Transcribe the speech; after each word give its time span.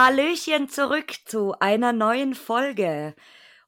Hallöchen 0.00 0.68
zurück 0.68 1.12
zu 1.24 1.58
einer 1.58 1.92
neuen 1.92 2.36
Folge. 2.36 3.16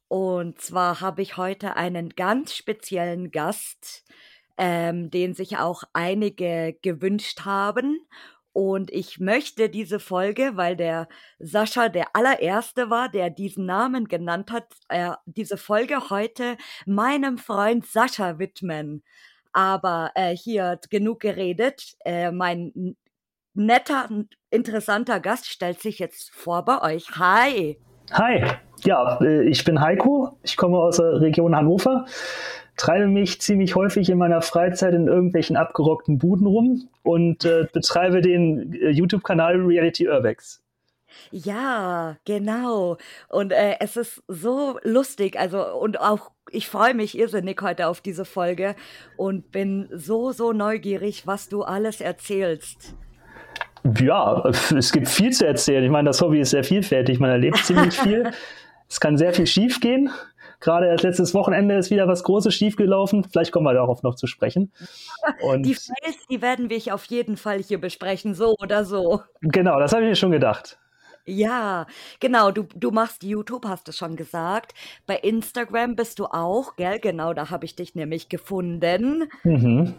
Und 0.07 0.61
zwar 0.61 1.01
habe 1.01 1.23
ich 1.23 1.37
heute 1.37 1.75
einen 1.75 2.11
ganz 2.11 2.55
speziellen 2.55 3.33
Gast, 3.33 4.05
ähm, 4.57 5.11
den 5.11 5.35
sich 5.35 5.59
auch 5.59 5.83
einige 5.93 6.79
gewünscht 6.83 7.41
haben. 7.47 8.07
Und 8.53 8.91
ich 8.91 9.21
möchte 9.21 9.69
diese 9.69 10.01
Folge, 10.01 10.53
weil 10.57 10.77
der 10.77 11.09
Sascha 11.39 11.89
der 11.89 12.15
allererste 12.15 12.91
war, 12.91 13.09
der 13.09 13.31
diesen 13.31 13.67
Namen 13.67 14.09
genannt 14.09 14.51
hat, 14.51 14.67
äh, 14.89 15.13
diese 15.27 15.57
Folge 15.57 16.11
heute 16.11 16.57
meinem 16.85 17.39
Freund 17.39 17.87
Sascha 17.87 18.39
widmen. 18.39 19.05
Aber 19.53 20.11
äh, 20.15 20.37
hier 20.37 20.79
genug 20.91 21.21
geredet. 21.21 21.95
Äh, 22.05 22.33
mein 22.33 22.97
netter, 23.55 24.09
interessanter 24.51 25.21
Gast 25.21 25.47
stellt 25.47 25.81
sich 25.81 25.99
jetzt 25.99 26.31
vor 26.33 26.65
bei 26.65 26.95
euch. 26.95 27.09
Hi. 27.17 27.79
Hi. 28.13 28.45
Ja, 28.85 29.19
äh, 29.21 29.49
ich 29.49 29.65
bin 29.65 29.81
Heiko. 29.81 30.39
Ich 30.43 30.57
komme 30.57 30.79
aus 30.79 30.97
der 30.97 31.21
Region 31.21 31.55
Hannover, 31.55 32.07
treibe 32.81 33.07
mich 33.07 33.41
ziemlich 33.41 33.75
häufig 33.75 34.09
in 34.11 34.19
meiner 34.19 34.43
Freizeit 34.43 34.95
in 34.95 35.07
irgendwelchen 35.07 35.57
abgerockten 35.57 36.19
Buden 36.19 36.47
rum 36.47 36.89
und 37.03 37.45
äh, 37.45 37.67
betreibe 37.73 38.21
den 38.23 38.73
äh, 38.75 38.91
YouTube-Kanal 38.91 39.57
Reality 39.57 40.09
Urbex. 40.09 40.63
Ja, 41.31 42.17
genau. 42.25 42.97
Und 43.29 43.53
äh, 43.53 43.77
es 43.81 43.97
ist 43.97 44.23
so 44.29 44.79
lustig. 44.83 45.39
Also, 45.39 45.63
und 45.77 46.01
auch 46.01 46.31
ich 46.51 46.69
freue 46.69 46.95
mich 46.95 47.17
irrsinnig 47.17 47.61
heute 47.63 47.87
auf 47.87 48.01
diese 48.01 48.25
Folge 48.25 48.75
und 49.17 49.53
bin 49.53 49.89
so, 49.93 50.33
so 50.33 50.53
neugierig, 50.53 51.27
was 51.27 51.49
du 51.49 51.63
alles 51.63 52.01
erzählst. 52.01 52.95
Ja, 54.01 54.51
es 54.77 54.93
gibt 54.93 55.09
viel 55.09 55.31
zu 55.33 55.47
erzählen. 55.47 55.85
Ich 55.85 55.91
meine, 55.91 56.09
das 56.09 56.21
Hobby 56.21 56.41
ist 56.41 56.51
sehr 56.51 56.65
vielfältig. 56.65 57.19
Man 57.19 57.31
erlebt 57.31 57.59
ziemlich 57.59 57.95
viel. 58.01 58.31
es 58.89 59.01
kann 59.01 59.17
sehr 59.17 59.33
viel 59.33 59.47
schief 59.47 59.81
gehen. 59.81 60.11
Gerade 60.61 60.87
erst 60.87 61.05
letztes 61.05 61.35
Wochenende 61.35 61.77
ist 61.77 61.91
wieder 61.91 62.07
was 62.07 62.23
Großes 62.23 62.55
schiefgelaufen. 62.55 63.25
Vielleicht 63.25 63.51
kommen 63.51 63.67
wir 63.67 63.73
darauf 63.73 64.03
noch 64.03 64.15
zu 64.15 64.27
sprechen. 64.27 64.73
Und 65.43 65.65
die 65.65 65.75
Fails, 65.75 66.27
die 66.31 66.43
werden 66.43 66.69
wir 66.69 66.95
auf 66.95 67.05
jeden 67.07 67.37
Fall 67.37 67.59
hier 67.59 67.81
besprechen, 67.81 68.35
so 68.35 68.55
oder 68.61 68.85
so. 68.85 69.23
Genau, 69.41 69.79
das 69.79 69.93
habe 69.93 70.03
ich 70.03 70.09
mir 70.11 70.17
schon 70.17 70.31
gedacht. 70.31 70.79
Ja, 71.27 71.87
genau, 72.19 72.51
du, 72.51 72.67
du 72.75 72.91
machst 72.91 73.23
YouTube, 73.23 73.67
hast 73.67 73.89
du 73.89 73.93
schon 73.93 74.17
gesagt. 74.17 74.75
Bei 75.07 75.17
Instagram 75.17 75.97
bist 75.97 76.19
du 76.19 76.27
auch, 76.27 76.77
gell? 76.77 76.99
Genau, 76.99 77.35
da 77.35 77.51
habe 77.51 77.65
ich 77.65 77.77
dich 77.77 77.95
nämlich 77.95 78.29
gefunden. 78.29 79.29
Mhm. 79.45 79.95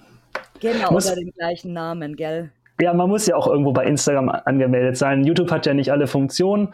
Genau, 0.59 0.92
Muss, 0.92 1.06
unter 1.06 1.20
dem 1.20 1.31
gleichen 1.31 1.73
Namen, 1.73 2.16
gell? 2.16 2.52
Ja, 2.80 2.94
man 2.94 3.09
muss 3.09 3.28
ja 3.28 3.36
auch 3.36 3.48
irgendwo 3.48 3.72
bei 3.72 3.86
Instagram 3.86 4.30
angemeldet 4.30 4.98
sein. 4.98 5.23
YouTube 5.23 5.52
hat 5.52 5.66
ja 5.66 5.73
nicht 5.73 5.92
alle 5.92 6.08
Funktionen. 6.08 6.73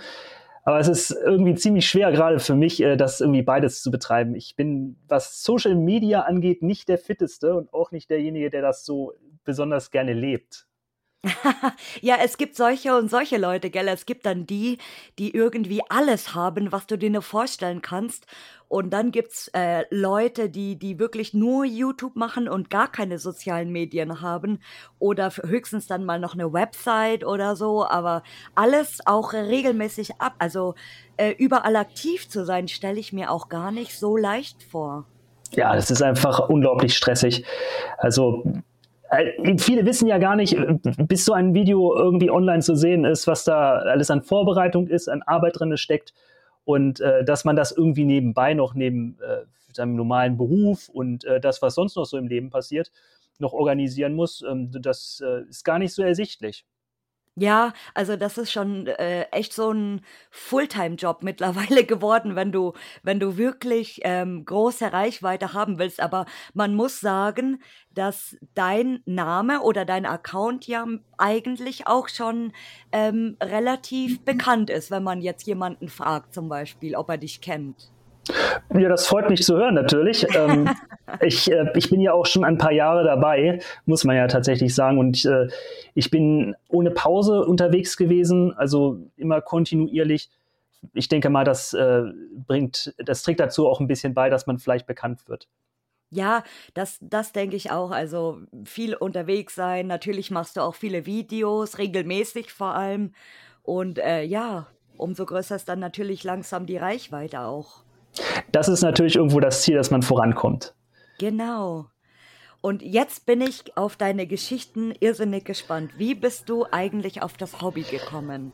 Aber 0.68 0.82
es 0.82 0.90
ist 0.90 1.12
irgendwie 1.12 1.56
ziemlich 1.56 1.88
schwer, 1.88 2.12
gerade 2.12 2.40
für 2.40 2.54
mich, 2.54 2.84
äh, 2.84 2.98
das 2.98 3.22
irgendwie 3.22 3.42
beides 3.42 3.82
zu 3.82 3.90
betreiben. 3.90 4.36
Ich 4.36 4.58
bin, 4.58 4.98
was 5.08 5.42
Social 5.42 5.76
Media 5.76 6.24
angeht, 6.24 6.62
nicht 6.62 6.90
der 6.90 6.98
Fitteste 6.98 7.56
und 7.56 7.74
auch 7.74 7.92
nicht 7.92 8.10
derjenige, 8.10 8.50
der 8.50 8.64
das 8.64 8.84
so 8.84 9.14
besonders 9.46 9.92
gerne 9.92 10.12
lebt. 10.12 10.67
ja, 12.02 12.18
es 12.24 12.38
gibt 12.38 12.56
solche 12.56 12.96
und 12.98 13.10
solche 13.10 13.38
Leute, 13.38 13.70
gell? 13.70 13.88
Es 13.88 14.06
gibt 14.06 14.26
dann 14.26 14.46
die, 14.46 14.78
die 15.20 15.34
irgendwie 15.34 15.82
alles 15.90 16.36
haben, 16.36 16.72
was 16.72 16.88
du 16.88 16.98
dir 16.98 17.10
nur 17.10 17.22
vorstellen 17.22 17.82
kannst. 17.82 18.26
Und 18.70 18.90
dann 18.92 19.12
gibt's 19.12 19.50
äh, 19.54 19.86
Leute, 19.90 20.50
die, 20.50 20.78
die 20.78 21.00
wirklich 21.00 21.34
nur 21.34 21.64
YouTube 21.64 22.16
machen 22.16 22.50
und 22.50 22.70
gar 22.70 22.92
keine 22.92 23.18
sozialen 23.18 23.72
Medien 23.72 24.22
haben. 24.22 24.60
Oder 25.00 25.32
höchstens 25.32 25.88
dann 25.88 26.04
mal 26.04 26.20
noch 26.20 26.34
eine 26.34 26.52
Website 26.52 27.24
oder 27.26 27.56
so. 27.56 27.88
Aber 27.88 28.24
alles 28.56 29.00
auch 29.06 29.34
regelmäßig 29.34 30.20
ab. 30.20 30.34
Also 30.40 30.76
äh, 31.16 31.32
überall 31.38 31.78
aktiv 31.78 32.28
zu 32.28 32.46
sein, 32.46 32.68
stelle 32.68 33.00
ich 33.00 33.14
mir 33.14 33.32
auch 33.32 33.48
gar 33.48 33.72
nicht 33.72 33.98
so 33.98 34.18
leicht 34.18 34.64
vor. 34.64 35.06
Ja, 35.52 35.74
das 35.76 35.90
ist 35.90 36.02
einfach 36.02 36.50
unglaublich 36.50 36.96
stressig. 36.96 37.46
Also 37.98 38.44
viele 39.58 39.86
wissen 39.86 40.08
ja 40.08 40.18
gar 40.18 40.36
nicht, 40.36 40.54
äh, 40.54 40.78
bis 40.98 41.26
so 41.26 41.34
ein 41.34 41.54
Video 41.54 41.96
irgendwie 41.96 42.32
online 42.32 42.62
zu 42.62 42.76
sehen 42.76 43.06
ist, 43.06 43.28
was 43.28 43.44
da 43.44 43.78
alles 43.78 44.12
an 44.12 44.22
Vorbereitung 44.22 44.88
ist, 44.88 45.08
an 45.08 45.22
Arbeit 45.24 45.60
drin 45.60 45.76
steckt 45.78 46.14
und 46.66 47.00
äh, 47.00 47.24
dass 47.24 47.46
man 47.46 47.56
das 47.56 47.72
irgendwie 47.72 48.06
nebenbei 48.06 48.54
noch 48.54 48.74
neben 48.74 49.18
äh, 49.22 49.46
seinem 49.74 49.96
normalen 49.96 50.38
Beruf 50.38 50.90
und 50.90 51.24
äh, 51.26 51.40
das, 51.40 51.62
was 51.62 51.76
sonst 51.76 51.96
noch 51.96 52.06
so 52.06 52.18
im 52.18 52.28
Leben 52.28 52.50
passiert, 52.50 52.92
noch 53.40 53.54
organisieren 53.54 54.14
muss, 54.14 54.44
ähm, 54.48 54.72
das 54.72 55.24
äh, 55.26 55.44
ist 55.50 55.64
gar 55.64 55.80
nicht 55.80 55.94
so 55.94 56.04
ersichtlich. 56.04 56.66
Ja, 57.40 57.74
also 57.94 58.16
das 58.16 58.40
ist 58.40 58.52
schon 58.52 58.88
äh, 58.88 59.26
echt 59.30 59.54
so 59.54 59.72
ein 59.72 60.02
Fulltime-Job 60.32 61.22
mittlerweile 61.22 61.84
geworden, 61.86 62.36
wenn 62.36 62.52
du, 62.52 62.74
wenn 63.04 63.20
du 63.20 63.38
wirklich 63.38 64.00
ähm, 64.06 64.44
große 64.44 64.92
Reichweite 64.92 65.54
haben 65.54 65.78
willst. 65.78 66.00
Aber 66.02 66.26
man 66.56 66.74
muss 66.74 67.00
sagen, 67.00 67.62
dass 67.94 68.36
dein 68.56 69.02
Name 69.06 69.62
oder 69.62 69.86
dein 69.86 70.08
Account 70.08 70.66
ja 70.66 70.88
eigentlich 71.20 71.86
auch 71.86 72.10
schon 72.10 72.54
ähm, 72.92 73.38
relativ 73.42 74.26
bekannt 74.26 74.72
ist, 74.72 74.90
wenn 74.90 75.04
man 75.04 75.22
jetzt 75.22 75.46
jemanden 75.46 75.90
fragt, 75.90 76.34
zum 76.34 76.50
Beispiel, 76.50 76.96
ob 76.96 77.08
er 77.10 77.20
dich 77.20 77.40
kennt. 77.40 77.92
Ja, 78.74 78.90
das 78.90 79.08
freut 79.08 79.30
mich 79.30 79.44
zu 79.44 79.56
hören 79.56 79.76
natürlich. 79.76 80.26
ähm, 80.36 80.70
ich, 81.22 81.52
äh, 81.52 81.72
ich 81.76 81.90
bin 81.90 82.02
ja 82.02 82.14
auch 82.14 82.26
schon 82.26 82.44
ein 82.44 82.58
paar 82.58 82.72
Jahre 82.72 83.04
dabei, 83.04 83.60
muss 83.86 84.04
man 84.04 84.16
ja 84.16 84.28
tatsächlich 84.28 84.74
sagen. 84.74 84.98
Und 84.98 85.26
äh, 85.26 85.48
ich 85.94 86.10
bin 86.10 86.56
ohne 86.68 86.92
Pause 86.92 87.46
unterwegs 87.46 87.98
gewesen, 87.98 88.54
also 88.54 89.00
immer 89.16 89.42
kontinuierlich. 89.42 90.30
Ich 90.94 91.10
denke 91.10 91.30
mal, 91.30 91.44
das 91.44 91.74
äh, 91.74 92.04
bringt, 92.48 92.94
das 92.98 93.24
trägt 93.24 93.40
dazu 93.40 93.68
auch 93.68 93.80
ein 93.80 93.88
bisschen 93.88 94.14
bei, 94.14 94.30
dass 94.30 94.48
man 94.48 94.60
vielleicht 94.60 94.88
bekannt 94.88 95.28
wird. 95.28 95.48
Ja, 96.10 96.44
das, 96.74 97.00
das 97.02 97.34
denke 97.34 97.56
ich 97.58 97.72
auch. 97.72 97.92
Also 97.92 98.40
viel 98.64 98.96
unterwegs 98.96 99.56
sein. 99.56 99.88
Natürlich 99.88 100.32
machst 100.32 100.56
du 100.56 100.62
auch 100.62 100.76
viele 100.76 101.06
Videos, 101.06 101.78
regelmäßig 101.80 102.54
vor 102.54 102.76
allem. 102.76 103.12
Und 103.64 104.00
äh, 104.00 104.24
ja, 104.24 104.68
umso 104.96 105.26
größer 105.26 105.56
ist 105.58 105.68
dann 105.68 105.80
natürlich 105.80 106.24
langsam 106.24 106.66
die 106.66 106.78
Reichweite 106.78 107.42
auch. 107.42 107.84
Das 108.52 108.68
ist 108.68 108.82
natürlich 108.82 109.16
irgendwo 109.16 109.40
das 109.40 109.62
Ziel, 109.62 109.76
dass 109.76 109.92
man 109.92 110.02
vorankommt. 110.02 110.74
Genau. 111.20 111.88
Und 112.62 112.82
jetzt 112.82 113.26
bin 113.26 113.42
ich 113.42 113.78
auf 113.78 113.96
deine 113.96 114.26
Geschichten 114.28 114.94
irrsinnig 115.00 115.46
gespannt. 115.46 115.92
Wie 115.98 116.16
bist 116.16 116.50
du 116.50 116.66
eigentlich 116.72 117.22
auf 117.22 117.38
das 117.38 117.62
Hobby 117.62 117.84
gekommen? 117.84 118.52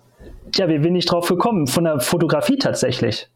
Tja, 0.51 0.67
wie 0.67 0.79
bin 0.79 0.95
ich 0.95 1.05
drauf 1.05 1.27
gekommen? 1.27 1.67
Von 1.67 1.85
der 1.85 1.99
Fotografie 1.99 2.57
tatsächlich. 2.57 3.29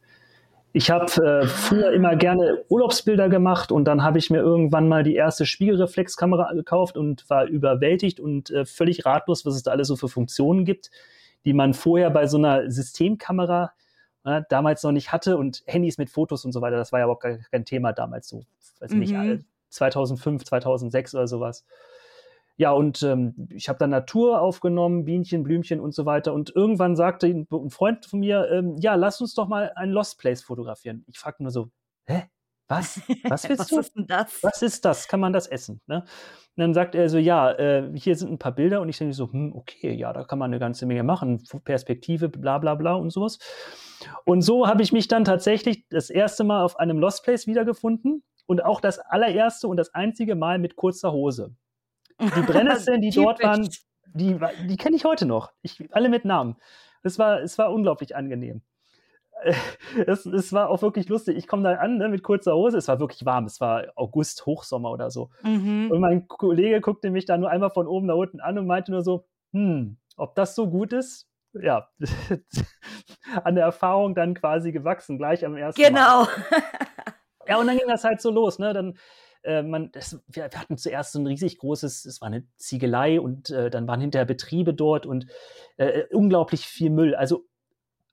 Ich 0.73 0.91
habe 0.91 1.05
äh, 1.25 1.47
früher 1.47 1.91
immer 1.91 2.16
gerne 2.16 2.63
Urlaubsbilder 2.69 3.29
gemacht 3.29 3.71
und 3.71 3.85
dann 3.85 4.03
habe 4.03 4.19
ich 4.19 4.29
mir 4.29 4.39
irgendwann 4.39 4.87
mal 4.87 5.01
die 5.03 5.16
erste 5.16 5.45
Spiegelreflexkamera 5.45 6.53
gekauft 6.53 6.97
und 6.97 7.27
war 7.29 7.45
überwältigt 7.45 8.19
und 8.19 8.51
äh, 8.51 8.66
völlig 8.66 9.05
ratlos, 9.05 9.45
was 9.45 9.55
es 9.55 9.63
da 9.63 9.71
alles 9.71 9.87
so 9.87 9.95
für 9.95 10.09
Funktionen 10.09 10.66
gibt, 10.66 10.91
die 11.45 11.53
man 11.53 11.73
vorher 11.73 12.11
bei 12.11 12.27
so 12.27 12.37
einer 12.37 12.69
Systemkamera 12.69 13.71
äh, 14.27 14.43
damals 14.49 14.83
noch 14.83 14.91
nicht 14.91 15.11
hatte 15.13 15.38
und 15.38 15.63
Handys 15.65 15.97
mit 15.97 16.09
Fotos 16.09 16.43
und 16.43 16.51
so 16.51 16.61
weiter, 16.61 16.75
das 16.75 16.91
war 16.91 16.99
ja 16.99 17.05
überhaupt 17.05 17.25
kein 17.49 17.65
Thema 17.65 17.93
damals 17.93 18.27
so, 18.27 18.43
weiß 18.79 18.91
mhm. 18.91 18.99
nicht, 18.99 19.45
2005, 19.69 20.43
2006 20.43 21.15
oder 21.15 21.27
sowas. 21.27 21.65
Ja, 22.57 22.71
und 22.71 23.03
ähm, 23.03 23.47
ich 23.51 23.69
habe 23.69 23.77
dann 23.79 23.91
Natur 23.91 24.41
aufgenommen, 24.41 25.05
Bienchen, 25.05 25.43
Blümchen 25.43 25.79
und 25.79 25.93
so 25.93 26.07
weiter. 26.07 26.34
Und 26.34 26.55
irgendwann 26.55 26.96
sagte 26.96 27.28
ein, 27.28 27.47
Freund 27.69 28.05
von 28.07 28.19
mir, 28.19 28.49
ähm, 28.52 28.75
ja, 28.79 28.96
lass 28.96 29.22
uns 29.22 29.35
doch 29.35 29.47
mal 29.47 29.72
ein 29.75 29.91
Lost 29.91 30.17
Place 30.17 30.41
fotografieren. 30.41 31.05
Ich 31.07 31.19
fragte 31.19 31.43
nur 31.43 31.52
so? 31.52 31.69
Was? 32.67 33.02
Was 33.23 33.47
willst 33.47 33.59
Was 33.59 33.67
du? 33.67 33.79
ist 33.79 33.93
das? 33.96 34.43
Was 34.43 34.61
ist 34.61 34.85
das? 34.85 35.08
Kann 35.08 35.19
man 35.19 35.34
das 35.34 35.47
essen? 35.47 35.81
Ne? 35.87 36.02
Und 36.02 36.61
dann 36.61 36.73
sagt 36.73 36.96
er 36.96 37.08
so, 37.08 37.17
ja, 37.17 37.52
äh, 37.52 37.91
hier 37.96 38.16
sind 38.16 38.31
ein 38.31 38.40
paar 38.40 38.53
Bilder 38.53 38.81
und 38.81 38.90
ich 38.90 38.97
denke 38.97 39.14
so, 39.14 39.31
hm, 39.31 39.55
okay, 39.55 39.93
ja, 39.93 40.11
da 40.11 40.23
kann 40.23 40.40
man 40.40 40.52
eine 40.52 40.59
ganze 40.59 40.85
Menge 40.85 41.03
machen, 41.03 41.43
Perspektive, 41.64 42.29
bla 42.29 42.58
bla 42.58 42.75
bla 42.75 42.96
und 42.96 43.11
sowas. 43.11 43.37
Und 44.25 44.41
so 44.41 44.67
habe 44.67 44.81
ich 44.81 44.91
mich 44.91 45.08
dann 45.08 45.23
tatsächlich 45.23 45.87
das 45.90 46.09
erste 46.09 46.43
Mal 46.43 46.64
auf 46.64 46.79
einem 46.79 46.99
Lost 46.99 47.23
Place 47.23 47.47
wiedergefunden 47.47 48.23
und 48.47 48.64
auch 48.66 48.81
das 48.81 48.99
allererste 48.99 49.67
und 49.67 49.78
das 49.78 49.93
einzige 49.93 50.35
Mal 50.35 50.59
mit 50.59 50.75
kurzer 50.75 51.11
Hose. 51.11 51.55
Die 52.19 52.41
Brennnesseln, 52.41 53.02
die 53.02 53.11
dort 53.11 53.43
waren, 53.43 53.69
die, 54.14 54.37
die 54.67 54.78
kenne 54.78 54.96
ich 54.96 55.05
heute 55.05 55.25
noch. 55.25 55.52
Ich, 55.61 55.84
alle 55.91 56.09
mit 56.09 56.25
Namen. 56.25 56.55
Es 57.03 57.19
war, 57.19 57.41
es 57.41 57.58
war 57.58 57.72
unglaublich 57.72 58.16
angenehm. 58.16 58.61
Es, 60.05 60.25
es 60.25 60.53
war 60.53 60.69
auch 60.69 60.81
wirklich 60.81 61.09
lustig. 61.09 61.37
Ich 61.37 61.47
komme 61.47 61.63
da 61.63 61.75
an 61.75 61.97
ne, 61.97 62.09
mit 62.09 62.23
kurzer 62.23 62.55
Hose. 62.55 62.78
Es 62.78 62.87
war 62.87 62.99
wirklich 62.99 63.25
warm. 63.25 63.45
Es 63.45 63.61
war 63.61 63.85
August, 63.95 64.45
Hochsommer 64.45 64.91
oder 64.91 65.09
so. 65.09 65.29
Mhm. 65.43 65.89
Und 65.91 65.99
mein 65.99 66.28
Kollege 66.28 66.81
guckte 66.81 67.09
mich 67.09 67.25
da 67.25 67.37
nur 67.37 67.49
einmal 67.49 67.69
von 67.69 67.87
oben 67.87 68.07
nach 68.07 68.16
unten 68.16 68.39
an 68.39 68.57
und 68.57 68.67
meinte 68.67 68.91
nur 68.91 69.03
so: 69.03 69.25
hm, 69.51 69.97
ob 70.17 70.35
das 70.35 70.55
so 70.55 70.69
gut 70.69 70.93
ist? 70.93 71.28
Ja, 71.53 71.89
an 73.43 73.55
der 73.55 73.66
Erfahrung 73.66 74.13
dann 74.13 74.34
quasi 74.34 74.72
gewachsen, 74.72 75.17
gleich 75.17 75.45
am 75.45 75.55
ersten 75.55 75.81
genau. 75.81 76.23
Mal. 76.23 76.28
Genau. 76.49 76.61
ja, 77.47 77.57
und 77.57 77.67
dann 77.67 77.78
ging 77.78 77.87
das 77.87 78.03
halt 78.03 78.22
so 78.22 78.31
los, 78.31 78.59
ne? 78.59 78.73
Dann 78.73 78.97
äh, 79.43 79.63
man, 79.63 79.91
das, 79.91 80.19
wir, 80.28 80.51
wir, 80.51 80.59
hatten 80.59 80.78
zuerst 80.78 81.13
so 81.13 81.19
ein 81.19 81.28
riesig 81.28 81.57
großes, 81.57 82.05
es 82.05 82.22
war 82.22 82.28
eine 82.28 82.45
Ziegelei 82.57 83.19
und 83.19 83.49
äh, 83.49 83.69
dann 83.69 83.87
waren 83.87 84.01
hinterher 84.01 84.25
Betriebe 84.25 84.73
dort 84.73 85.05
und 85.05 85.25
äh, 85.78 86.03
unglaublich 86.11 86.66
viel 86.66 86.90
Müll. 86.90 87.16
Also 87.16 87.45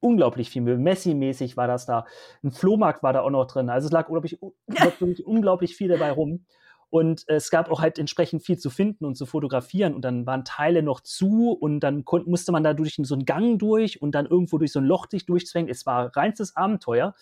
unglaublich 0.05 0.51
viel 0.51 0.63
Müll. 0.63 0.79
Messi-mäßig 0.79 1.57
war 1.57 1.67
das 1.67 1.87
da. 1.87 2.05
Ein 2.43 2.53
Flohmarkt 2.53 3.03
war 3.03 3.13
da 3.13 3.23
auch 3.23 3.31
noch 3.31 3.47
drin. 3.47 3.71
Also 3.71 3.87
es 3.87 3.93
lag 3.93 4.09
unglaublich, 4.09 4.39
unglaublich, 4.41 5.27
unglaublich 5.27 5.77
viel 5.77 5.89
dabei 5.89 6.13
rum. 6.13 6.45
Und 6.91 7.25
es 7.27 7.51
gab 7.51 7.71
auch 7.71 7.81
halt 7.81 7.99
entsprechend 7.99 8.45
viel 8.45 8.57
zu 8.57 8.71
finden 8.71 9.05
und 9.05 9.17
zu 9.17 9.27
fotografieren. 9.27 9.95
Und 9.95 10.03
dann 10.03 10.27
waren 10.27 10.45
Teile 10.45 10.83
noch 10.83 11.01
zu 11.01 11.51
und 11.51 11.81
dann 11.81 12.05
konnte, 12.05 12.31
musste 12.31 12.53
man 12.53 12.63
da 12.63 12.75
durch 12.75 13.01
so 13.03 13.15
einen 13.15 13.25
Gang 13.25 13.59
durch 13.59 14.01
und 14.01 14.15
dann 14.15 14.27
irgendwo 14.27 14.59
durch 14.59 14.71
so 14.71 14.79
ein 14.79 14.85
Loch 14.85 15.07
sich 15.11 15.27
durchzwängen. 15.27 15.71
Es 15.71 15.87
war 15.87 16.15
reinstes 16.15 16.55
Abenteuer. 16.55 17.15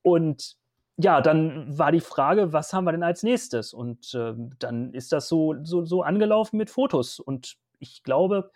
Und 0.00 0.56
ja, 0.96 1.20
dann 1.20 1.76
war 1.76 1.92
die 1.92 2.00
Frage, 2.00 2.52
was 2.52 2.72
haben 2.72 2.84
wir 2.84 2.92
denn 2.92 3.02
als 3.02 3.22
nächstes? 3.22 3.74
Und 3.74 4.14
äh, 4.14 4.32
dann 4.58 4.94
ist 4.94 5.12
das 5.12 5.28
so, 5.28 5.56
so, 5.62 5.84
so 5.84 6.02
angelaufen 6.02 6.56
mit 6.56 6.70
Fotos. 6.70 7.18
Und 7.18 7.56
ich 7.80 8.04
glaube, 8.04 8.50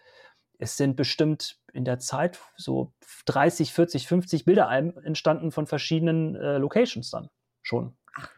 es 0.59 0.77
sind 0.77 0.97
bestimmt 0.97 1.59
in 1.73 1.85
der 1.85 1.99
Zeit 1.99 2.39
so 2.57 2.93
30, 3.27 3.73
40, 3.73 4.07
50 4.07 4.45
Bilder 4.45 4.71
entstanden 4.71 5.53
von 5.53 5.67
verschiedenen 5.67 6.35
äh, 6.37 6.59
Locations 6.59 7.11
dann 7.11 7.29
schon. 7.63 7.97
Ach. 8.17 8.31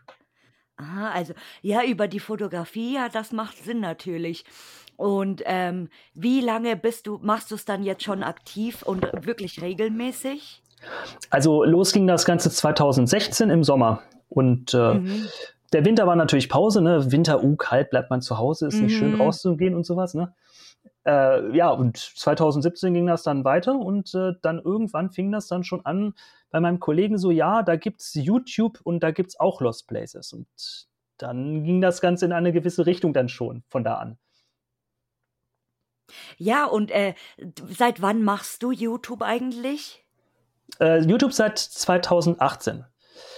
Ah, 0.76 1.10
also 1.10 1.34
ja, 1.60 1.82
über 1.84 2.06
die 2.06 2.20
Fotografie, 2.20 2.94
ja, 2.94 3.08
das 3.08 3.32
macht 3.32 3.62
Sinn 3.64 3.80
natürlich. 3.80 4.44
Und 4.96 5.42
ähm, 5.46 5.88
wie 6.14 6.40
lange 6.40 6.76
bist 6.76 7.06
du, 7.06 7.18
machst 7.22 7.50
du 7.50 7.56
es 7.56 7.64
dann 7.64 7.82
jetzt 7.82 8.04
schon 8.04 8.22
aktiv 8.22 8.82
und 8.82 9.02
wirklich 9.26 9.60
regelmäßig? 9.60 10.62
Also 11.30 11.64
los 11.64 11.92
ging 11.92 12.06
das 12.06 12.24
Ganze 12.24 12.50
2016 12.50 13.50
im 13.50 13.64
Sommer. 13.64 14.02
Und 14.28 14.74
äh, 14.74 14.94
mhm. 14.94 15.26
der 15.72 15.84
Winter 15.84 16.06
war 16.06 16.16
natürlich 16.16 16.48
Pause, 16.48 16.80
ne? 16.80 17.10
Winter, 17.10 17.42
uh, 17.42 17.56
kalt, 17.56 17.90
bleibt 17.90 18.10
man 18.10 18.22
zu 18.22 18.38
Hause, 18.38 18.68
ist 18.68 18.76
mhm. 18.76 18.82
nicht 18.84 18.98
schön 18.98 19.14
mhm. 19.14 19.20
rauszugehen 19.20 19.74
und 19.74 19.84
sowas, 19.84 20.14
ne? 20.14 20.34
Äh, 21.08 21.56
ja, 21.56 21.70
und 21.70 21.96
2017 21.96 22.92
ging 22.92 23.06
das 23.06 23.22
dann 23.22 23.42
weiter 23.42 23.74
und 23.74 24.14
äh, 24.14 24.32
dann 24.42 24.58
irgendwann 24.58 25.10
fing 25.10 25.32
das 25.32 25.46
dann 25.46 25.64
schon 25.64 25.86
an 25.86 26.12
bei 26.50 26.60
meinem 26.60 26.80
Kollegen 26.80 27.16
so, 27.16 27.30
ja, 27.30 27.62
da 27.62 27.76
gibt 27.76 28.02
es 28.02 28.12
YouTube 28.12 28.80
und 28.82 29.02
da 29.02 29.10
gibt 29.10 29.30
es 29.30 29.40
auch 29.40 29.62
Lost 29.62 29.88
Places. 29.88 30.34
Und 30.34 30.46
dann 31.16 31.64
ging 31.64 31.80
das 31.80 32.02
Ganze 32.02 32.26
in 32.26 32.32
eine 32.32 32.52
gewisse 32.52 32.84
Richtung 32.84 33.14
dann 33.14 33.30
schon 33.30 33.62
von 33.68 33.84
da 33.84 33.94
an. 33.94 34.18
Ja, 36.36 36.66
und 36.66 36.90
äh, 36.90 37.14
seit 37.70 38.02
wann 38.02 38.22
machst 38.22 38.62
du 38.62 38.70
YouTube 38.70 39.22
eigentlich? 39.22 40.04
Äh, 40.78 41.00
YouTube 41.00 41.32
seit 41.32 41.58
2018. 41.58 42.84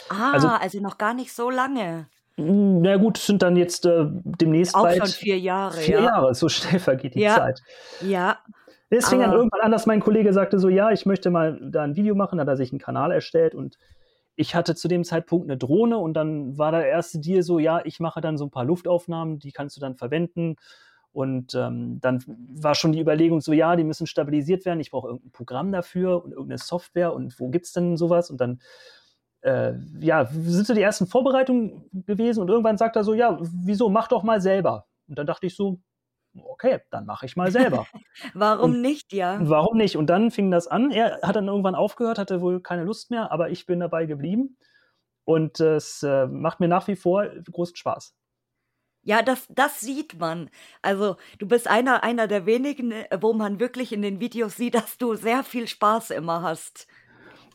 Ah, 0.08 0.32
also, 0.32 0.48
also 0.48 0.80
noch 0.80 0.98
gar 0.98 1.14
nicht 1.14 1.32
so 1.32 1.50
lange. 1.50 2.08
Na 2.36 2.96
gut, 2.96 3.18
es 3.18 3.26
sind 3.26 3.42
dann 3.42 3.56
jetzt 3.56 3.84
äh, 3.86 4.06
demnächst 4.08 4.74
Auch 4.74 4.82
bald 4.82 4.98
schon 4.98 5.08
vier 5.08 5.38
Jahre. 5.38 5.76
Vier 5.76 5.96
ja. 6.00 6.04
Jahre, 6.04 6.34
so 6.34 6.48
schnell 6.48 6.80
vergeht 6.80 7.14
die 7.14 7.20
ja. 7.20 7.36
Zeit. 7.36 7.60
Ja. 8.00 8.38
Es 8.88 9.08
fing 9.08 9.20
dann 9.20 9.32
irgendwann 9.32 9.60
an, 9.60 9.70
dass 9.70 9.86
mein 9.86 10.00
Kollege 10.00 10.32
sagte 10.32 10.58
so, 10.58 10.68
ja, 10.68 10.90
ich 10.90 11.06
möchte 11.06 11.30
mal 11.30 11.60
da 11.62 11.82
ein 11.82 11.94
Video 11.94 12.16
machen, 12.16 12.38
dann 12.38 12.48
hat 12.48 12.54
er 12.54 12.56
sich 12.56 12.72
einen 12.72 12.80
Kanal 12.80 13.12
erstellt 13.12 13.54
und 13.54 13.78
ich 14.34 14.54
hatte 14.54 14.74
zu 14.74 14.88
dem 14.88 15.04
Zeitpunkt 15.04 15.48
eine 15.48 15.56
Drohne 15.56 15.98
und 15.98 16.14
dann 16.14 16.58
war 16.58 16.72
der 16.72 16.86
erste 16.88 17.20
Deal 17.20 17.42
so, 17.42 17.58
ja, 17.58 17.82
ich 17.84 18.00
mache 18.00 18.20
dann 18.20 18.36
so 18.36 18.46
ein 18.46 18.50
paar 18.50 18.64
Luftaufnahmen, 18.64 19.38
die 19.38 19.52
kannst 19.52 19.76
du 19.76 19.80
dann 19.80 19.96
verwenden. 19.96 20.56
Und 21.12 21.54
ähm, 21.54 22.00
dann 22.00 22.22
war 22.26 22.74
schon 22.74 22.92
die 22.92 23.00
Überlegung 23.00 23.40
so, 23.40 23.52
ja, 23.52 23.74
die 23.74 23.84
müssen 23.84 24.06
stabilisiert 24.06 24.64
werden, 24.64 24.80
ich 24.80 24.92
brauche 24.92 25.08
irgendein 25.08 25.32
Programm 25.32 25.72
dafür 25.72 26.24
und 26.24 26.30
irgendeine 26.30 26.58
Software 26.58 27.12
und 27.12 27.38
wo 27.38 27.48
gibt 27.48 27.66
es 27.66 27.72
denn 27.72 27.96
sowas? 27.96 28.30
Und 28.30 28.40
dann 28.40 28.60
äh, 29.42 29.72
ja, 30.00 30.26
sind 30.26 30.66
so 30.66 30.74
die 30.74 30.82
ersten 30.82 31.06
Vorbereitungen 31.06 31.88
gewesen 31.92 32.40
und 32.40 32.48
irgendwann 32.48 32.78
sagt 32.78 32.96
er 32.96 33.04
so, 33.04 33.14
ja, 33.14 33.38
wieso, 33.40 33.88
mach 33.88 34.08
doch 34.08 34.22
mal 34.22 34.40
selber. 34.40 34.86
Und 35.08 35.18
dann 35.18 35.26
dachte 35.26 35.46
ich 35.46 35.56
so, 35.56 35.80
okay, 36.34 36.80
dann 36.90 37.06
mache 37.06 37.26
ich 37.26 37.36
mal 37.36 37.50
selber. 37.50 37.86
warum 38.34 38.72
und 38.72 38.80
nicht, 38.82 39.12
ja? 39.12 39.38
Warum 39.40 39.76
nicht? 39.76 39.96
Und 39.96 40.06
dann 40.08 40.30
fing 40.30 40.50
das 40.50 40.68
an. 40.68 40.90
Er 40.90 41.20
hat 41.22 41.36
dann 41.36 41.48
irgendwann 41.48 41.74
aufgehört, 41.74 42.18
hatte 42.18 42.40
wohl 42.40 42.60
keine 42.60 42.84
Lust 42.84 43.10
mehr, 43.10 43.32
aber 43.32 43.50
ich 43.50 43.66
bin 43.66 43.80
dabei 43.80 44.06
geblieben. 44.06 44.56
Und 45.24 45.60
es 45.60 46.02
äh, 46.02 46.26
macht 46.26 46.60
mir 46.60 46.68
nach 46.68 46.88
wie 46.88 46.96
vor 46.96 47.26
großen 47.26 47.76
Spaß. 47.76 48.14
Ja, 49.02 49.22
das, 49.22 49.46
das 49.48 49.80
sieht 49.80 50.18
man. 50.18 50.50
Also 50.82 51.16
du 51.38 51.48
bist 51.48 51.68
einer, 51.68 52.02
einer 52.02 52.26
der 52.26 52.44
wenigen, 52.44 52.92
äh, 52.92 53.18
wo 53.20 53.32
man 53.32 53.58
wirklich 53.58 53.92
in 53.92 54.02
den 54.02 54.20
Videos 54.20 54.56
sieht, 54.56 54.74
dass 54.74 54.98
du 54.98 55.14
sehr 55.14 55.42
viel 55.42 55.66
Spaß 55.66 56.10
immer 56.10 56.42
hast. 56.42 56.86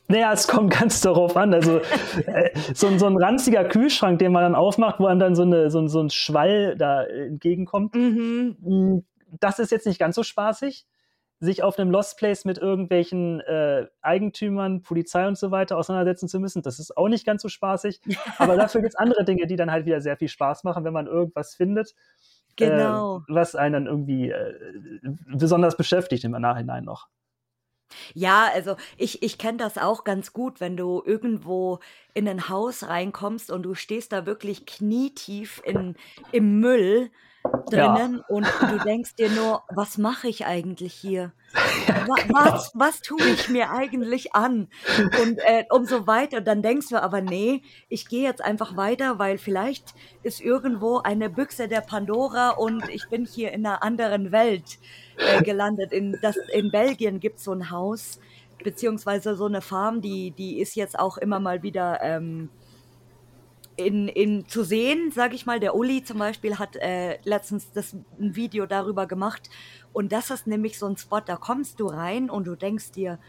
Naja, 0.07 0.31
es 0.33 0.47
kommt 0.47 0.71
ganz 0.71 1.01
darauf 1.01 1.35
an. 1.35 1.53
Also 1.53 1.79
äh, 2.27 2.51
so, 2.73 2.95
so 2.97 3.07
ein 3.07 3.17
ranziger 3.17 3.63
Kühlschrank, 3.65 4.19
den 4.19 4.31
man 4.31 4.43
dann 4.43 4.55
aufmacht, 4.55 4.99
wo 4.99 5.07
einem 5.07 5.19
dann 5.19 5.35
so, 5.35 5.43
eine, 5.43 5.71
so, 5.71 5.87
so 5.87 5.99
ein 6.01 6.09
Schwall 6.09 6.75
da 6.77 7.03
entgegenkommt, 7.03 7.95
Mhm. 7.95 8.55
Mm, 8.61 8.99
das 9.39 9.59
ist 9.59 9.71
jetzt 9.71 9.87
nicht 9.87 9.99
ganz 9.99 10.15
so 10.15 10.23
spaßig. 10.23 10.85
Sich 11.41 11.63
auf 11.63 11.77
einem 11.77 11.91
Lost 11.91 12.17
Place 12.17 12.45
mit 12.45 12.57
irgendwelchen 12.57 13.41
äh, 13.41 13.87
Eigentümern, 14.01 14.81
Polizei 14.83 15.27
und 15.27 15.37
so 15.37 15.51
weiter 15.51 15.77
auseinandersetzen 15.77 16.29
zu 16.29 16.39
müssen, 16.39 16.61
das 16.61 16.79
ist 16.79 16.95
auch 16.95 17.09
nicht 17.09 17.25
ganz 17.25 17.41
so 17.41 17.49
spaßig. 17.49 17.99
Aber 18.37 18.55
dafür 18.55 18.81
gibt 18.81 18.93
es 18.93 18.95
andere 18.95 19.25
Dinge, 19.25 19.45
die 19.47 19.57
dann 19.57 19.69
halt 19.71 19.85
wieder 19.85 19.99
sehr 19.99 20.15
viel 20.15 20.29
Spaß 20.29 20.63
machen, 20.63 20.85
wenn 20.85 20.93
man 20.93 21.07
irgendwas 21.07 21.53
findet, 21.55 21.89
äh, 21.91 21.93
Genau. 22.69 23.23
was 23.27 23.55
einen 23.55 23.73
dann 23.73 23.85
irgendwie 23.87 24.29
äh, 24.29 24.53
besonders 25.27 25.75
beschäftigt 25.75 26.23
im 26.23 26.31
Nachhinein 26.31 26.85
noch. 26.85 27.09
Ja, 28.13 28.49
also 28.53 28.75
ich, 28.97 29.23
ich 29.23 29.37
kenne 29.37 29.57
das 29.57 29.77
auch 29.77 30.03
ganz 30.03 30.33
gut, 30.33 30.59
wenn 30.59 30.77
du 30.77 31.01
irgendwo 31.05 31.79
in 32.13 32.27
ein 32.27 32.49
Haus 32.49 32.87
reinkommst 32.87 33.51
und 33.51 33.63
du 33.63 33.75
stehst 33.75 34.11
da 34.11 34.25
wirklich 34.25 34.65
knietief 34.65 35.61
in, 35.65 35.95
im 36.31 36.59
Müll 36.59 37.11
drinnen 37.69 38.17
ja. 38.17 38.23
und 38.27 38.47
du 38.61 38.77
denkst 38.83 39.15
dir 39.15 39.29
nur, 39.29 39.63
was 39.69 39.97
mache 39.97 40.27
ich 40.27 40.45
eigentlich 40.45 40.93
hier? 40.93 41.33
Ja, 41.87 42.03
genau. 42.03 42.15
was, 42.33 42.71
was 42.73 43.01
tue 43.01 43.21
ich 43.21 43.47
mir 43.47 43.69
eigentlich 43.69 44.33
an? 44.33 44.67
Und 45.21 45.37
äh, 45.39 45.65
umso 45.69 46.07
weiter, 46.07 46.41
dann 46.41 46.61
denkst 46.61 46.89
du 46.89 47.01
aber, 47.01 47.21
nee, 47.21 47.61
ich 47.89 48.07
gehe 48.07 48.23
jetzt 48.23 48.43
einfach 48.43 48.75
weiter, 48.75 49.19
weil 49.19 49.37
vielleicht 49.37 49.93
ist 50.23 50.41
irgendwo 50.41 50.99
eine 50.99 51.29
Büchse 51.29 51.67
der 51.67 51.81
Pandora 51.81 52.51
und 52.51 52.89
ich 52.89 53.07
bin 53.09 53.25
hier 53.25 53.51
in 53.51 53.65
einer 53.65 53.83
anderen 53.83 54.31
Welt 54.31 54.79
äh, 55.17 55.43
gelandet. 55.43 55.91
In, 55.91 56.17
das, 56.21 56.37
in 56.37 56.71
Belgien 56.71 57.19
gibt 57.19 57.37
es 57.37 57.43
so 57.43 57.51
ein 57.51 57.69
Haus, 57.69 58.19
beziehungsweise 58.63 59.35
so 59.35 59.45
eine 59.45 59.61
Farm, 59.61 60.01
die, 60.01 60.31
die 60.31 60.59
ist 60.59 60.75
jetzt 60.75 60.97
auch 60.97 61.17
immer 61.17 61.39
mal 61.39 61.61
wieder 61.61 61.99
ähm, 62.01 62.49
in, 63.77 64.07
in 64.07 64.47
zu 64.47 64.63
sehen, 64.63 65.11
sage 65.11 65.35
ich 65.35 65.45
mal. 65.45 65.59
Der 65.59 65.75
Uli 65.75 66.03
zum 66.03 66.19
Beispiel 66.19 66.57
hat 66.57 66.75
äh, 66.77 67.19
letztens 67.23 67.71
das, 67.71 67.93
ein 68.19 68.35
Video 68.35 68.65
darüber 68.65 69.05
gemacht. 69.05 69.49
Und 69.93 70.11
das 70.11 70.29
ist 70.29 70.47
nämlich 70.47 70.79
so 70.79 70.85
ein 70.87 70.97
Spot, 70.97 71.19
da 71.19 71.35
kommst 71.35 71.79
du 71.79 71.87
rein 71.87 72.29
und 72.29 72.45
du 72.47 72.55
denkst 72.55 72.91
dir, 72.91 73.19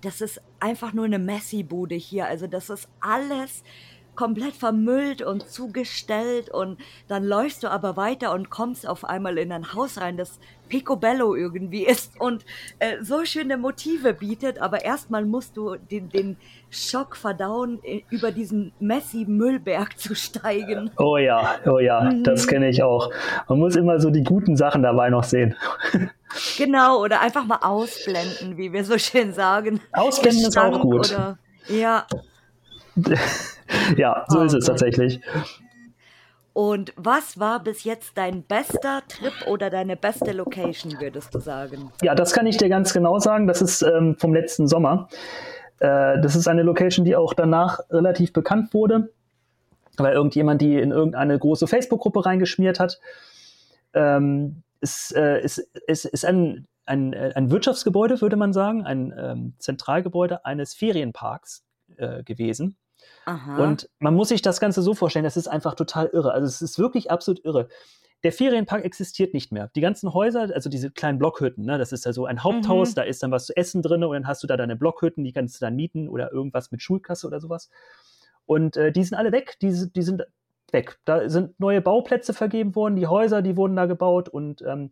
das 0.00 0.20
ist 0.20 0.42
einfach 0.60 0.92
nur 0.92 1.04
eine 1.04 1.18
Messi-Bude 1.18 1.94
hier. 1.94 2.26
Also 2.26 2.46
das 2.46 2.70
ist 2.70 2.88
alles 3.00 3.62
komplett 4.14 4.54
vermüllt 4.54 5.22
und 5.22 5.48
zugestellt 5.48 6.50
und 6.50 6.78
dann 7.08 7.24
läufst 7.24 7.62
du 7.62 7.70
aber 7.70 7.96
weiter 7.96 8.32
und 8.32 8.50
kommst 8.50 8.86
auf 8.86 9.04
einmal 9.04 9.38
in 9.38 9.52
ein 9.52 9.74
Haus 9.74 9.98
rein, 9.98 10.16
das 10.16 10.38
picobello 10.68 11.34
irgendwie 11.34 11.84
ist 11.86 12.18
und 12.20 12.44
äh, 12.78 13.02
so 13.02 13.24
schöne 13.24 13.56
Motive 13.56 14.14
bietet, 14.14 14.60
aber 14.60 14.84
erstmal 14.84 15.24
musst 15.24 15.56
du 15.56 15.76
den, 15.76 16.08
den 16.08 16.36
Schock 16.70 17.16
verdauen, 17.16 17.78
äh, 17.84 18.02
über 18.10 18.32
diesen 18.32 18.72
Messi-Müllberg 18.80 19.98
zu 19.98 20.14
steigen. 20.14 20.90
Oh 20.98 21.16
ja, 21.18 21.56
oh 21.66 21.78
ja, 21.78 22.00
mhm. 22.00 22.24
das 22.24 22.46
kenne 22.46 22.68
ich 22.68 22.82
auch. 22.82 23.10
Man 23.48 23.58
muss 23.58 23.76
immer 23.76 24.00
so 24.00 24.10
die 24.10 24.24
guten 24.24 24.56
Sachen 24.56 24.82
dabei 24.82 25.10
noch 25.10 25.24
sehen. 25.24 25.54
Genau, 26.56 27.02
oder 27.02 27.20
einfach 27.20 27.44
mal 27.44 27.58
ausblenden, 27.60 28.56
wie 28.56 28.72
wir 28.72 28.86
so 28.86 28.96
schön 28.96 29.34
sagen. 29.34 29.82
Ausblenden 29.92 30.46
ist 30.46 30.56
auch 30.56 30.80
gut. 30.80 31.12
Oder, 31.12 31.36
ja. 31.68 32.06
ja, 33.96 34.24
so 34.28 34.40
oh, 34.40 34.42
ist 34.42 34.54
es 34.54 34.66
tatsächlich. 34.66 35.20
Und 36.54 36.92
was 36.96 37.38
war 37.38 37.62
bis 37.62 37.84
jetzt 37.84 38.18
dein 38.18 38.42
bester 38.42 39.02
Trip 39.08 39.32
oder 39.48 39.70
deine 39.70 39.96
beste 39.96 40.32
Location, 40.32 41.00
würdest 41.00 41.34
du 41.34 41.40
sagen? 41.40 41.90
Ja, 42.02 42.14
das 42.14 42.32
kann 42.32 42.46
ich 42.46 42.58
dir 42.58 42.68
ganz 42.68 42.92
genau 42.92 43.18
sagen. 43.18 43.46
Das 43.46 43.62
ist 43.62 43.82
ähm, 43.82 44.16
vom 44.18 44.34
letzten 44.34 44.68
Sommer. 44.68 45.08
Äh, 45.78 46.20
das 46.20 46.36
ist 46.36 46.48
eine 46.48 46.62
Location, 46.62 47.06
die 47.06 47.16
auch 47.16 47.32
danach 47.32 47.80
relativ 47.90 48.34
bekannt 48.34 48.74
wurde, 48.74 49.10
weil 49.96 50.12
irgendjemand 50.12 50.60
die 50.60 50.78
in 50.78 50.90
irgendeine 50.90 51.38
große 51.38 51.66
Facebook-Gruppe 51.66 52.26
reingeschmiert 52.26 52.78
hat. 52.78 53.00
Ähm, 53.94 54.62
es 54.80 55.10
äh, 55.12 55.40
ist, 55.40 55.58
ist, 55.86 56.04
ist 56.04 56.24
ein, 56.26 56.66
ein, 56.84 57.14
ein 57.14 57.50
Wirtschaftsgebäude, 57.50 58.20
würde 58.20 58.36
man 58.36 58.52
sagen, 58.52 58.84
ein 58.84 59.14
ähm, 59.16 59.54
Zentralgebäude 59.58 60.44
eines 60.44 60.74
Ferienparks 60.74 61.64
äh, 61.96 62.22
gewesen. 62.24 62.76
Aha. 63.24 63.62
Und 63.62 63.88
man 63.98 64.14
muss 64.14 64.28
sich 64.28 64.42
das 64.42 64.60
Ganze 64.60 64.82
so 64.82 64.94
vorstellen, 64.94 65.24
das 65.24 65.36
ist 65.36 65.48
einfach 65.48 65.74
total 65.74 66.06
irre. 66.12 66.32
Also 66.32 66.46
es 66.46 66.62
ist 66.62 66.78
wirklich 66.78 67.10
absolut 67.10 67.44
irre. 67.44 67.68
der 68.24 68.32
Ferienpark 68.32 68.84
existiert 68.84 69.34
nicht 69.34 69.50
mehr. 69.52 69.70
Die 69.74 69.80
ganzen 69.80 70.14
Häuser, 70.14 70.48
also 70.54 70.70
diese 70.70 70.90
kleinen 70.90 71.18
Blockhütten, 71.18 71.64
ne, 71.64 71.78
das 71.78 71.92
ist 71.92 72.04
ja 72.04 72.12
so 72.12 72.26
ein 72.26 72.44
Haupthaus, 72.44 72.90
mhm. 72.90 72.94
da 72.94 73.02
ist 73.02 73.22
dann 73.22 73.32
was 73.32 73.46
zu 73.46 73.56
essen 73.56 73.82
drin 73.82 74.04
und 74.04 74.12
dann 74.12 74.26
hast 74.26 74.42
du 74.42 74.46
da 74.46 74.56
deine 74.56 74.76
Blockhütten, 74.76 75.24
die 75.24 75.32
kannst 75.32 75.60
du 75.60 75.64
dann 75.64 75.74
mieten 75.74 76.08
oder 76.08 76.32
irgendwas 76.32 76.70
mit 76.70 76.82
Schulkasse 76.82 77.26
oder 77.26 77.40
sowas. 77.40 77.68
Und 78.46 78.76
äh, 78.76 78.92
die 78.92 79.02
sind 79.02 79.16
alle 79.18 79.32
weg, 79.32 79.56
die, 79.60 79.90
die 79.92 80.02
sind 80.02 80.24
weg. 80.72 80.98
Da 81.04 81.28
sind 81.28 81.58
neue 81.58 81.80
Bauplätze 81.80 82.32
vergeben 82.32 82.74
worden, 82.74 82.96
die 82.96 83.06
Häuser, 83.06 83.42
die 83.42 83.56
wurden 83.56 83.76
da 83.76 83.86
gebaut 83.86 84.28
und 84.28 84.62
ähm, 84.62 84.90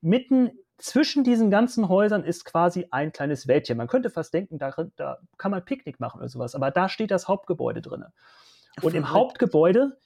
mitten 0.00 0.50
zwischen 0.78 1.24
diesen 1.24 1.50
ganzen 1.50 1.88
Häusern 1.88 2.24
ist 2.24 2.44
quasi 2.44 2.88
ein 2.90 3.12
kleines 3.12 3.46
Wäldchen. 3.46 3.76
Man 3.76 3.86
könnte 3.86 4.10
fast 4.10 4.34
denken, 4.34 4.58
da, 4.58 4.74
da 4.96 5.18
kann 5.38 5.50
man 5.50 5.64
Picknick 5.64 6.00
machen 6.00 6.18
oder 6.18 6.28
sowas, 6.28 6.54
aber 6.54 6.70
da 6.70 6.88
steht 6.88 7.10
das 7.10 7.28
Hauptgebäude 7.28 7.82
drin. 7.82 8.04
Und 8.80 8.94
im 8.94 9.10
Hauptgebäude, 9.10 9.98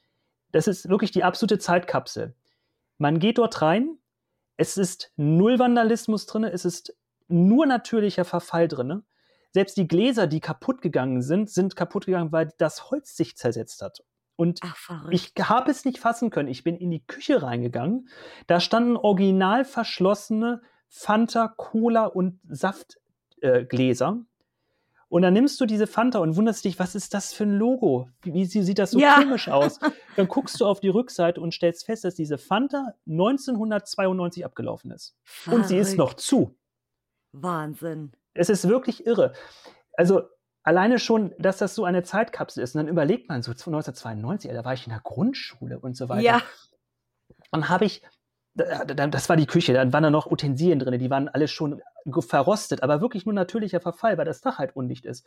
das 0.52 0.66
ist 0.66 0.88
wirklich 0.88 1.12
die 1.12 1.24
absolute 1.24 1.58
Zeitkapsel. 1.58 2.34
Man 2.98 3.18
geht 3.18 3.38
dort 3.38 3.62
rein, 3.62 3.98
es 4.56 4.76
ist 4.76 5.12
null 5.16 5.58
Vandalismus 5.58 6.26
drin, 6.26 6.44
es 6.44 6.64
ist 6.64 6.96
nur 7.28 7.66
natürlicher 7.66 8.24
Verfall 8.24 8.68
drin. 8.68 9.02
Selbst 9.52 9.76
die 9.76 9.88
Gläser, 9.88 10.26
die 10.26 10.40
kaputt 10.40 10.82
gegangen 10.82 11.22
sind, 11.22 11.50
sind 11.50 11.76
kaputt 11.76 12.06
gegangen, 12.06 12.32
weil 12.32 12.52
das 12.58 12.90
Holz 12.90 13.16
sich 13.16 13.36
zersetzt 13.36 13.82
hat. 13.82 14.04
Und 14.36 14.60
Ach, 14.62 15.08
ich 15.10 15.32
habe 15.40 15.70
es 15.70 15.84
nicht 15.84 15.98
fassen 15.98 16.30
können. 16.30 16.48
Ich 16.48 16.62
bin 16.62 16.76
in 16.76 16.90
die 16.90 17.04
Küche 17.04 17.42
reingegangen. 17.42 18.08
Da 18.46 18.60
standen 18.60 18.96
original 18.96 19.64
verschlossene 19.64 20.60
Fanta, 20.88 21.48
Cola 21.48 22.04
und 22.04 22.38
Saftgläser. 22.48 24.18
Äh, 24.20 24.36
und 25.08 25.22
dann 25.22 25.34
nimmst 25.34 25.60
du 25.60 25.66
diese 25.66 25.86
Fanta 25.86 26.18
und 26.18 26.36
wunderst 26.36 26.64
dich, 26.64 26.78
was 26.78 26.94
ist 26.94 27.14
das 27.14 27.32
für 27.32 27.44
ein 27.44 27.56
Logo? 27.56 28.08
Wie, 28.22 28.34
wie 28.34 28.44
sieht 28.44 28.78
das 28.78 28.90
so 28.90 28.98
ja. 28.98 29.14
komisch 29.14 29.48
aus? 29.48 29.78
Dann 30.16 30.26
guckst 30.26 30.60
du 30.60 30.66
auf 30.66 30.80
die 30.80 30.88
Rückseite 30.88 31.40
und 31.40 31.54
stellst 31.54 31.86
fest, 31.86 32.04
dass 32.04 32.16
diese 32.16 32.38
Fanta 32.38 32.94
1992 33.06 34.44
abgelaufen 34.44 34.90
ist. 34.90 35.16
Verrückt. 35.22 35.62
Und 35.62 35.68
sie 35.68 35.78
ist 35.78 35.96
noch 35.96 36.14
zu. 36.14 36.58
Wahnsinn. 37.30 38.12
Es 38.34 38.48
ist 38.48 38.68
wirklich 38.68 39.06
irre. 39.06 39.32
Also 39.92 40.22
alleine 40.66 40.98
schon, 40.98 41.32
dass 41.38 41.58
das 41.58 41.74
so 41.74 41.84
eine 41.84 42.02
Zeitkapsel 42.02 42.62
ist. 42.62 42.74
Und 42.74 42.80
dann 42.80 42.88
überlegt 42.88 43.28
man 43.28 43.42
so 43.42 43.52
1992, 43.52 44.50
da 44.50 44.64
war 44.64 44.74
ich 44.74 44.86
in 44.86 44.90
der 44.90 45.00
Grundschule 45.00 45.78
und 45.78 45.96
so 45.96 46.08
weiter. 46.08 46.22
Ja. 46.22 46.42
Und 47.52 47.68
habe 47.68 47.86
ich 47.86 48.02
das 48.56 49.28
war 49.28 49.36
die 49.36 49.46
Küche, 49.46 49.74
dann 49.74 49.92
waren 49.92 50.02
da 50.02 50.10
noch 50.10 50.30
Utensilien 50.30 50.78
drin, 50.78 50.98
die 50.98 51.10
waren 51.10 51.28
alle 51.28 51.46
schon 51.46 51.82
verrostet, 52.20 52.82
aber 52.82 53.02
wirklich 53.02 53.26
nur 53.26 53.34
natürlicher 53.34 53.80
Verfall, 53.80 54.16
weil 54.16 54.24
das 54.24 54.40
Dach 54.40 54.56
halt 54.56 54.74
undicht 54.74 55.04
ist. 55.04 55.26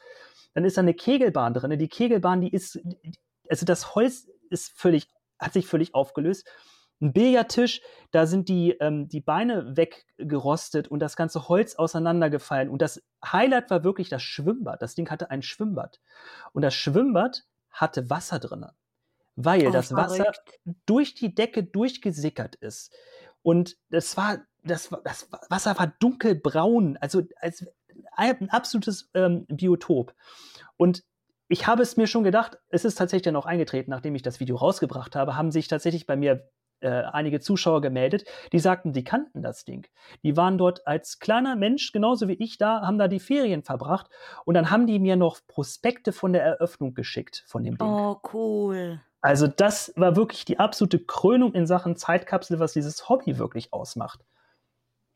Dann 0.56 0.66
ist 0.66 0.78
da 0.78 0.82
eine 0.82 0.96
Kegelbahn 0.96 1.54
drin. 1.54 1.78
Die 1.78 1.88
Kegelbahn, 1.88 2.42
die 2.42 2.52
ist, 2.52 2.80
also 3.48 3.68
das 3.68 3.94
Holz 3.94 4.28
ist 4.50 4.72
völlig, 4.76 5.10
hat 5.38 5.54
sich 5.54 5.68
völlig 5.68 5.94
aufgelöst. 5.94 6.48
Ein 7.02 7.14
Billardtisch, 7.14 7.82
da 8.12 8.26
sind 8.26 8.50
die, 8.50 8.72
ähm, 8.80 9.08
die 9.08 9.22
Beine 9.22 9.78
weggerostet 9.78 10.90
und 10.90 11.00
das 11.00 11.16
ganze 11.16 11.48
Holz 11.48 11.76
auseinandergefallen. 11.76 12.70
Und 12.70 12.82
das 12.82 13.02
Highlight 13.26 13.70
war 13.70 13.84
wirklich 13.84 14.10
das 14.10 14.22
Schwimmbad. 14.22 14.82
Das 14.82 14.96
Ding 14.96 15.10
hatte 15.10 15.32
ein 15.32 15.42
Schwimmbad. 15.42 16.02
Und 16.52 16.62
das 16.62 16.76
Schwimmbad 16.76 17.46
hatte 17.70 18.10
Wasser 18.10 18.40
drin, 18.40 18.66
weil 19.36 19.68
oh, 19.68 19.72
das 19.72 19.94
Wasser 19.94 20.24
verrückt. 20.24 20.60
durch 20.86 21.14
die 21.14 21.34
Decke 21.34 21.64
durchgesickert 21.64 22.56
ist. 22.56 22.94
Und 23.42 23.78
das 23.90 24.18
war, 24.18 24.40
das, 24.64 24.90
das 25.06 25.30
Wasser 25.50 25.78
war 25.80 25.88
dunkelbraun, 26.00 26.98
also 26.98 27.22
als 27.38 27.66
ein 28.16 28.50
absolutes 28.50 29.10
ähm, 29.14 29.46
Biotop. 29.48 30.14
Und 30.76 31.04
ich 31.48 31.66
habe 31.66 31.82
es 31.82 31.98
mir 31.98 32.08
schon 32.08 32.24
gedacht, 32.24 32.58
es 32.70 32.86
ist 32.86 32.96
tatsächlich 32.96 33.24
dann 33.24 33.36
auch 33.36 33.46
eingetreten, 33.46 33.90
nachdem 33.90 34.16
ich 34.16 34.22
das 34.22 34.40
Video 34.40 34.58
rausgebracht 34.58 35.16
habe, 35.16 35.36
haben 35.36 35.52
sich 35.52 35.68
tatsächlich 35.68 36.06
bei 36.06 36.16
mir 36.16 36.50
äh, 36.82 36.90
einige 36.90 37.40
Zuschauer 37.40 37.82
gemeldet, 37.82 38.26
die 38.52 38.60
sagten, 38.60 38.94
sie 38.94 39.04
kannten 39.04 39.42
das 39.42 39.66
Ding. 39.66 39.88
Die 40.24 40.38
waren 40.38 40.58
dort 40.58 40.86
als 40.88 41.20
kleiner 41.20 41.56
Mensch, 41.56 41.92
genauso 41.92 42.28
wie 42.28 42.34
ich 42.34 42.58
da, 42.58 42.82
haben 42.82 42.98
da 42.98 43.08
die 43.08 43.20
Ferien 43.20 43.64
verbracht 43.64 44.10
und 44.46 44.54
dann 44.54 44.72
haben 44.72 44.88
die 44.88 45.00
mir 45.00 45.16
noch 45.16 45.40
Prospekte 45.48 46.12
von 46.12 46.34
der 46.34 46.44
Eröffnung 46.44 46.94
geschickt 46.94 47.44
von 47.48 47.64
dem 47.64 47.78
Ding. 47.78 47.88
Oh, 47.88 48.18
cool. 48.34 49.02
Also 49.22 49.48
das 49.48 49.94
war 49.96 50.16
wirklich 50.16 50.46
die 50.46 50.60
absolute 50.60 51.00
Krönung 51.00 51.54
in 51.54 51.68
Sachen 51.68 51.96
Zeitkapsel, 51.98 52.60
was 52.60 52.74
dieses 52.74 53.10
Hobby 53.10 53.38
wirklich 53.38 53.74
ausmacht. 53.74 54.22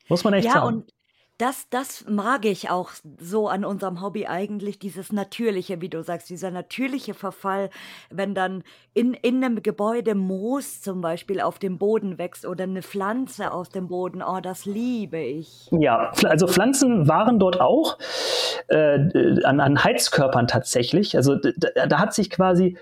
Muss 0.09 0.23
man 0.23 0.33
echt 0.33 0.47
ja, 0.47 0.53
sagen. 0.53 0.67
Und 0.67 0.93
das, 1.37 1.67
das 1.69 2.05
mag 2.07 2.45
ich 2.45 2.69
auch 2.69 2.91
so 3.19 3.47
an 3.47 3.65
unserem 3.65 4.01
Hobby 4.01 4.27
eigentlich, 4.27 4.77
dieses 4.77 5.11
natürliche, 5.11 5.81
wie 5.81 5.89
du 5.89 6.03
sagst, 6.03 6.29
dieser 6.29 6.51
natürliche 6.51 7.13
Verfall, 7.13 7.69
wenn 8.11 8.35
dann 8.35 8.63
in, 8.93 9.13
in 9.15 9.43
einem 9.43 9.63
Gebäude 9.63 10.13
Moos 10.13 10.81
zum 10.81 11.01
Beispiel 11.01 11.41
auf 11.41 11.57
dem 11.57 11.79
Boden 11.79 12.17
wächst 12.19 12.45
oder 12.45 12.65
eine 12.65 12.83
Pflanze 12.83 13.51
aus 13.51 13.69
dem 13.69 13.87
Boden, 13.87 14.21
oh, 14.21 14.39
das 14.41 14.65
liebe 14.65 15.19
ich. 15.19 15.69
Ja, 15.71 16.11
also 16.23 16.47
Pflanzen 16.47 17.07
waren 17.07 17.39
dort 17.39 17.59
auch 17.59 17.97
äh, 18.67 19.43
an, 19.43 19.59
an 19.59 19.83
Heizkörpern 19.83 20.47
tatsächlich. 20.47 21.17
Also 21.17 21.35
da, 21.35 21.87
da 21.87 21.99
hat 21.99 22.13
sich 22.13 22.29
quasi 22.29 22.77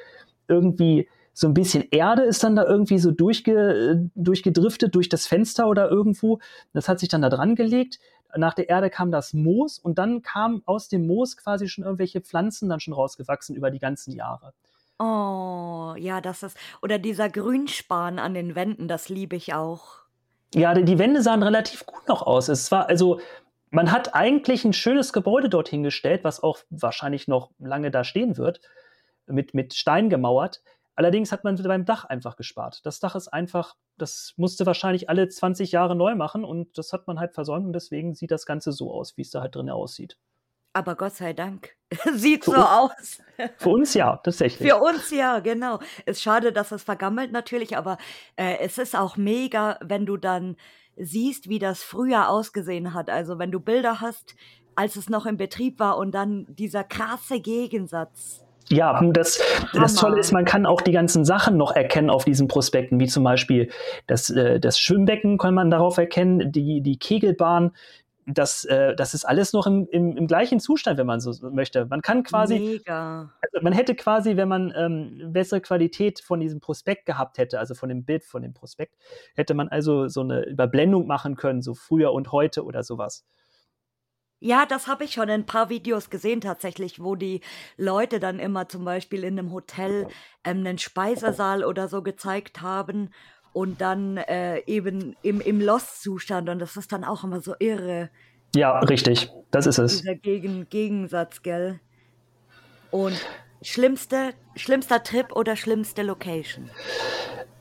irgendwie 0.49 1.07
so 1.33 1.47
ein 1.47 1.53
bisschen 1.53 1.85
Erde 1.91 2.23
ist 2.23 2.43
dann 2.43 2.55
da 2.55 2.65
irgendwie 2.65 2.99
so 2.99 3.11
durchge, 3.11 4.09
durchgedriftet 4.15 4.93
durch 4.93 5.09
das 5.09 5.27
Fenster 5.27 5.67
oder 5.67 5.89
irgendwo. 5.89 6.39
Das 6.73 6.89
hat 6.89 6.99
sich 6.99 7.09
dann 7.09 7.21
da 7.21 7.29
dran 7.29 7.55
gelegt. 7.55 7.99
Nach 8.35 8.53
der 8.53 8.69
Erde 8.69 8.89
kam 8.89 9.11
das 9.11 9.33
Moos 9.33 9.79
und 9.79 9.97
dann 9.97 10.21
kam 10.21 10.61
aus 10.65 10.87
dem 10.87 11.07
Moos 11.07 11.37
quasi 11.37 11.67
schon 11.67 11.83
irgendwelche 11.83 12.21
Pflanzen 12.21 12.69
dann 12.69 12.79
schon 12.79 12.93
rausgewachsen 12.93 13.55
über 13.55 13.71
die 13.71 13.79
ganzen 13.79 14.11
Jahre. 14.11 14.53
Oh, 14.99 15.95
ja, 15.97 16.21
das 16.21 16.43
ist. 16.43 16.57
Oder 16.81 16.99
dieser 16.99 17.29
Grünspan 17.29 18.19
an 18.19 18.33
den 18.33 18.55
Wänden, 18.55 18.87
das 18.87 19.09
liebe 19.09 19.35
ich 19.35 19.53
auch. 19.53 20.01
Ja, 20.53 20.73
die 20.73 20.99
Wände 20.99 21.21
sahen 21.21 21.43
relativ 21.43 21.85
gut 21.85 22.07
noch 22.07 22.21
aus. 22.21 22.49
Es 22.49 22.71
war 22.71 22.87
also, 22.87 23.19
man 23.69 23.91
hat 23.91 24.13
eigentlich 24.13 24.65
ein 24.65 24.73
schönes 24.73 25.13
Gebäude 25.13 25.49
dorthin 25.49 25.81
gestellt, 25.81 26.23
was 26.23 26.43
auch 26.43 26.59
wahrscheinlich 26.69 27.27
noch 27.27 27.51
lange 27.57 27.89
da 27.89 28.03
stehen 28.03 28.37
wird 28.37 28.61
mit, 29.27 29.53
mit 29.53 29.73
Stein 29.73 30.09
gemauert. 30.09 30.61
Allerdings 31.01 31.31
hat 31.31 31.43
man 31.43 31.55
beim 31.55 31.83
Dach 31.83 32.05
einfach 32.05 32.35
gespart. 32.35 32.85
Das 32.85 32.99
Dach 32.99 33.15
ist 33.15 33.27
einfach, 33.27 33.75
das 33.97 34.35
musste 34.37 34.67
wahrscheinlich 34.67 35.09
alle 35.09 35.27
20 35.27 35.71
Jahre 35.71 35.95
neu 35.95 36.13
machen 36.13 36.45
und 36.45 36.77
das 36.77 36.93
hat 36.93 37.07
man 37.07 37.19
halt 37.19 37.33
versäumt 37.33 37.65
und 37.65 37.73
deswegen 37.73 38.13
sieht 38.13 38.29
das 38.29 38.45
Ganze 38.45 38.71
so 38.71 38.93
aus, 38.93 39.17
wie 39.17 39.23
es 39.23 39.31
da 39.31 39.41
halt 39.41 39.55
drin 39.55 39.71
aussieht. 39.71 40.19
Aber 40.73 40.93
Gott 40.93 41.13
sei 41.15 41.33
Dank. 41.33 41.75
Sieht 42.13 42.45
für 42.45 42.51
so 42.51 42.57
uns, 42.57 42.69
aus. 42.69 43.21
Für 43.57 43.69
uns 43.69 43.93
ja, 43.95 44.17
tatsächlich. 44.17 44.69
Für 44.69 44.77
uns 44.77 45.09
ja, 45.09 45.39
genau. 45.39 45.79
Ist 46.05 46.21
schade, 46.21 46.53
dass 46.53 46.71
es 46.71 46.83
vergammelt 46.83 47.31
natürlich, 47.31 47.75
aber 47.75 47.97
äh, 48.35 48.59
es 48.59 48.77
ist 48.77 48.95
auch 48.95 49.17
mega, 49.17 49.79
wenn 49.81 50.05
du 50.05 50.17
dann 50.17 50.55
siehst, 50.95 51.49
wie 51.49 51.57
das 51.57 51.81
früher 51.81 52.29
ausgesehen 52.29 52.93
hat. 52.93 53.09
Also 53.09 53.39
wenn 53.39 53.51
du 53.51 53.59
Bilder 53.59 54.01
hast, 54.01 54.35
als 54.75 54.97
es 54.97 55.09
noch 55.09 55.25
im 55.25 55.37
Betrieb 55.37 55.79
war 55.79 55.97
und 55.97 56.11
dann 56.11 56.45
dieser 56.47 56.83
krasse 56.83 57.39
Gegensatz 57.39 58.45
ja, 58.69 58.99
das, 59.11 59.41
das 59.73 59.95
Tolle 59.95 60.19
ist, 60.19 60.31
man 60.31 60.45
kann 60.45 60.65
auch 60.65 60.81
die 60.81 60.91
ganzen 60.91 61.25
Sachen 61.25 61.57
noch 61.57 61.71
erkennen 61.75 62.09
auf 62.09 62.25
diesen 62.25 62.47
Prospekten, 62.47 62.99
wie 62.99 63.07
zum 63.07 63.23
Beispiel 63.23 63.69
das, 64.07 64.29
äh, 64.29 64.59
das 64.59 64.79
Schwimmbecken 64.79 65.37
kann 65.37 65.53
man 65.53 65.69
darauf 65.69 65.97
erkennen, 65.97 66.51
die, 66.51 66.81
die 66.81 66.97
Kegelbahn, 66.97 67.71
das, 68.25 68.65
äh, 68.65 68.95
das 68.95 69.13
ist 69.13 69.25
alles 69.25 69.53
noch 69.53 69.65
im, 69.67 69.87
im, 69.91 70.15
im 70.15 70.27
gleichen 70.27 70.59
Zustand, 70.59 70.97
wenn 70.97 71.07
man 71.07 71.19
so 71.19 71.33
möchte. 71.49 71.85
Man 71.85 72.01
kann 72.01 72.23
quasi, 72.23 72.59
Mega. 72.59 73.31
Also 73.41 73.63
man 73.63 73.73
hätte 73.73 73.95
quasi, 73.95 74.37
wenn 74.37 74.47
man 74.47 74.73
ähm, 74.75 75.33
bessere 75.33 75.61
Qualität 75.61 76.21
von 76.21 76.39
diesem 76.39 76.59
Prospekt 76.59 77.05
gehabt 77.05 77.37
hätte, 77.37 77.59
also 77.59 77.73
von 77.73 77.89
dem 77.89 78.03
Bild 78.03 78.23
von 78.23 78.41
dem 78.41 78.53
Prospekt, 78.53 78.95
hätte 79.35 79.53
man 79.53 79.69
also 79.69 80.07
so 80.07 80.21
eine 80.21 80.45
Überblendung 80.45 81.07
machen 81.07 81.35
können, 81.35 81.61
so 81.61 81.73
früher 81.73 82.13
und 82.13 82.31
heute 82.31 82.63
oder 82.63 82.83
sowas. 82.83 83.25
Ja, 84.43 84.65
das 84.65 84.87
habe 84.87 85.03
ich 85.03 85.13
schon 85.13 85.29
in 85.29 85.41
ein 85.41 85.45
paar 85.45 85.69
Videos 85.69 86.09
gesehen 86.09 86.41
tatsächlich, 86.41 86.99
wo 86.99 87.15
die 87.15 87.41
Leute 87.77 88.19
dann 88.19 88.39
immer 88.39 88.67
zum 88.67 88.83
Beispiel 88.83 89.23
in 89.23 89.37
einem 89.37 89.51
Hotel 89.51 90.07
ähm, 90.43 90.57
einen 90.65 90.79
Speisesaal 90.79 91.63
oder 91.63 91.87
so 91.87 92.01
gezeigt 92.01 92.59
haben 92.61 93.11
und 93.53 93.81
dann 93.81 94.17
äh, 94.17 94.63
eben 94.65 95.15
im, 95.21 95.41
im 95.41 95.61
Lost-Zustand 95.61 96.49
und 96.49 96.57
das 96.57 96.75
ist 96.75 96.91
dann 96.91 97.03
auch 97.03 97.23
immer 97.23 97.39
so 97.39 97.53
irre. 97.59 98.09
Ja, 98.55 98.79
richtig, 98.79 99.29
das 99.51 99.67
ist 99.67 99.77
es. 99.77 99.99
Dieser 99.99 100.15
Gegen 100.15 100.67
Gegensatz, 100.69 101.43
gell? 101.43 101.79
Und 102.89 103.23
schlimmste, 103.61 104.33
schlimmster 104.55 105.03
Trip 105.03 105.31
oder 105.35 105.55
schlimmste 105.55 106.01
Location? 106.01 106.71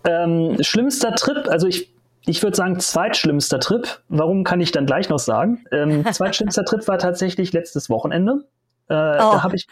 Ähm, 0.05 0.57
schlimmster 0.63 1.15
Trip, 1.15 1.47
also 1.47 1.67
ich 1.67 1.93
ich 2.27 2.43
würde 2.43 2.57
sagen, 2.57 2.79
zweitschlimmster 2.79 3.61
Trip. 3.61 4.03
Warum 4.09 4.45
kann 4.45 4.61
ich 4.61 4.73
dann 4.73 4.87
gleich 4.87 5.09
noch 5.09 5.19
sagen? 5.19 5.65
Ähm, 5.73 6.05
zweitschlimmster 6.13 6.65
Trip 6.65 6.87
war 6.89 6.99
tatsächlich 6.99 7.53
letztes 7.53 7.89
Wochenende. 7.91 8.45
Äh, 8.89 8.95
oh. 8.95 8.97
Da 8.97 9.43
habe 9.43 9.57
ich, 9.57 9.67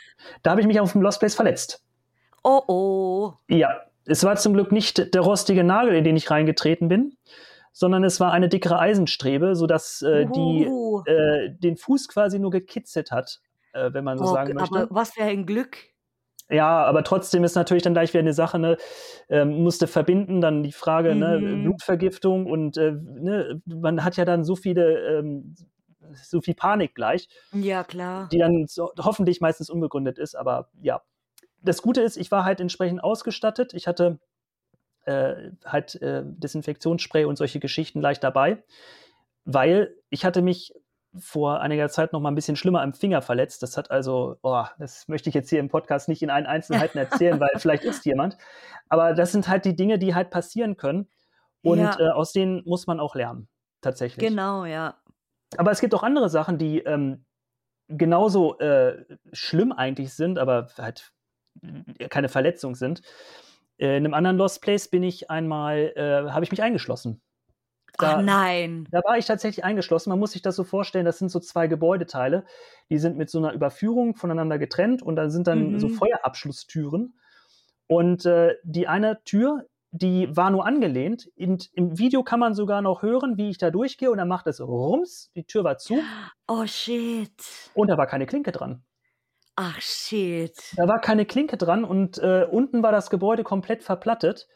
hab 0.47 0.59
ich 0.59 0.67
mich 0.67 0.81
auf 0.81 0.93
dem 0.93 1.03
Lost 1.03 1.21
Place 1.21 1.35
verletzt. 1.35 1.85
Oh 2.45 2.63
oh. 2.67 3.33
Ja, 3.49 3.81
es 4.07 4.25
war 4.25 4.37
zum 4.37 4.55
Glück 4.55 4.73
nicht 4.73 5.15
der 5.15 5.21
rostige 5.21 5.65
Nagel, 5.65 5.95
in 5.95 6.05
den 6.05 6.17
ich 6.17 6.31
reingetreten 6.31 6.89
bin, 6.89 7.17
sondern 7.73 8.05
es 8.05 8.21
war 8.21 8.33
eine 8.33 8.49
dickere 8.49 8.79
Eisenstrebe, 8.79 9.55
sodass 9.55 10.03
äh, 10.03 10.27
die 10.27 10.65
äh, 11.07 11.51
den 11.51 11.77
Fuß 11.77 12.09
quasi 12.09 12.39
nur 12.39 12.51
gekitzelt 12.51 13.11
hat, 13.11 13.41
äh, 13.73 13.93
wenn 13.93 14.05
man 14.05 14.19
so 14.19 14.25
oh, 14.25 14.33
sagen 14.33 14.55
möchte. 14.55 14.75
Aber 14.75 14.87
was 14.91 15.11
für 15.11 15.25
ein 15.25 15.45
Glück. 15.45 15.77
Ja, 16.51 16.85
aber 16.85 17.05
trotzdem 17.05 17.45
ist 17.45 17.55
natürlich 17.57 17.83
dann 17.83 17.93
gleich 17.93 18.11
wieder 18.15 18.21
eine 18.21 18.33
Sache, 18.33 18.59
ne, 18.59 18.79
ähm, 19.29 19.63
musste 19.63 19.87
verbinden, 19.87 20.41
dann 20.41 20.63
die 20.63 20.73
Frage, 20.73 21.15
ne, 21.15 21.39
Mhm. 21.41 21.63
Blutvergiftung 21.65 22.47
und 22.47 22.77
äh, 22.79 22.93
ne, 22.93 23.61
man 23.67 24.03
hat 24.05 24.17
ja 24.17 24.25
dann 24.25 24.45
so 24.45 24.57
viele, 24.57 25.19
ähm, 25.19 25.55
so 26.15 26.41
viel 26.41 26.55
Panik 26.55 26.95
gleich, 26.95 27.29
Ja, 27.53 27.85
klar. 27.85 28.29
die 28.33 28.39
dann 28.39 28.67
so, 28.67 28.93
hoffentlich 28.99 29.41
meistens 29.41 29.71
unbegründet 29.71 30.19
ist, 30.19 30.35
aber 30.35 30.71
ja. 30.83 31.03
Das 31.63 31.83
Gute 31.83 32.03
ist, 32.03 32.17
ich 32.17 32.31
war 32.31 32.45
halt 32.45 32.61
entsprechend 32.61 33.03
ausgestattet. 33.03 33.75
Ich 33.75 33.89
hatte 33.89 34.21
äh, 35.07 35.51
halt 35.65 35.97
äh, 36.03 36.23
Desinfektionsspray 36.25 37.25
und 37.25 37.37
solche 37.39 37.61
Geschichten 37.61 38.01
leicht 38.01 38.25
dabei, 38.25 38.65
weil 39.45 39.97
ich 40.11 40.25
hatte 40.25 40.43
mich 40.43 40.75
vor 41.17 41.61
einiger 41.61 41.89
Zeit 41.89 42.13
noch 42.13 42.21
mal 42.21 42.31
ein 42.31 42.35
bisschen 42.35 42.57
schlimmer 42.57 42.83
am 42.83 42.93
Finger 42.93 43.23
verletzt. 43.23 43.63
Das 43.63 43.77
hat 43.77 43.91
also, 43.91 44.37
oh, 44.43 44.65
das 44.79 45.09
möchte 45.09 45.29
ich 45.29 45.35
jetzt 45.35 45.49
hier 45.51 45.61
im 45.61 45.69
Podcast 45.69 46.09
nicht 46.09 46.23
in 46.23 46.31
allen 46.31 46.47
Einzelheiten 46.47 46.99
erzählen, 46.99 47.41
weil 47.41 47.51
vielleicht 47.57 47.85
ist 47.85 48.05
jemand. 48.05 48.37
Aber 48.89 49.15
das 49.15 49.33
sind 49.33 49.49
halt 49.49 49.65
die 49.65 49.75
Dinge, 49.77 49.99
die 49.99 50.15
halt 50.15 50.31
passieren 50.31 50.77
können. 50.77 51.09
Und 51.63 51.79
Ja. 51.79 51.99
äh, 51.99 52.11
aus 52.11 52.33
denen 52.33 52.63
muss 52.67 52.87
man 52.87 53.01
auch 53.01 53.15
lernen, 53.15 53.49
tatsächlich. 53.81 54.27
Genau, 54.29 54.65
ja. 54.65 54.95
Aber 55.57 55.71
es 55.71 55.81
gibt 55.81 55.95
auch 55.95 56.03
andere 56.03 56.29
Sachen, 56.29 56.59
die 56.59 56.81
ähm, 56.81 57.25
genauso 57.89 58.59
äh, 58.59 59.05
schlimm 59.33 59.73
eigentlich 59.73 60.13
sind, 60.15 60.39
aber 60.39 60.69
halt 60.79 61.13
äh, 61.63 62.09
keine 62.09 62.29
Verletzung 62.29 62.75
sind. 62.75 63.03
Äh, 63.79 63.97
in 63.97 64.05
einem 64.05 64.15
anderen 64.15 64.37
Lost 64.37 64.61
Place 64.63 64.89
bin 64.89 65.03
ich 65.03 65.31
einmal, 65.31 65.93
äh, 65.97 66.31
habe 66.31 66.45
ich 66.45 66.51
mich 66.51 66.63
eingeschlossen. 66.63 67.23
Ach 67.97 68.17
Da, 68.17 68.23
nein. 68.23 68.87
da 68.91 69.01
war 69.05 69.19
ich 69.19 69.27
tatsächlich 69.27 69.65
eingeschlossen. 69.65 70.11
Man 70.11 70.19
muss 70.19 70.33
sich 70.33 70.43
das 70.43 70.55
so 70.57 70.65
vorstellen, 70.65 71.05
das 71.07 71.19
sind 71.19 71.31
so 71.31 71.41
zwei 71.41 71.67
Gebäudeteile, 71.67 72.45
die 72.91 72.99
sind 72.99 73.17
mit 73.17 73.31
so 73.31 73.39
einer 73.39 73.53
Überführung 73.53 74.15
voneinander 74.15 74.59
getrennt 74.59 75.03
und 75.03 75.17
da 75.17 75.31
sind 75.31 75.47
dann 75.47 75.79
so 75.81 75.89
Mhm. 75.89 75.95
Feuerabschlusstüren. 75.95 77.15
Und 77.87 78.27
äh, 78.27 78.55
die 78.65 78.87
eine 78.87 79.23
Tür, 79.25 79.65
die 79.91 80.29
war 80.37 80.51
nur 80.51 80.67
angelehnt. 80.67 81.31
In, 81.35 81.59
Im 81.73 81.99
Video 81.99 82.23
kann 82.23 82.39
man 82.41 82.55
sogar 82.55 82.83
noch 82.83 83.03
hören, 83.03 83.39
wie 83.39 83.49
ich 83.49 83.57
da 83.59 83.71
durchgehe 83.71 84.11
und 84.11 84.19
dann 84.19 84.29
macht 84.29 84.47
es 84.47 84.61
Rums, 84.61 85.31
die 85.35 85.45
Tür 85.45 85.65
war 85.65 85.79
zu 85.79 85.99
Oh 86.47 86.67
shit. 86.67 87.33
und 87.75 87.89
da 87.89 87.97
war 87.97 88.07
keine 88.07 88.27
Klinke 88.27 88.53
dran. 88.53 88.83
Ach 89.57 89.81
shit. 89.81 90.55
Da 90.77 90.87
war 90.87 91.01
keine 91.01 91.25
Klinke 91.27 91.57
dran 91.57 91.83
und 91.85 92.19
äh, 92.19 92.47
unten 92.49 92.83
war 92.83 92.93
das 92.93 93.11
Gebäude 93.11 93.43
komplett 93.43 93.83
verplattet. 93.83 94.47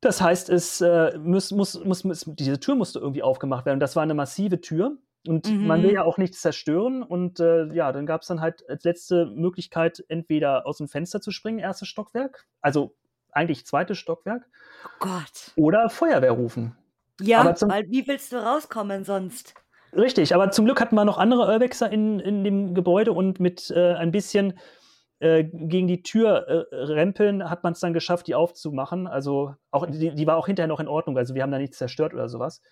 Das 0.00 0.20
heißt, 0.20 0.48
es 0.50 0.80
äh, 0.80 1.18
muss, 1.18 1.50
muss, 1.50 1.82
muss, 1.84 2.04
muss, 2.04 2.24
diese 2.26 2.60
Tür 2.60 2.76
musste 2.76 2.98
irgendwie 3.00 3.22
aufgemacht 3.22 3.66
werden. 3.66 3.80
Das 3.80 3.96
war 3.96 4.02
eine 4.04 4.14
massive 4.14 4.60
Tür 4.60 4.96
und 5.26 5.50
man 5.66 5.82
will 5.82 5.90
Mhm. 5.90 5.94
ja 5.96 6.02
auch 6.04 6.18
nichts 6.18 6.40
zerstören. 6.40 7.02
Und 7.02 7.40
äh, 7.40 7.66
ja, 7.74 7.90
dann 7.90 8.06
gab 8.06 8.22
es 8.22 8.28
dann 8.28 8.40
halt 8.40 8.68
als 8.68 8.84
letzte 8.84 9.26
Möglichkeit, 9.26 10.04
entweder 10.08 10.66
aus 10.66 10.78
dem 10.78 10.86
Fenster 10.88 11.20
zu 11.20 11.32
springen, 11.32 11.58
erstes 11.58 11.88
Stockwerk, 11.88 12.46
also 12.60 12.94
eigentlich 13.32 13.66
zweites 13.66 13.98
Stockwerk, 13.98 14.46
Oh 14.84 14.88
Gott. 15.00 15.52
oder 15.56 15.90
Feuerwehr 15.90 16.32
rufen. 16.32 16.76
Ja, 17.20 17.40
Aber 17.40 17.56
zum- 17.56 17.68
weil 17.70 17.84
wie 17.90 18.06
willst 18.06 18.32
du 18.32 18.36
rauskommen 18.36 19.02
sonst? 19.04 19.54
Richtig, 19.96 20.34
aber 20.34 20.50
zum 20.52 20.66
Glück 20.66 20.80
hatten 20.80 20.94
wir 20.94 21.04
noch 21.04 21.18
andere 21.18 21.50
Urbexer 21.52 21.90
in, 21.90 22.20
in 22.20 22.44
dem 22.44 22.74
Gebäude 22.74 23.12
und 23.12 23.40
mit 23.40 23.70
äh, 23.70 23.94
ein 23.94 24.12
bisschen 24.12 24.58
äh, 25.20 25.44
gegen 25.44 25.86
die 25.86 26.02
Tür 26.02 26.46
äh, 26.48 26.74
rempeln 26.74 27.50
hat 27.50 27.64
man 27.64 27.72
es 27.72 27.80
dann 27.80 27.92
geschafft, 27.92 28.26
die 28.26 28.34
aufzumachen. 28.34 29.06
Also 29.06 29.54
auch 29.70 29.86
die, 29.86 30.14
die 30.14 30.26
war 30.26 30.36
auch 30.36 30.46
hinterher 30.46 30.68
noch 30.68 30.80
in 30.80 30.88
Ordnung. 30.88 31.18
Also 31.18 31.34
wir 31.34 31.42
haben 31.42 31.50
da 31.50 31.58
nichts 31.58 31.78
zerstört 31.78 32.14
oder 32.14 32.28
sowas. 32.28 32.62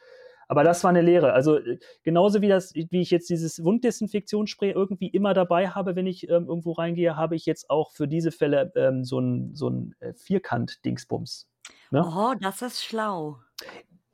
Aber 0.48 0.62
das 0.62 0.84
war 0.84 0.90
eine 0.90 1.02
Lehre. 1.02 1.32
Also 1.32 1.58
äh, 1.58 1.78
genauso 2.04 2.40
wie 2.40 2.48
das, 2.48 2.72
wie 2.74 3.00
ich 3.00 3.10
jetzt 3.10 3.28
dieses 3.30 3.64
Wunddesinfektionsspray 3.64 4.70
irgendwie 4.70 5.08
immer 5.08 5.34
dabei 5.34 5.68
habe, 5.68 5.96
wenn 5.96 6.06
ich 6.06 6.28
ähm, 6.28 6.46
irgendwo 6.48 6.72
reingehe, 6.72 7.16
habe 7.16 7.34
ich 7.34 7.46
jetzt 7.46 7.68
auch 7.68 7.90
für 7.90 8.06
diese 8.06 8.30
Fälle 8.30 8.72
ähm, 8.76 9.04
so 9.04 9.18
ein, 9.18 9.54
so 9.54 9.68
ein 9.68 9.94
äh, 10.00 10.12
Vierkant-Dingsbums. 10.14 11.48
Ne? 11.90 12.04
Oh, 12.06 12.34
das 12.40 12.62
ist 12.62 12.84
schlau. 12.84 13.38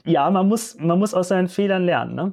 Ja, 0.04 0.30
man 0.30 0.48
muss, 0.48 0.76
man 0.78 0.98
muss 0.98 1.14
aus 1.14 1.28
seinen 1.28 1.48
Fehlern 1.48 1.84
lernen, 1.84 2.14
ne? 2.14 2.32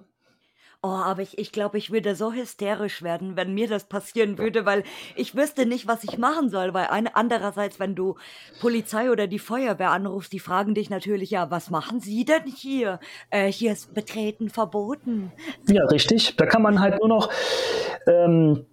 Oh, 0.81 0.87
aber 0.87 1.21
ich, 1.21 1.37
ich 1.37 1.51
glaube, 1.51 1.77
ich 1.77 1.91
würde 1.91 2.15
so 2.15 2.31
hysterisch 2.31 3.03
werden, 3.03 3.35
wenn 3.35 3.53
mir 3.53 3.67
das 3.67 3.83
passieren 3.83 4.37
würde, 4.37 4.65
weil 4.65 4.83
ich 5.17 5.35
wüsste 5.35 5.65
nicht, 5.65 5.87
was 5.87 6.05
ich 6.05 6.17
machen 6.17 6.49
soll. 6.49 6.73
Weil 6.73 6.87
eine, 6.87 7.17
andererseits, 7.17 7.81
wenn 7.81 7.95
du 7.95 8.15
Polizei 8.61 9.11
oder 9.11 9.27
die 9.27 9.39
Feuerwehr 9.39 9.91
anrufst, 9.91 10.31
die 10.31 10.39
fragen 10.39 10.75
dich 10.75 10.89
natürlich, 10.89 11.31
ja, 11.31 11.51
was 11.51 11.69
machen 11.69 11.99
Sie 11.99 12.23
denn 12.23 12.43
hier? 12.45 13.01
Äh, 13.29 13.51
hier 13.51 13.73
ist 13.73 13.93
Betreten 13.93 14.49
verboten. 14.49 15.33
Ja, 15.67 15.83
richtig. 15.87 16.37
Da 16.37 16.45
kann 16.45 16.61
man 16.61 16.79
halt 16.79 16.97
nur 16.99 17.09
noch 17.09 17.29
ähm, 18.07 18.65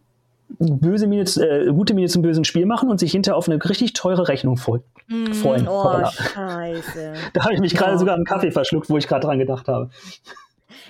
böse 0.61 1.09
Miene, 1.09 1.25
äh, 1.25 1.73
gute 1.73 1.93
Miene 1.93 2.07
zum 2.07 2.23
bösen 2.23 2.45
Spiel 2.45 2.67
machen 2.67 2.89
und 2.89 3.01
sich 3.01 3.11
hinterher 3.11 3.37
auf 3.37 3.49
eine 3.49 3.59
richtig 3.69 3.95
teure 3.95 4.29
Rechnung 4.29 4.57
freuen. 4.59 4.85
Mm, 5.09 5.33
freuen. 5.33 5.67
oh, 5.67 5.83
Hoppala. 5.83 6.13
scheiße. 6.13 7.15
Da 7.33 7.43
habe 7.43 7.55
ich 7.55 7.61
mich 7.61 7.75
gerade 7.75 7.95
Ja. 7.95 7.99
sogar 7.99 8.15
einen 8.15 8.25
Kaffee 8.25 8.53
verschluckt, 8.53 8.89
wo 8.91 8.97
ich 8.97 9.09
gerade 9.09 9.27
dran 9.27 9.41
gedacht 9.41 9.67
habe. 9.67 9.91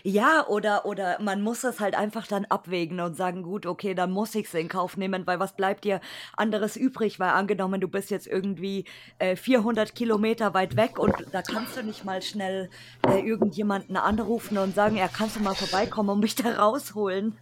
Ja, 0.08 0.46
oder, 0.46 0.86
oder 0.86 1.20
man 1.20 1.42
muss 1.42 1.64
es 1.64 1.80
halt 1.80 1.98
einfach 1.98 2.28
dann 2.28 2.44
abwägen 2.44 3.00
und 3.00 3.16
sagen, 3.16 3.42
gut, 3.42 3.66
okay, 3.66 3.92
dann 3.92 4.12
muss 4.12 4.36
ich 4.36 4.46
es 4.46 4.54
in 4.54 4.68
Kauf 4.68 4.96
nehmen, 4.96 5.26
weil 5.26 5.40
was 5.40 5.56
bleibt 5.56 5.82
dir 5.82 6.00
anderes 6.36 6.76
übrig? 6.76 7.18
Weil 7.18 7.30
angenommen, 7.30 7.80
du 7.80 7.88
bist 7.88 8.12
jetzt 8.12 8.28
irgendwie 8.28 8.84
äh, 9.18 9.34
400 9.34 9.96
Kilometer 9.96 10.54
weit 10.54 10.76
weg 10.76 11.00
und 11.00 11.12
da 11.32 11.42
kannst 11.42 11.76
du 11.76 11.82
nicht 11.82 12.04
mal 12.04 12.22
schnell 12.22 12.70
äh, 13.10 13.18
irgendjemanden 13.18 13.96
anrufen 13.96 14.58
und 14.58 14.76
sagen, 14.76 14.96
ja, 14.96 15.08
kannst 15.08 15.34
du 15.34 15.40
mal 15.40 15.56
vorbeikommen 15.56 16.10
und 16.10 16.20
mich 16.20 16.36
da 16.36 16.50
rausholen? 16.50 17.36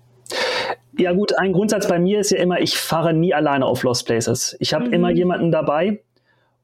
Ja 0.97 1.13
gut, 1.13 1.39
ein 1.39 1.53
Grundsatz 1.53 1.87
bei 1.87 1.99
mir 1.99 2.21
ist 2.21 2.31
ja 2.31 2.39
immer, 2.39 2.61
ich 2.63 2.79
fahre 2.79 3.13
nie 3.13 3.35
alleine 3.35 3.67
auf 3.67 3.83
Lost 3.83 4.07
Places. 4.07 4.57
Ich 4.59 4.73
habe 4.73 4.87
Mhm. 4.87 4.93
immer 4.95 5.11
jemanden 5.11 5.51
dabei 5.51 6.03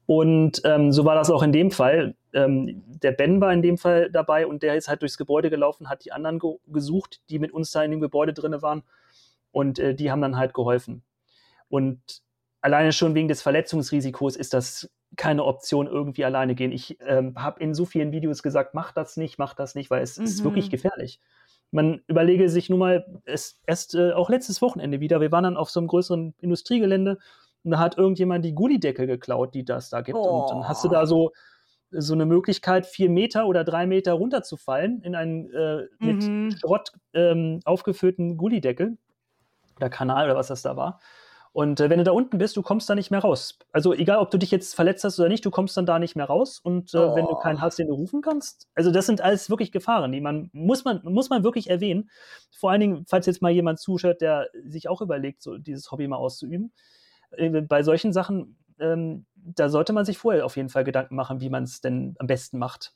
und 0.06 0.62
ähm, 0.64 0.92
so 0.92 1.04
war 1.04 1.14
das 1.14 1.30
auch 1.30 1.42
in 1.42 1.52
dem 1.52 1.70
Fall. 1.70 2.14
Ähm, 2.32 2.82
der 2.86 3.12
Ben 3.12 3.40
war 3.40 3.52
in 3.52 3.62
dem 3.62 3.78
Fall 3.78 4.10
dabei 4.10 4.46
und 4.46 4.62
der 4.62 4.76
ist 4.76 4.88
halt 4.88 5.02
durchs 5.02 5.18
Gebäude 5.18 5.50
gelaufen, 5.50 5.88
hat 5.88 6.04
die 6.04 6.12
anderen 6.12 6.38
ge 6.38 6.56
gesucht, 6.68 7.20
die 7.30 7.38
mit 7.38 7.52
uns 7.52 7.70
da 7.72 7.82
in 7.82 7.90
dem 7.90 8.00
Gebäude 8.00 8.32
drin 8.32 8.60
waren 8.62 8.82
und 9.52 9.78
äh, 9.78 9.94
die 9.94 10.10
haben 10.10 10.20
dann 10.22 10.36
halt 10.36 10.54
geholfen. 10.54 11.02
Und 11.68 12.00
alleine 12.60 12.92
schon 12.92 13.14
wegen 13.14 13.28
des 13.28 13.42
Verletzungsrisikos 13.42 14.36
ist 14.36 14.54
das 14.54 14.90
keine 15.16 15.44
Option, 15.44 15.86
irgendwie 15.88 16.24
alleine 16.24 16.54
gehen. 16.54 16.72
Ich 16.72 16.98
ähm, 17.00 17.34
habe 17.36 17.60
in 17.60 17.74
so 17.74 17.84
vielen 17.84 18.12
Videos 18.12 18.42
gesagt, 18.42 18.74
mach 18.74 18.92
das 18.92 19.16
nicht, 19.16 19.38
mach 19.38 19.54
das 19.54 19.74
nicht, 19.74 19.90
weil 19.90 20.02
es 20.02 20.18
ist 20.18 20.40
Mhm. 20.40 20.44
wirklich 20.44 20.70
gefährlich. 20.70 21.20
Man 21.72 22.02
überlege 22.06 22.48
sich 22.48 22.68
nur 22.70 22.78
mal, 22.78 23.20
es 23.24 23.60
erst 23.66 23.94
äh, 23.94 24.12
auch 24.12 24.30
letztes 24.30 24.60
Wochenende 24.62 25.00
wieder, 25.00 25.20
wir 25.20 25.32
waren 25.32 25.44
dann 25.44 25.56
auf 25.56 25.70
so 25.70 25.80
einem 25.80 25.88
größeren 25.88 26.34
Industriegelände 26.40 27.18
und 27.64 27.70
da 27.72 27.78
hat 27.78 27.98
irgendjemand 27.98 28.44
die 28.44 28.54
Gullideckel 28.54 29.06
geklaut, 29.06 29.54
die 29.54 29.64
das 29.64 29.90
da 29.90 30.00
gibt. 30.00 30.18
Und 30.18 30.50
dann 30.50 30.68
hast 30.68 30.84
du 30.84 30.88
Oh. 30.88 30.92
da 30.92 31.06
so, 31.06 31.32
so 31.90 32.14
eine 32.14 32.26
Möglichkeit, 32.26 32.86
vier 32.86 33.10
Meter 33.10 33.46
oder 33.46 33.64
drei 33.64 33.86
Meter 33.86 34.12
runterzufallen 34.14 35.02
in 35.02 35.14
einen 35.14 35.50
äh, 35.52 35.86
mit 36.00 36.28
Mhm. 36.44 36.60
Schrott 36.60 36.92
ähm, 37.14 37.60
aufgefüllten 37.64 38.36
Gullideckel 38.36 38.98
oder 39.76 39.90
Kanal 39.90 40.26
oder 40.26 40.36
was 40.36 40.48
das 40.48 40.62
da 40.62 40.76
war. 40.76 41.00
Und 41.52 41.80
äh, 41.80 41.90
wenn 41.90 41.98
du 41.98 42.04
da 42.04 42.12
unten 42.12 42.38
bist, 42.38 42.56
du 42.56 42.62
kommst 42.62 42.88
da 42.88 42.94
nicht 42.94 43.10
mehr 43.10 43.20
raus. 43.20 43.58
Also 43.72 43.92
egal, 43.92 44.18
ob 44.18 44.30
du 44.30 44.38
dich 44.38 44.52
jetzt 44.52 44.74
verletzt 44.74 45.02
hast 45.02 45.18
oder 45.18 45.28
nicht, 45.28 45.44
du 45.44 45.50
kommst 45.50 45.76
dann 45.76 45.86
da 45.86 45.98
nicht 45.98 46.14
mehr 46.14 46.26
raus. 46.26 46.60
Und 46.60 46.94
äh, 46.94 47.12
wenn 47.14 47.26
du 47.26 47.34
Oh. 47.34 47.36
keinen 47.36 47.60
hast, 47.60 47.78
den 47.80 47.88
du 47.88 47.94
rufen 47.94 48.22
kannst, 48.22 48.68
also 48.74 48.92
das 48.92 49.06
sind 49.06 49.20
alles 49.20 49.50
wirklich 49.50 49.72
Gefahren, 49.72 50.12
die 50.12 50.20
man 50.20 50.48
muss 50.52 50.84
man 50.84 51.00
muss 51.04 51.28
man 51.28 51.42
wirklich 51.42 51.68
erwähnen. 51.68 52.08
Vor 52.52 52.70
allen 52.70 52.80
Dingen, 52.80 53.04
falls 53.08 53.26
jetzt 53.26 53.42
mal 53.42 53.50
jemand 53.50 53.80
zuschaut, 53.80 54.20
der 54.20 54.48
sich 54.64 54.88
auch 54.88 55.00
überlegt, 55.02 55.42
so 55.42 55.58
dieses 55.58 55.90
Hobby 55.90 56.06
mal 56.06 56.16
auszuüben. 56.18 56.72
Äh, 57.32 57.62
bei 57.62 57.82
solchen 57.82 58.12
Sachen, 58.12 58.56
ähm, 58.78 59.26
da 59.44 59.68
sollte 59.68 59.92
man 59.92 60.04
sich 60.04 60.18
vorher 60.18 60.44
auf 60.46 60.56
jeden 60.56 60.68
Fall 60.68 60.84
Gedanken 60.84 61.16
machen, 61.16 61.40
wie 61.40 61.50
man 61.50 61.64
es 61.64 61.80
denn 61.80 62.14
am 62.18 62.26
besten 62.26 62.58
macht. 62.58 62.94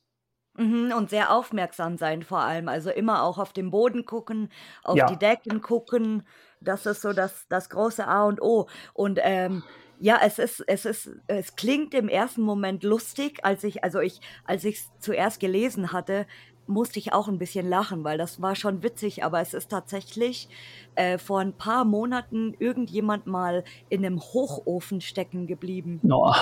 Mhm, 0.56 0.92
und 0.96 1.10
sehr 1.10 1.32
aufmerksam 1.32 1.96
sein 1.98 2.22
vor 2.22 2.38
allem. 2.40 2.68
Also 2.68 2.90
immer 2.90 3.24
auch 3.24 3.38
auf 3.38 3.52
den 3.52 3.70
Boden 3.70 4.04
gucken, 4.04 4.50
auf 4.84 5.02
Ja. 5.02 5.04
die 5.04 5.18
Decken 5.18 5.60
gucken. 5.60 6.22
Das 6.60 6.86
ist 6.86 7.02
so 7.02 7.12
das, 7.12 7.46
das 7.48 7.68
große 7.70 8.06
A 8.06 8.24
und 8.24 8.40
O. 8.40 8.68
Und 8.92 9.18
ähm, 9.22 9.64
ja, 9.98 10.20
es 10.22 10.38
ist, 10.38 10.60
es 10.68 10.84
ist, 10.84 11.10
es 11.26 11.56
klingt 11.56 11.92
im 11.94 12.08
ersten 12.08 12.42
Moment 12.42 12.84
lustig, 12.84 13.44
als 13.44 13.64
ich, 13.64 13.82
also 13.82 13.98
ich, 14.00 14.20
als 14.44 14.62
ich 14.64 14.76
es 14.76 14.92
zuerst 15.00 15.40
gelesen 15.40 15.90
hatte, 15.92 16.26
musste 16.66 16.98
ich 16.98 17.12
auch 17.12 17.28
ein 17.28 17.38
bisschen 17.38 17.68
lachen, 17.68 18.04
weil 18.04 18.18
das 18.18 18.40
war 18.40 18.54
schon 18.54 18.82
witzig, 18.82 19.24
aber 19.24 19.40
es 19.40 19.54
ist 19.54 19.70
tatsächlich 19.70 20.48
äh, 20.94 21.18
vor 21.18 21.40
ein 21.40 21.52
paar 21.52 21.84
Monaten 21.84 22.54
irgendjemand 22.58 23.26
mal 23.26 23.64
in 23.88 24.04
einem 24.04 24.20
Hochofen 24.20 25.00
stecken 25.00 25.46
geblieben 25.46 26.00
No. 26.02 26.34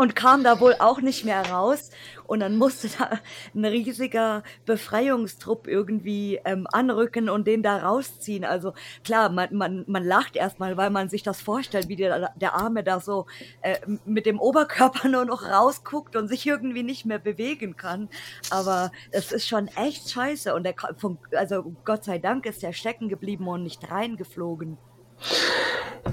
Und 0.00 0.16
kam 0.16 0.42
da 0.44 0.60
wohl 0.60 0.76
auch 0.78 1.02
nicht 1.02 1.26
mehr 1.26 1.50
raus. 1.50 1.90
Und 2.26 2.40
dann 2.40 2.56
musste 2.56 2.88
da 2.98 3.18
ein 3.54 3.66
riesiger 3.66 4.42
Befreiungstrupp 4.64 5.66
irgendwie 5.66 6.40
ähm, 6.46 6.66
anrücken 6.72 7.28
und 7.28 7.46
den 7.46 7.62
da 7.62 7.76
rausziehen. 7.76 8.46
Also 8.46 8.72
klar, 9.04 9.28
man, 9.28 9.54
man, 9.54 9.84
man 9.86 10.02
lacht 10.02 10.36
erstmal, 10.36 10.78
weil 10.78 10.88
man 10.88 11.10
sich 11.10 11.22
das 11.22 11.42
vorstellt, 11.42 11.90
wie 11.90 11.96
der, 11.96 12.32
der 12.34 12.54
Arme 12.54 12.82
da 12.82 12.98
so 12.98 13.26
äh, 13.60 13.76
mit 14.06 14.24
dem 14.24 14.40
Oberkörper 14.40 15.06
nur 15.06 15.26
noch 15.26 15.42
rausguckt 15.42 16.16
und 16.16 16.28
sich 16.28 16.46
irgendwie 16.46 16.82
nicht 16.82 17.04
mehr 17.04 17.18
bewegen 17.18 17.76
kann. 17.76 18.08
Aber 18.48 18.92
es 19.10 19.32
ist 19.32 19.46
schon 19.46 19.68
echt 19.68 20.08
scheiße. 20.08 20.54
Und 20.54 20.64
der, 20.64 20.76
von, 20.96 21.18
also 21.36 21.74
Gott 21.84 22.04
sei 22.04 22.18
Dank 22.18 22.46
ist 22.46 22.62
der 22.62 22.72
stecken 22.72 23.10
geblieben 23.10 23.46
und 23.48 23.64
nicht 23.64 23.90
reingeflogen. 23.90 24.78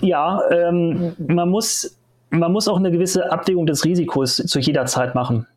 Ja, 0.02 0.42
ähm, 0.52 1.16
man, 1.18 1.50
muss, 1.50 1.98
man 2.30 2.52
muss 2.52 2.68
auch 2.68 2.78
eine 2.78 2.92
gewisse 2.92 3.32
Abdeckung 3.32 3.66
des 3.66 3.86
Risikos 3.86 4.38
zu 4.38 4.60
jeder 4.60 4.86
Zeit 4.86 5.16
machen. 5.16 5.48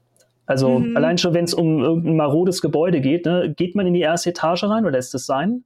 Also 0.50 0.80
mhm. 0.80 0.96
allein 0.96 1.16
schon, 1.16 1.33
wenn 1.33 1.44
es 1.44 1.54
um 1.54 1.80
irgendein 1.80 2.16
marodes 2.16 2.61
Gebäude 2.61 3.00
geht, 3.00 3.24
ne, 3.24 3.54
geht 3.56 3.76
man 3.76 3.87
in 3.87 3.94
die 3.94 4.00
erste 4.00 4.30
Etage 4.30 4.64
rein 4.64 4.85
oder 4.85 4.92
lässt 4.92 5.14
es 5.14 5.24
sein? 5.24 5.64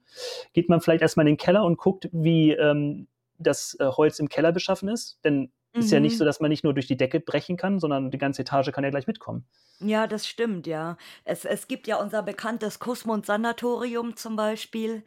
Geht 0.52 0.68
man 0.68 0.82
vielleicht 0.82 1.00
erstmal 1.00 1.26
in 1.26 1.32
den 1.32 1.38
Keller 1.38 1.64
und 1.64 1.78
guckt, 1.78 2.10
wie 2.12 2.52
ähm, 2.52 3.06
das 3.38 3.78
äh, 3.80 3.86
Holz 3.86 4.18
im 4.18 4.28
Keller 4.28 4.52
beschaffen 4.52 4.90
ist? 4.90 5.18
Denn 5.24 5.50
mhm. 5.72 5.80
ist 5.80 5.90
ja 5.90 6.00
nicht 6.00 6.12
mhm. 6.12 6.18
so, 6.18 6.24
dass 6.26 6.40
man 6.40 6.50
nicht 6.50 6.64
nur 6.64 6.74
durch 6.74 6.86
die 6.86 6.98
Decke 6.98 7.18
brechen 7.18 7.56
kann, 7.56 7.78
sondern 7.78 8.10
die 8.10 8.18
ganze 8.18 8.42
Etage 8.42 8.72
kann 8.72 8.84
ja 8.84 8.90
gleich 8.90 9.06
mitkommen. 9.06 9.46
Ja, 9.80 10.06
das 10.06 10.26
stimmt, 10.26 10.66
ja. 10.66 10.98
Es, 11.24 11.46
es 11.46 11.66
gibt 11.66 11.86
ja 11.86 11.96
unser 11.96 12.22
bekanntes 12.22 12.78
Kusmund-Sanatorium 12.78 14.16
zum 14.16 14.36
Beispiel. 14.36 15.02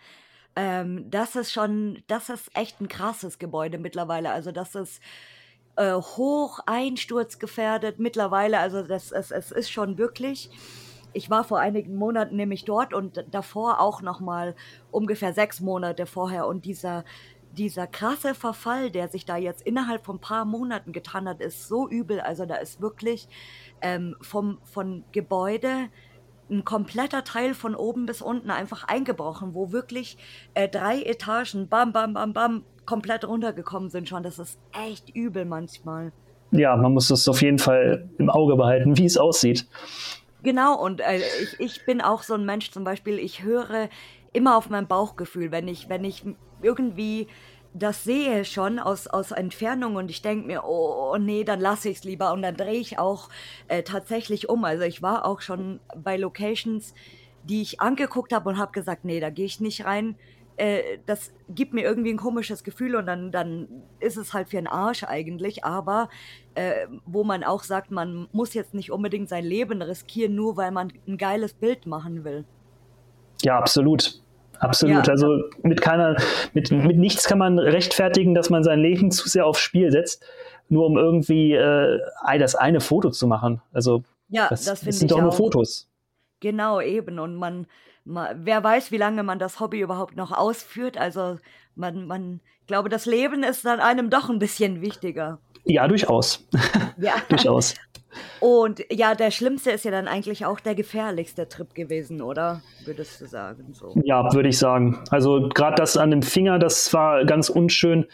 Ähm, 0.55 1.05
das 1.11 1.35
ist 1.35 1.53
schon, 1.53 2.01
das 2.07 2.29
ist 2.29 2.49
echt 2.55 2.81
ein 2.81 2.87
krasses 2.87 3.37
Gebäude 3.37 3.77
mittlerweile. 3.77 4.31
Also 4.31 4.51
das 4.51 4.73
ist 4.73 5.03
äh, 5.77 5.93
hoch 5.93 6.59
einsturzgefährdet 6.65 7.99
mittlerweile. 7.99 8.59
Also 8.59 8.81
das, 8.81 9.11
es, 9.11 9.31
es 9.31 9.51
ist 9.51 9.71
schon 9.71 9.97
wirklich. 9.97 10.49
Ich 11.13 11.29
war 11.29 11.43
vor 11.43 11.59
einigen 11.59 11.95
Monaten 11.95 12.35
nämlich 12.35 12.65
dort 12.65 12.93
und 12.93 13.23
davor 13.31 13.79
auch 13.79 14.01
noch 14.01 14.19
mal 14.19 14.55
ungefähr 14.91 15.33
sechs 15.33 15.61
Monate 15.61 16.05
vorher. 16.05 16.47
Und 16.47 16.65
dieser, 16.65 17.05
dieser 17.53 17.87
krasse 17.87 18.35
Verfall, 18.35 18.91
der 18.91 19.07
sich 19.07 19.25
da 19.25 19.37
jetzt 19.37 19.61
innerhalb 19.61 20.05
von 20.05 20.17
ein 20.17 20.21
paar 20.21 20.45
Monaten 20.45 20.91
getan 20.91 21.27
hat, 21.27 21.41
ist 21.41 21.67
so 21.67 21.87
übel. 21.87 22.19
Also 22.19 22.45
da 22.45 22.55
ist 22.55 22.81
wirklich 22.81 23.27
ähm, 23.81 24.15
vom, 24.21 24.59
von 24.63 25.03
Gebäude 25.11 25.89
ein 26.49 26.63
kompletter 26.63 27.23
Teil 27.23 27.53
von 27.53 27.75
oben 27.75 28.05
bis 28.05 28.21
unten 28.21 28.51
einfach 28.51 28.85
eingebrochen, 28.85 29.53
wo 29.53 29.71
wirklich 29.71 30.17
äh, 30.53 30.69
drei 30.69 31.01
Etagen, 31.01 31.67
bam, 31.67 31.91
bam, 31.91 32.13
bam, 32.13 32.33
bam, 32.33 32.63
komplett 32.87 33.27
runtergekommen 33.27 33.91
sind 33.91 34.09
schon. 34.09 34.23
Das 34.23 34.39
ist 34.39 34.57
echt 34.73 35.15
übel 35.15 35.45
manchmal. 35.45 36.11
Ja, 36.51 36.75
man 36.75 36.93
muss 36.93 37.09
das 37.09 37.27
auf 37.27 37.41
jeden 37.43 37.59
Fall 37.59 38.09
im 38.17 38.31
Auge 38.31 38.55
behalten, 38.55 38.97
wie 38.97 39.05
es 39.05 39.17
aussieht. 39.17 39.67
Genau, 40.41 40.81
und 40.81 41.01
äh, 41.01 41.19
ich, 41.43 41.59
ich 41.59 41.85
bin 41.85 42.01
auch 42.01 42.23
so 42.23 42.33
ein 42.33 42.45
Mensch 42.45 42.71
zum 42.71 42.83
Beispiel, 42.83 43.19
ich 43.19 43.43
höre 43.43 43.89
immer 44.33 44.57
auf 44.57 44.69
mein 44.69 44.87
Bauchgefühl, 44.87 45.51
wenn 45.51 45.67
ich, 45.67 45.89
wenn 45.89 46.03
ich 46.03 46.23
irgendwie 46.61 47.27
das 47.73 48.03
sehe 48.03 48.45
schon 48.45 48.79
aus, 48.79 49.07
aus 49.07 49.31
Entfernung 49.31 49.95
und 49.95 50.09
ich 50.09 50.21
denke 50.21 50.47
mir, 50.47 50.63
oh, 50.63 51.11
oh 51.13 51.17
nee, 51.17 51.43
dann 51.43 51.59
lasse 51.59 51.89
ich 51.89 51.97
es 51.97 52.03
lieber 52.03 52.33
und 52.33 52.41
dann 52.41 52.55
drehe 52.55 52.79
ich 52.79 52.97
auch 52.97 53.29
äh, 53.67 53.83
tatsächlich 53.83 54.49
um. 54.49 54.63
Also 54.63 54.83
ich 54.83 55.01
war 55.01 55.25
auch 55.25 55.41
schon 55.41 55.79
bei 55.95 56.17
Locations, 56.17 56.93
die 57.43 57.61
ich 57.61 57.79
angeguckt 57.81 58.33
habe 58.33 58.49
und 58.49 58.57
habe 58.57 58.71
gesagt, 58.71 59.05
nee, 59.05 59.19
da 59.19 59.29
gehe 59.29 59.45
ich 59.45 59.59
nicht 59.59 59.85
rein. 59.85 60.15
Äh, 60.57 60.99
das 61.05 61.33
gibt 61.49 61.73
mir 61.73 61.83
irgendwie 61.83 62.11
ein 62.11 62.17
komisches 62.17 62.63
Gefühl 62.63 62.95
und 62.95 63.05
dann, 63.05 63.31
dann 63.31 63.67
ist 63.99 64.17
es 64.17 64.33
halt 64.33 64.49
für 64.49 64.57
einen 64.57 64.67
Arsch 64.67 65.03
eigentlich. 65.03 65.63
Aber 65.63 66.09
äh, 66.55 66.87
wo 67.05 67.23
man 67.23 67.43
auch 67.43 67.63
sagt, 67.63 67.91
man 67.91 68.27
muss 68.31 68.53
jetzt 68.53 68.73
nicht 68.73 68.91
unbedingt 68.91 69.29
sein 69.29 69.45
Leben 69.45 69.81
riskieren, 69.81 70.35
nur 70.35 70.57
weil 70.57 70.71
man 70.71 70.91
ein 71.07 71.17
geiles 71.17 71.53
Bild 71.53 71.85
machen 71.85 72.23
will. 72.23 72.45
Ja, 73.43 73.59
absolut. 73.59 74.21
Absolut. 74.59 75.05
Ja. 75.07 75.11
Also 75.11 75.43
mit 75.61 75.81
keiner, 75.81 76.17
mit, 76.53 76.71
mit 76.71 76.97
nichts 76.97 77.27
kann 77.27 77.37
man 77.37 77.59
rechtfertigen, 77.59 78.33
dass 78.33 78.49
man 78.49 78.63
sein 78.63 78.79
Leben 78.79 79.11
zu 79.11 79.29
sehr 79.29 79.45
aufs 79.45 79.59
Spiel 79.59 79.91
setzt, 79.91 80.25
nur 80.69 80.85
um 80.85 80.97
irgendwie 80.97 81.53
äh, 81.53 81.99
das 82.39 82.55
eine 82.55 82.79
Foto 82.79 83.11
zu 83.11 83.27
machen. 83.27 83.61
Also 83.71 84.03
ja, 84.29 84.47
das, 84.49 84.65
das, 84.65 84.81
das 84.81 84.99
sind 84.99 85.11
doch 85.11 85.21
nur 85.21 85.31
Fotos. 85.31 85.87
Genau, 86.39 86.81
eben. 86.81 87.19
Und 87.19 87.35
man, 87.35 87.67
man, 87.67 87.67
wer 88.07 88.63
weiß, 88.63 88.91
wie 88.91 88.97
lange 88.97 89.23
man 89.23 89.39
das 89.39 89.59
Hobby 89.59 89.81
überhaupt 89.81 90.15
noch 90.15 90.31
ausführt. 90.31 90.97
Also 90.97 91.37
man, 91.75 92.07
man, 92.07 92.39
ich 92.61 92.67
glaube, 92.67 92.89
das 92.89 93.05
Leben 93.05 93.43
ist 93.43 93.65
dann 93.65 93.79
einem 93.79 94.09
doch 94.09 94.29
ein 94.29 94.39
bisschen 94.39 94.81
wichtiger. 94.81 95.39
Ja, 95.65 95.87
durchaus. 95.87 96.47
Ja. 96.99 97.13
durchaus. 97.29 97.75
Und 98.39 98.83
ja, 98.91 99.13
der 99.13 99.29
schlimmste 99.29 99.69
ist 99.69 99.85
ja 99.85 99.91
dann 99.91 100.07
eigentlich 100.07 100.47
auch 100.47 100.59
der 100.59 100.73
gefährlichste 100.73 101.47
Trip 101.47 101.75
gewesen, 101.75 102.23
oder? 102.23 102.61
Würdest 102.85 103.21
du 103.21 103.27
sagen? 103.27 103.73
So. 103.73 103.93
Ja, 104.03 104.33
würde 104.33 104.49
ich 104.49 104.57
sagen. 104.57 105.03
Also 105.11 105.49
gerade 105.49 105.75
das 105.75 105.95
an 105.95 106.09
dem 106.09 106.23
Finger, 106.23 106.57
das 106.57 106.91
war 106.93 107.23
ganz 107.25 107.49
unschön. 107.49 108.05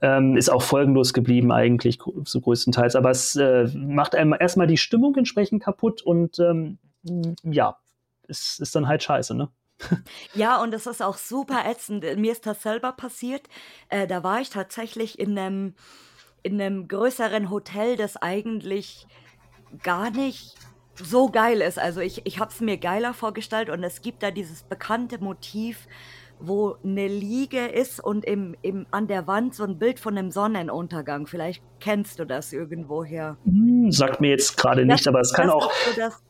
Ähm, 0.00 0.36
ist 0.36 0.48
auch 0.48 0.62
folgenlos 0.62 1.12
geblieben 1.12 1.50
eigentlich, 1.50 1.98
so 2.24 2.40
größtenteils. 2.40 2.94
Aber 2.94 3.10
es 3.10 3.34
äh, 3.34 3.66
macht 3.74 4.14
einem 4.14 4.36
erstmal 4.38 4.68
die 4.68 4.76
Stimmung 4.76 5.16
entsprechend 5.16 5.62
kaputt 5.62 6.02
und 6.02 6.38
ähm, 6.38 6.78
ja, 7.42 7.76
es 8.28 8.58
ist 8.58 8.74
dann 8.74 8.88
halt 8.88 9.02
scheiße, 9.02 9.34
ne? 9.34 9.50
Ja, 10.34 10.62
und 10.62 10.72
es 10.72 10.86
ist 10.86 11.02
auch 11.02 11.16
super 11.16 11.64
ätzend. 11.66 12.04
Mir 12.16 12.32
ist 12.32 12.46
das 12.46 12.62
selber 12.62 12.92
passiert. 12.92 13.48
Äh, 13.88 14.06
da 14.06 14.22
war 14.22 14.40
ich 14.40 14.50
tatsächlich 14.50 15.18
in 15.18 15.38
einem, 15.38 15.74
in 16.42 16.60
einem 16.60 16.88
größeren 16.88 17.50
Hotel, 17.50 17.96
das 17.96 18.16
eigentlich 18.16 19.06
gar 19.82 20.10
nicht 20.10 20.54
so 20.94 21.28
geil 21.28 21.60
ist. 21.60 21.78
Also 21.78 22.00
ich, 22.00 22.22
ich 22.24 22.38
habe 22.38 22.50
es 22.52 22.60
mir 22.60 22.78
geiler 22.78 23.14
vorgestellt 23.14 23.68
und 23.68 23.82
es 23.82 24.00
gibt 24.00 24.22
da 24.22 24.30
dieses 24.30 24.62
bekannte 24.62 25.18
Motiv, 25.18 25.88
wo 26.38 26.76
eine 26.84 27.08
Liege 27.08 27.66
ist 27.66 28.00
und 28.00 28.24
im, 28.24 28.54
im, 28.62 28.86
an 28.90 29.06
der 29.06 29.26
Wand 29.26 29.54
so 29.54 29.64
ein 29.64 29.78
Bild 29.78 29.98
von 29.98 30.16
einem 30.16 30.30
Sonnenuntergang. 30.30 31.26
Vielleicht 31.26 31.62
kennst 31.80 32.18
du 32.18 32.24
das 32.24 32.52
irgendwoher. 32.52 33.36
Hm, 33.44 33.90
sagt 33.90 34.20
mir 34.20 34.30
jetzt 34.30 34.56
gerade 34.56 34.84
nicht, 34.84 35.06
aber 35.08 35.20
es 35.20 35.32
kann 35.32 35.50
auch. 35.50 35.68
Das 35.68 35.78
ist 35.78 35.94
so 35.94 36.00
das 36.00 36.22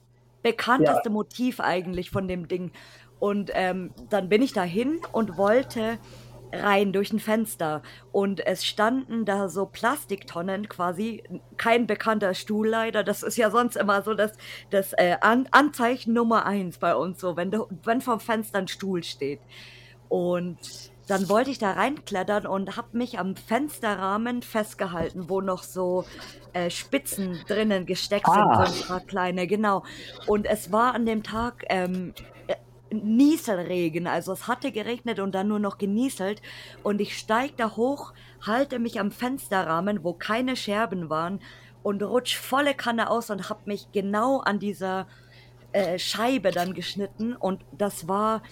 bekannteste 0.44 1.06
ja. 1.06 1.10
Motiv 1.10 1.58
eigentlich 1.58 2.10
von 2.10 2.28
dem 2.28 2.46
Ding. 2.46 2.70
Und 3.18 3.50
ähm, 3.54 3.90
dann 4.10 4.28
bin 4.28 4.42
ich 4.42 4.52
dahin 4.52 5.00
und 5.10 5.36
wollte 5.36 5.98
rein 6.52 6.92
durch 6.92 7.12
ein 7.12 7.18
Fenster 7.18 7.82
und 8.12 8.46
es 8.46 8.64
standen 8.64 9.24
da 9.24 9.48
so 9.48 9.66
Plastiktonnen 9.66 10.68
quasi, 10.68 11.24
kein 11.56 11.88
bekannter 11.88 12.34
Stuhl 12.34 12.68
leider, 12.68 13.02
das 13.02 13.24
ist 13.24 13.36
ja 13.36 13.50
sonst 13.50 13.76
immer 13.76 14.02
so 14.02 14.14
das, 14.14 14.32
das 14.70 14.92
äh, 14.92 15.16
An 15.20 15.48
Anzeichen 15.50 16.12
Nummer 16.12 16.46
eins 16.46 16.78
bei 16.78 16.94
uns 16.94 17.20
so, 17.20 17.36
wenn, 17.36 17.50
du, 17.50 17.66
wenn 17.82 18.00
vom 18.00 18.20
Fenster 18.20 18.58
ein 18.58 18.68
Stuhl 18.68 19.02
steht. 19.02 19.40
Und 20.08 20.92
dann 21.06 21.28
wollte 21.28 21.50
ich 21.50 21.58
da 21.58 21.72
reinklettern 21.72 22.46
und 22.46 22.76
habe 22.76 22.96
mich 22.96 23.18
am 23.18 23.36
Fensterrahmen 23.36 24.42
festgehalten, 24.42 25.28
wo 25.28 25.40
noch 25.40 25.62
so 25.62 26.04
äh, 26.52 26.70
Spitzen 26.70 27.42
drinnen 27.46 27.86
gesteckt 27.86 28.26
ah. 28.28 28.64
sind, 28.64 28.74
so 28.74 28.82
ein 28.82 28.88
paar 28.88 29.00
kleine, 29.00 29.46
genau. 29.46 29.84
Und 30.26 30.46
es 30.46 30.72
war 30.72 30.94
an 30.94 31.06
dem 31.06 31.22
Tag 31.22 31.64
ähm, 31.68 32.14
Nieselregen. 33.02 34.06
Also 34.06 34.32
es 34.32 34.46
hatte 34.48 34.72
geregnet 34.72 35.18
und 35.18 35.34
dann 35.34 35.48
nur 35.48 35.58
noch 35.58 35.78
genieselt. 35.78 36.40
Und 36.82 37.00
ich 37.00 37.18
steig 37.18 37.56
da 37.56 37.76
hoch, 37.76 38.12
halte 38.40 38.78
mich 38.78 39.00
am 39.00 39.10
Fensterrahmen, 39.10 40.04
wo 40.04 40.12
keine 40.12 40.56
Scherben 40.56 41.10
waren 41.10 41.40
und 41.82 42.02
rutsch 42.02 42.36
volle 42.36 42.74
Kanne 42.74 43.10
aus 43.10 43.30
und 43.30 43.50
hab 43.50 43.66
mich 43.66 43.88
genau 43.92 44.38
an 44.40 44.58
dieser 44.58 45.06
äh, 45.72 45.98
Scheibe 45.98 46.50
dann 46.50 46.74
geschnitten. 46.74 47.34
Und 47.34 47.62
das 47.72 48.08
war 48.08 48.42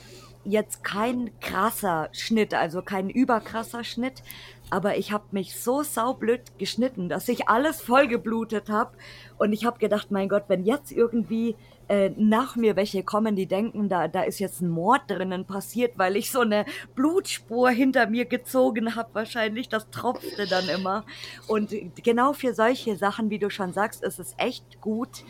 jetzt 0.44 0.84
kein 0.84 1.30
krasser 1.40 2.08
Schnitt, 2.12 2.54
also 2.54 2.82
kein 2.82 3.08
überkrasser 3.10 3.84
Schnitt, 3.84 4.22
aber 4.70 4.96
ich 4.96 5.12
habe 5.12 5.24
mich 5.32 5.60
so 5.60 5.82
saublöd 5.82 6.40
geschnitten, 6.58 7.08
dass 7.08 7.28
ich 7.28 7.48
alles 7.48 7.80
voll 7.80 8.08
geblutet 8.08 8.70
habe 8.70 8.92
und 9.38 9.52
ich 9.52 9.64
habe 9.64 9.78
gedacht, 9.78 10.10
mein 10.10 10.28
Gott, 10.28 10.44
wenn 10.48 10.64
jetzt 10.64 10.92
irgendwie 10.92 11.56
äh, 11.88 12.10
nach 12.16 12.56
mir 12.56 12.74
welche 12.74 13.02
kommen, 13.02 13.36
die 13.36 13.44
denken, 13.44 13.90
da, 13.90 14.08
da 14.08 14.22
ist 14.22 14.38
jetzt 14.38 14.62
ein 14.62 14.70
Mord 14.70 15.02
drinnen 15.08 15.44
passiert, 15.44 15.98
weil 15.98 16.16
ich 16.16 16.30
so 16.30 16.40
eine 16.40 16.64
Blutspur 16.94 17.68
hinter 17.70 18.06
mir 18.06 18.24
gezogen 18.24 18.94
habe. 18.94 19.10
Wahrscheinlich, 19.12 19.68
das 19.68 19.90
tropfte 19.90 20.46
dann 20.46 20.70
immer. 20.70 21.04
Und 21.48 21.74
genau 22.02 22.32
für 22.32 22.54
solche 22.54 22.96
Sachen, 22.96 23.28
wie 23.28 23.38
du 23.38 23.50
schon 23.50 23.74
sagst, 23.74 24.02
ist 24.02 24.18
es 24.18 24.34
echt 24.38 24.80
gut, 24.80 25.24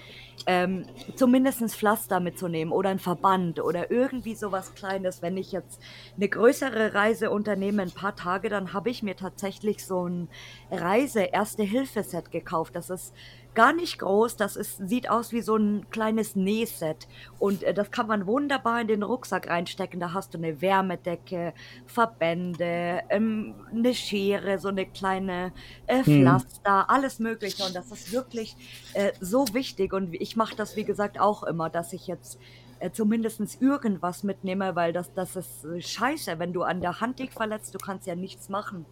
ähm, 0.47 0.87
zumindest 1.15 1.63
Pflaster 1.75 2.21
mitzunehmen 2.21 2.73
oder 2.73 2.91
ein 2.91 2.99
Verband 2.99 3.61
oder 3.61 3.91
irgendwie 3.91 4.35
sowas 4.35 4.75
Kleines. 4.75 5.23
Wenn 5.23 5.37
ich 5.37 5.53
jetzt 5.53 5.81
eine 6.17 6.29
größere 6.29 6.95
Reise 6.95 7.31
unternehme, 7.31 7.83
ein 7.83 7.93
paar 7.93 8.17
Tage, 8.17 8.49
dann 8.49 8.73
habe 8.73 8.91
ich 8.91 9.03
mir 9.03 9.17
tatsächlich 9.17 9.87
so 9.87 10.09
ein 10.09 10.29
Reise-Erste-Hilfe-Set 10.71 12.31
gekauft. 12.31 12.75
Das 12.75 12.91
ist 12.91 13.15
gar 13.55 13.73
nicht 13.73 13.99
groß. 13.99 14.37
Das 14.37 14.57
ist, 14.57 14.89
sieht 14.89 15.11
aus 15.11 15.33
wie 15.33 15.43
so 15.43 15.57
ein 15.57 15.89
kleines 15.91 16.37
Nähset. 16.37 17.09
Und 17.39 17.63
äh, 17.63 17.75
das 17.75 17.91
kann 17.91 18.07
man 18.07 18.27
wunderbar 18.27 18.81
in 18.81 18.89
den 18.89 19.03
Rucksack 19.03 19.49
reinstecken. 19.49 20.01
Da 20.01 20.13
hast 20.13 20.35
du 20.35 20.39
eine 20.39 20.61
Wärmedecke, 20.61 21.55
Verbände, 21.87 23.03
ähm, 23.09 23.55
eine 23.71 23.95
Schere, 23.95 24.59
so 24.59 24.69
eine 24.69 24.87
kleine 24.87 25.53
äh, 25.87 26.05
hm. 26.05 26.23
Pflaster, 26.23 26.81
hm. 26.81 26.85
alles 26.89 27.19
Mögliche. 27.19 27.65
Und 27.65 27.75
das 27.75 27.91
ist 27.91 28.13
wirklich 28.13 28.57
äh, 28.95 29.13
so 29.21 29.47
wichtig. 29.53 29.93
Und 29.93 30.15
ich 30.15 30.37
mache 30.37 30.57
das, 30.57 30.77
wie 30.77 30.85
gesagt, 30.85 31.21
auch 31.21 31.43
immer, 31.43 31.71
dass 31.71 31.93
ich 31.93 32.07
jetzt 32.07 32.39
äh, 32.83 32.91
zumindest 32.91 33.61
irgendwas 33.61 34.25
mitnehme, 34.25 34.75
weil 34.75 34.93
das, 34.93 35.13
das 35.15 35.37
ist 35.37 35.65
äh, 35.65 35.81
scheiße, 35.81 36.39
wenn 36.39 36.53
du 36.53 36.63
an 36.63 36.81
der 36.81 37.01
Hand 37.01 37.21
dich 37.21 37.31
verletzt, 37.31 37.75
du 37.75 37.79
kannst 37.79 38.07
ja 38.07 38.17
nichts 38.17 38.49
machen. 38.49 38.87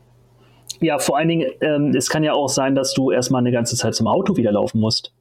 Ja, 0.81 0.99
vor 0.99 1.17
allen 1.19 1.29
Dingen, 1.29 1.51
ähm, 1.61 1.95
es 1.95 2.09
kann 2.09 2.23
ja 2.25 2.33
auch 2.33 2.49
sein, 2.49 2.75
dass 2.75 2.95
du 2.95 3.11
erstmal 3.11 3.41
eine 3.41 3.53
ganze 3.53 3.77
Zeit 3.77 3.95
zum 3.95 4.07
Auto 4.07 4.37
wieder 4.37 4.53
laufen 4.53 4.81
musst. 4.81 5.13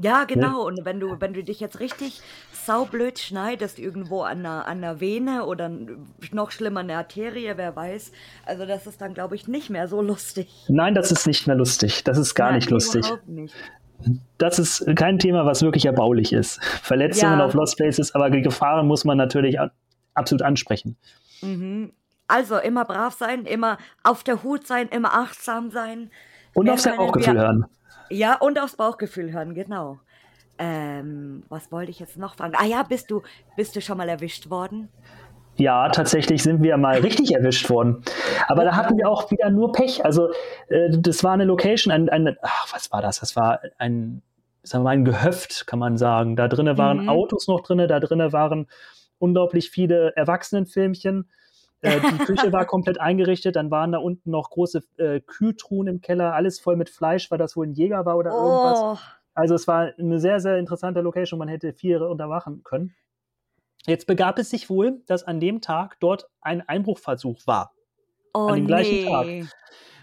Ja, 0.00 0.24
genau. 0.24 0.64
Und 0.64 0.84
wenn 0.84 1.00
du, 1.00 1.16
wenn 1.20 1.32
du 1.32 1.42
dich 1.42 1.58
jetzt 1.58 1.80
richtig 1.80 2.20
saublöd 2.52 3.18
schneidest, 3.18 3.80
irgendwo 3.80 4.20
an 4.22 4.38
einer, 4.40 4.66
an 4.68 4.78
einer 4.78 5.00
Vene 5.00 5.44
oder 5.44 5.72
noch 6.30 6.52
schlimmer 6.52 6.80
eine 6.80 6.96
Arterie, 6.96 7.52
wer 7.56 7.74
weiß, 7.74 8.12
also 8.46 8.64
das 8.64 8.86
ist 8.86 9.00
dann, 9.00 9.12
glaube 9.14 9.34
ich, 9.34 9.48
nicht 9.48 9.70
mehr 9.70 9.88
so 9.88 10.00
lustig. 10.12 10.48
Nein, 10.68 10.94
das 10.94 11.10
ist 11.10 11.26
nicht 11.26 11.46
mehr 11.48 11.56
lustig. 11.56 12.04
Das 12.04 12.16
ist 12.16 12.34
gar 12.36 12.50
Nein, 12.50 12.56
nicht 12.56 12.70
lustig. 12.70 13.06
überhaupt 13.06 13.28
nicht. 13.28 13.54
Das 14.36 14.60
ist 14.60 14.86
kein 14.94 15.18
Thema, 15.18 15.44
was 15.44 15.62
wirklich 15.62 15.84
erbaulich 15.86 16.32
ist. 16.32 16.62
Verletzungen 16.62 17.40
Ja. 17.40 17.44
auf 17.44 17.54
Lost 17.54 17.76
Places, 17.76 18.14
aber 18.14 18.30
die 18.30 18.42
Gefahren 18.42 18.86
muss 18.86 19.04
man 19.04 19.16
natürlich 19.18 19.58
absolut 20.14 20.42
ansprechen. 20.42 20.96
Mhm. 21.42 21.90
Also 22.28 22.58
immer 22.58 22.84
brav 22.84 23.14
sein, 23.14 23.44
immer 23.46 23.78
auf 24.04 24.22
der 24.22 24.42
Hut 24.42 24.66
sein, 24.66 24.88
immer 24.88 25.14
achtsam 25.14 25.70
sein. 25.70 26.10
Und 26.54 26.66
Wer 26.66 26.74
auf 26.74 26.80
sein 26.80 26.94
können 26.96 27.06
Bauchgefühl 27.06 27.34
wir- 27.34 27.40
hören. 27.42 27.66
Ja, 28.10 28.36
und 28.36 28.58
aufs 28.60 28.76
Bauchgefühl 28.76 29.32
hören, 29.32 29.54
genau. 29.54 29.98
Ähm, 30.58 31.44
was 31.48 31.70
wollte 31.70 31.90
ich 31.90 32.00
jetzt 32.00 32.16
noch 32.16 32.34
fragen? 32.36 32.54
Ah 32.56 32.64
ja, 32.64 32.82
bist 32.82 33.10
du, 33.10 33.22
bist 33.56 33.76
du 33.76 33.80
schon 33.80 33.96
mal 33.98 34.08
erwischt 34.08 34.50
worden? 34.50 34.88
Ja, 35.56 35.88
tatsächlich 35.88 36.42
sind 36.42 36.62
wir 36.62 36.76
mal 36.76 36.98
richtig 37.00 37.34
erwischt 37.34 37.68
worden. 37.70 38.02
Aber 38.46 38.64
da 38.64 38.76
hatten 38.76 38.96
wir 38.96 39.08
auch 39.08 39.30
wieder 39.30 39.50
nur 39.50 39.72
Pech. 39.72 40.04
Also 40.04 40.30
äh, 40.68 40.88
das 40.90 41.22
war 41.24 41.32
eine 41.32 41.44
Location, 41.44 41.92
ein, 41.92 42.08
ein 42.08 42.36
ach, 42.42 42.72
was 42.72 42.90
war 42.92 43.02
das? 43.02 43.20
Das 43.20 43.36
war 43.36 43.60
ein, 43.78 44.22
sagen 44.62 44.82
wir 44.82 44.88
mal, 44.88 44.90
ein 44.94 45.04
Gehöft, 45.04 45.66
kann 45.66 45.78
man 45.78 45.96
sagen. 45.96 46.36
Da 46.36 46.48
drinnen 46.48 46.78
waren 46.78 47.02
Mhm. 47.04 47.08
Autos 47.08 47.46
noch 47.48 47.62
drinne, 47.62 47.86
da 47.88 48.00
drinnen 48.00 48.32
waren 48.32 48.66
unglaublich 49.18 49.70
viele 49.70 50.14
Erwachsenenfilmchen. 50.16 51.28
Äh, 51.82 52.00
die 52.00 52.18
Küche 52.26 52.52
war 52.52 52.66
komplett 52.66 53.00
eingerichtet, 53.00 53.56
dann 53.56 53.70
waren 53.70 53.92
da 53.92 53.98
unten 53.98 54.30
noch 54.30 54.50
große 54.50 54.82
äh, 54.98 55.20
Kühltruhen 55.20 55.86
im 55.88 56.00
Keller, 56.00 56.34
alles 56.34 56.60
voll 56.60 56.76
mit 56.76 56.90
Fleisch, 56.90 57.30
weil 57.30 57.38
das 57.38 57.56
wohl 57.56 57.66
ein 57.66 57.72
Jäger 57.72 58.04
war 58.06 58.16
oder 58.16 58.32
irgendwas. 58.32 58.80
Oh, 58.80 58.96
Also 59.34 59.54
es 59.54 59.68
war 59.68 59.92
eine 59.98 60.18
sehr, 60.18 60.40
sehr 60.40 60.58
interessante 60.58 61.00
Location, 61.00 61.38
man 61.38 61.48
hätte 61.48 61.72
viel 61.72 62.02
unterwachen 62.02 62.62
können. 62.64 62.94
Jetzt 63.86 64.06
begab 64.06 64.38
es 64.38 64.50
sich 64.50 64.68
wohl, 64.68 65.02
dass 65.06 65.24
an 65.24 65.40
dem 65.40 65.60
Tag 65.60 65.98
dort 66.00 66.28
ein 66.40 66.68
Einbruchversuch 66.68 67.46
war. 67.46 67.72
oh 68.34 68.48
An 68.48 68.56
dem 68.56 68.66
gleichen 68.66 68.98
nee. 68.98 69.44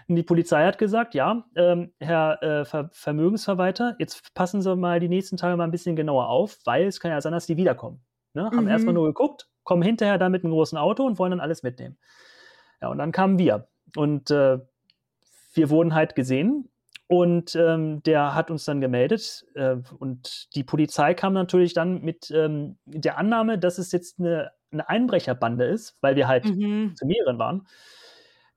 Und 0.08 0.16
die 0.16 0.22
Polizei 0.22 0.64
hat 0.64 0.78
gesagt, 0.78 1.14
ja, 1.14 1.44
ähm, 1.56 1.92
Herr 1.98 2.42
äh, 2.42 2.64
Ver 2.64 2.90
Vermögensverwalter, 2.92 3.96
jetzt 3.98 4.32
passen 4.34 4.62
Sie 4.62 4.76
mal 4.76 5.00
die 5.00 5.08
nächsten 5.08 5.36
Tage 5.36 5.56
mal 5.56 5.64
ein 5.64 5.72
bisschen 5.72 5.96
genauer 5.96 6.28
auf, 6.28 6.58
weil 6.64 6.86
es 6.86 7.00
kann 7.00 7.10
ja 7.10 7.20
sein, 7.20 7.32
dass 7.32 7.46
die 7.46 7.56
wiederkommen. 7.56 8.04
Ne? 8.34 8.44
Haben 8.44 8.62
Mhm. 8.62 8.68
erstmal 8.68 8.94
nur 8.94 9.06
geguckt, 9.06 9.48
kommen 9.66 9.82
hinterher 9.82 10.16
dann 10.16 10.32
mit 10.32 10.44
einem 10.44 10.52
großen 10.54 10.78
Auto 10.78 11.04
und 11.04 11.18
wollen 11.18 11.32
dann 11.32 11.40
alles 11.40 11.62
mitnehmen. 11.62 11.98
Ja, 12.80 12.88
und 12.88 12.98
dann 12.98 13.12
kamen 13.12 13.38
wir. 13.38 13.68
Und 13.96 14.30
äh, 14.30 14.58
wir 15.52 15.70
wurden 15.70 15.94
halt 15.94 16.14
gesehen 16.14 16.70
und 17.08 17.54
ähm, 17.56 18.02
der 18.04 18.34
hat 18.34 18.50
uns 18.50 18.64
dann 18.64 18.80
gemeldet. 18.80 19.44
Äh, 19.54 19.76
und 19.98 20.54
die 20.54 20.64
Polizei 20.64 21.14
kam 21.14 21.32
natürlich 21.34 21.74
dann 21.74 22.00
mit 22.00 22.30
ähm, 22.30 22.78
der 22.86 23.18
Annahme, 23.18 23.58
dass 23.58 23.78
es 23.78 23.92
jetzt 23.92 24.18
eine, 24.20 24.52
eine 24.70 24.88
Einbrecherbande 24.88 25.64
ist, 25.64 25.96
weil 26.00 26.16
wir 26.16 26.28
halt 26.28 26.44
Mhm. 26.46 26.94
zu 26.96 27.04
mehreren 27.06 27.38
waren. 27.38 27.66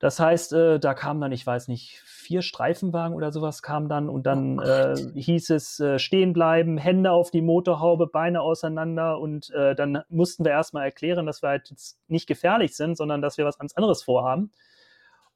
Das 0.00 0.18
heißt, 0.18 0.54
äh, 0.54 0.80
da 0.80 0.94
kamen 0.94 1.20
dann, 1.20 1.30
ich 1.30 1.46
weiß 1.46 1.68
nicht, 1.68 2.00
vier 2.06 2.40
Streifenwagen 2.42 3.14
oder 3.14 3.32
sowas 3.32 3.62
kamen 3.62 3.88
dann 3.88 4.08
und 4.08 4.24
dann 4.24 4.58
Oh 4.58 4.62
äh, 4.62 4.96
hieß 5.14 5.50
es 5.50 5.78
äh, 5.78 5.98
stehen 5.98 6.32
bleiben, 6.32 6.78
Hände 6.78 7.12
auf 7.12 7.30
die 7.30 7.42
Motorhaube, 7.42 8.06
Beine 8.06 8.40
auseinander 8.40 9.20
und 9.20 9.50
äh, 9.50 9.74
dann 9.74 10.02
mussten 10.08 10.44
wir 10.44 10.52
erstmal 10.52 10.84
erklären, 10.84 11.26
dass 11.26 11.42
wir 11.42 11.50
halt 11.50 11.68
jetzt 11.70 12.00
nicht 12.08 12.26
gefährlich 12.26 12.74
sind, 12.74 12.96
sondern 12.96 13.20
dass 13.20 13.36
wir 13.36 13.44
was 13.44 13.58
ganz 13.58 13.74
anderes 13.74 14.02
vorhaben. 14.02 14.50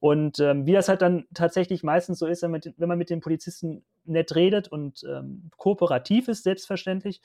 Und 0.01 0.39
ähm, 0.41 0.67
wie 0.67 0.73
das 0.73 0.89
halt 0.89 1.03
dann 1.03 1.27
tatsächlich 1.35 1.83
meistens 1.83 2.19
so 2.19 2.27
ist, 2.27 2.43
wenn 2.43 2.51
man, 2.51 2.61
mit- 2.65 2.75
wenn 2.79 2.89
man 2.89 2.99
mit 2.99 3.11
den 3.11 3.21
Polizisten 3.21 3.85
nett 4.05 4.35
redet 4.35 4.69
und 4.69 5.05
ähm, 5.09 5.51
kooperativ 5.57 6.29
ist, 6.29 6.43
selbstverständlich, 6.45 7.21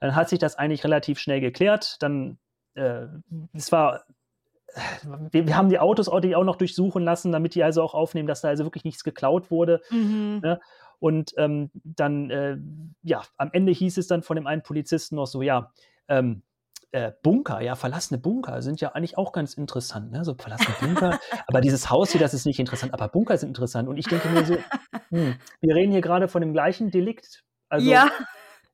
dann 0.00 0.14
hat 0.14 0.28
sich 0.28 0.38
das 0.38 0.56
eigentlich 0.56 0.84
relativ 0.84 1.18
schnell 1.18 1.40
geklärt. 1.40 1.96
Dann, 2.02 2.38
äh, 2.74 3.06
es 3.52 3.70
war 3.72 4.04
wir, 5.30 5.46
wir 5.46 5.56
haben 5.56 5.68
die 5.68 5.78
Autos 5.78 6.08
auch, 6.08 6.20
die 6.20 6.36
auch 6.36 6.44
noch 6.44 6.56
durchsuchen 6.56 7.02
lassen, 7.02 7.32
damit 7.32 7.54
die 7.54 7.62
also 7.62 7.82
auch 7.82 7.94
aufnehmen, 7.94 8.28
dass 8.28 8.40
da 8.40 8.48
also 8.48 8.64
wirklich 8.64 8.84
nichts 8.84 9.04
geklaut 9.04 9.50
wurde. 9.50 9.80
Mhm. 9.90 10.40
Ne? 10.42 10.60
Und 10.98 11.34
ähm, 11.36 11.70
dann, 11.74 12.30
äh, 12.30 12.56
ja, 13.02 13.22
am 13.36 13.50
Ende 13.52 13.72
hieß 13.72 13.98
es 13.98 14.06
dann 14.06 14.22
von 14.22 14.36
dem 14.36 14.46
einen 14.46 14.62
Polizisten 14.62 15.16
noch 15.16 15.26
so, 15.26 15.42
ja, 15.42 15.72
ähm, 16.08 16.42
äh, 16.92 17.10
Bunker, 17.22 17.60
ja, 17.60 17.74
verlassene 17.74 18.18
Bunker 18.18 18.60
sind 18.60 18.80
ja 18.80 18.90
eigentlich 18.92 19.16
auch 19.16 19.32
ganz 19.32 19.54
interessant, 19.54 20.12
ne? 20.12 20.24
So 20.24 20.34
verlassene 20.34 20.76
Bunker. 20.78 21.18
aber 21.46 21.62
dieses 21.62 21.90
Haus 21.90 22.10
hier, 22.10 22.20
das 22.20 22.34
ist 22.34 22.44
nicht 22.44 22.60
interessant, 22.60 22.92
aber 22.92 23.08
Bunker 23.08 23.36
sind 23.38 23.48
interessant. 23.48 23.88
Und 23.88 23.96
ich 23.96 24.06
denke 24.06 24.28
mir 24.28 24.44
so, 24.44 24.56
hm, 25.08 25.36
wir 25.60 25.74
reden 25.74 25.90
hier 25.90 26.02
gerade 26.02 26.28
von 26.28 26.42
dem 26.42 26.52
gleichen 26.52 26.90
Delikt. 26.90 27.44
Also 27.68 27.90
ja, 27.90 28.10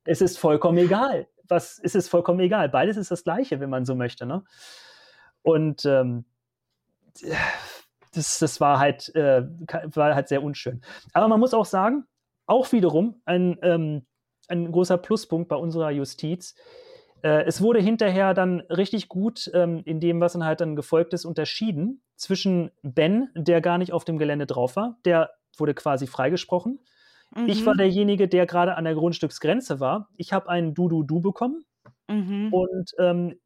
es 0.04 0.20
ist 0.20 0.38
vollkommen 0.38 0.78
egal. 0.78 1.28
Was, 1.46 1.80
es 1.82 1.94
ist 1.94 2.08
vollkommen 2.08 2.40
egal. 2.40 2.68
Beides 2.68 2.96
ist 2.96 3.10
das 3.10 3.24
Gleiche, 3.24 3.60
wenn 3.60 3.70
man 3.70 3.84
so 3.84 3.94
möchte. 3.94 4.26
Ne? 4.26 4.42
Und 5.42 5.84
ähm, 5.84 6.24
das, 8.14 8.38
das 8.38 8.60
war, 8.60 8.78
halt, 8.78 9.14
äh, 9.14 9.42
war 9.94 10.14
halt 10.14 10.28
sehr 10.28 10.42
unschön. 10.42 10.80
Aber 11.12 11.28
man 11.28 11.40
muss 11.40 11.54
auch 11.54 11.64
sagen, 11.66 12.04
auch 12.46 12.72
wiederum 12.72 13.20
ein, 13.24 13.58
ähm, 13.62 14.06
ein 14.48 14.70
großer 14.72 14.98
Pluspunkt 14.98 15.48
bei 15.48 15.56
unserer 15.56 15.90
Justiz. 15.90 16.54
Äh, 17.22 17.42
es 17.44 17.60
wurde 17.60 17.80
hinterher 17.80 18.32
dann 18.32 18.60
richtig 18.60 19.08
gut 19.08 19.50
ähm, 19.52 19.82
in 19.84 20.00
dem, 20.00 20.20
was 20.20 20.32
dann 20.32 20.44
halt 20.44 20.60
dann 20.60 20.76
gefolgt 20.76 21.12
ist, 21.12 21.24
unterschieden 21.24 22.02
zwischen 22.16 22.70
Ben, 22.82 23.30
der 23.34 23.60
gar 23.60 23.78
nicht 23.78 23.92
auf 23.92 24.04
dem 24.04 24.18
Gelände 24.18 24.46
drauf 24.46 24.76
war, 24.76 24.98
der 25.04 25.30
wurde 25.56 25.74
quasi 25.74 26.06
freigesprochen. 26.06 26.80
Ich 27.46 27.66
war 27.66 27.74
Mhm. 27.74 27.78
derjenige, 27.78 28.26
der 28.28 28.46
gerade 28.46 28.76
an 28.76 28.84
der 28.84 28.94
Grundstücksgrenze 28.94 29.80
war. 29.80 30.08
Ich 30.16 30.32
habe 30.32 30.48
einen 30.48 30.72
Du-Du-Du 30.74 31.20
bekommen 31.20 31.64
Mhm. 32.08 32.52
und 32.52 32.90
ähm, 32.98 33.38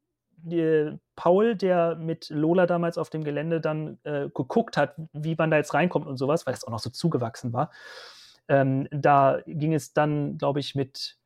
die, 0.43 0.97
Paul, 1.15 1.55
der 1.55 1.95
mit 1.95 2.29
Lola 2.29 2.65
damals 2.65 2.97
auf 2.97 3.09
dem 3.09 3.23
Gelände 3.23 3.61
dann 3.61 3.99
äh, 4.03 4.29
geguckt 4.33 4.77
hat, 4.77 4.95
wie 5.13 5.35
man 5.35 5.51
da 5.51 5.57
jetzt 5.57 5.73
reinkommt 5.73 6.07
und 6.07 6.17
sowas, 6.17 6.45
weil 6.45 6.53
es 6.53 6.63
auch 6.65 6.71
noch 6.71 6.79
so 6.79 6.89
zugewachsen 6.89 7.53
war, 7.53 7.71
ähm, 8.47 8.87
da 8.91 9.39
ging 9.47 9.73
es 9.73 9.93
dann, 9.93 10.37
glaube 10.37 10.59
ich, 10.59 10.75
mit 10.75 11.17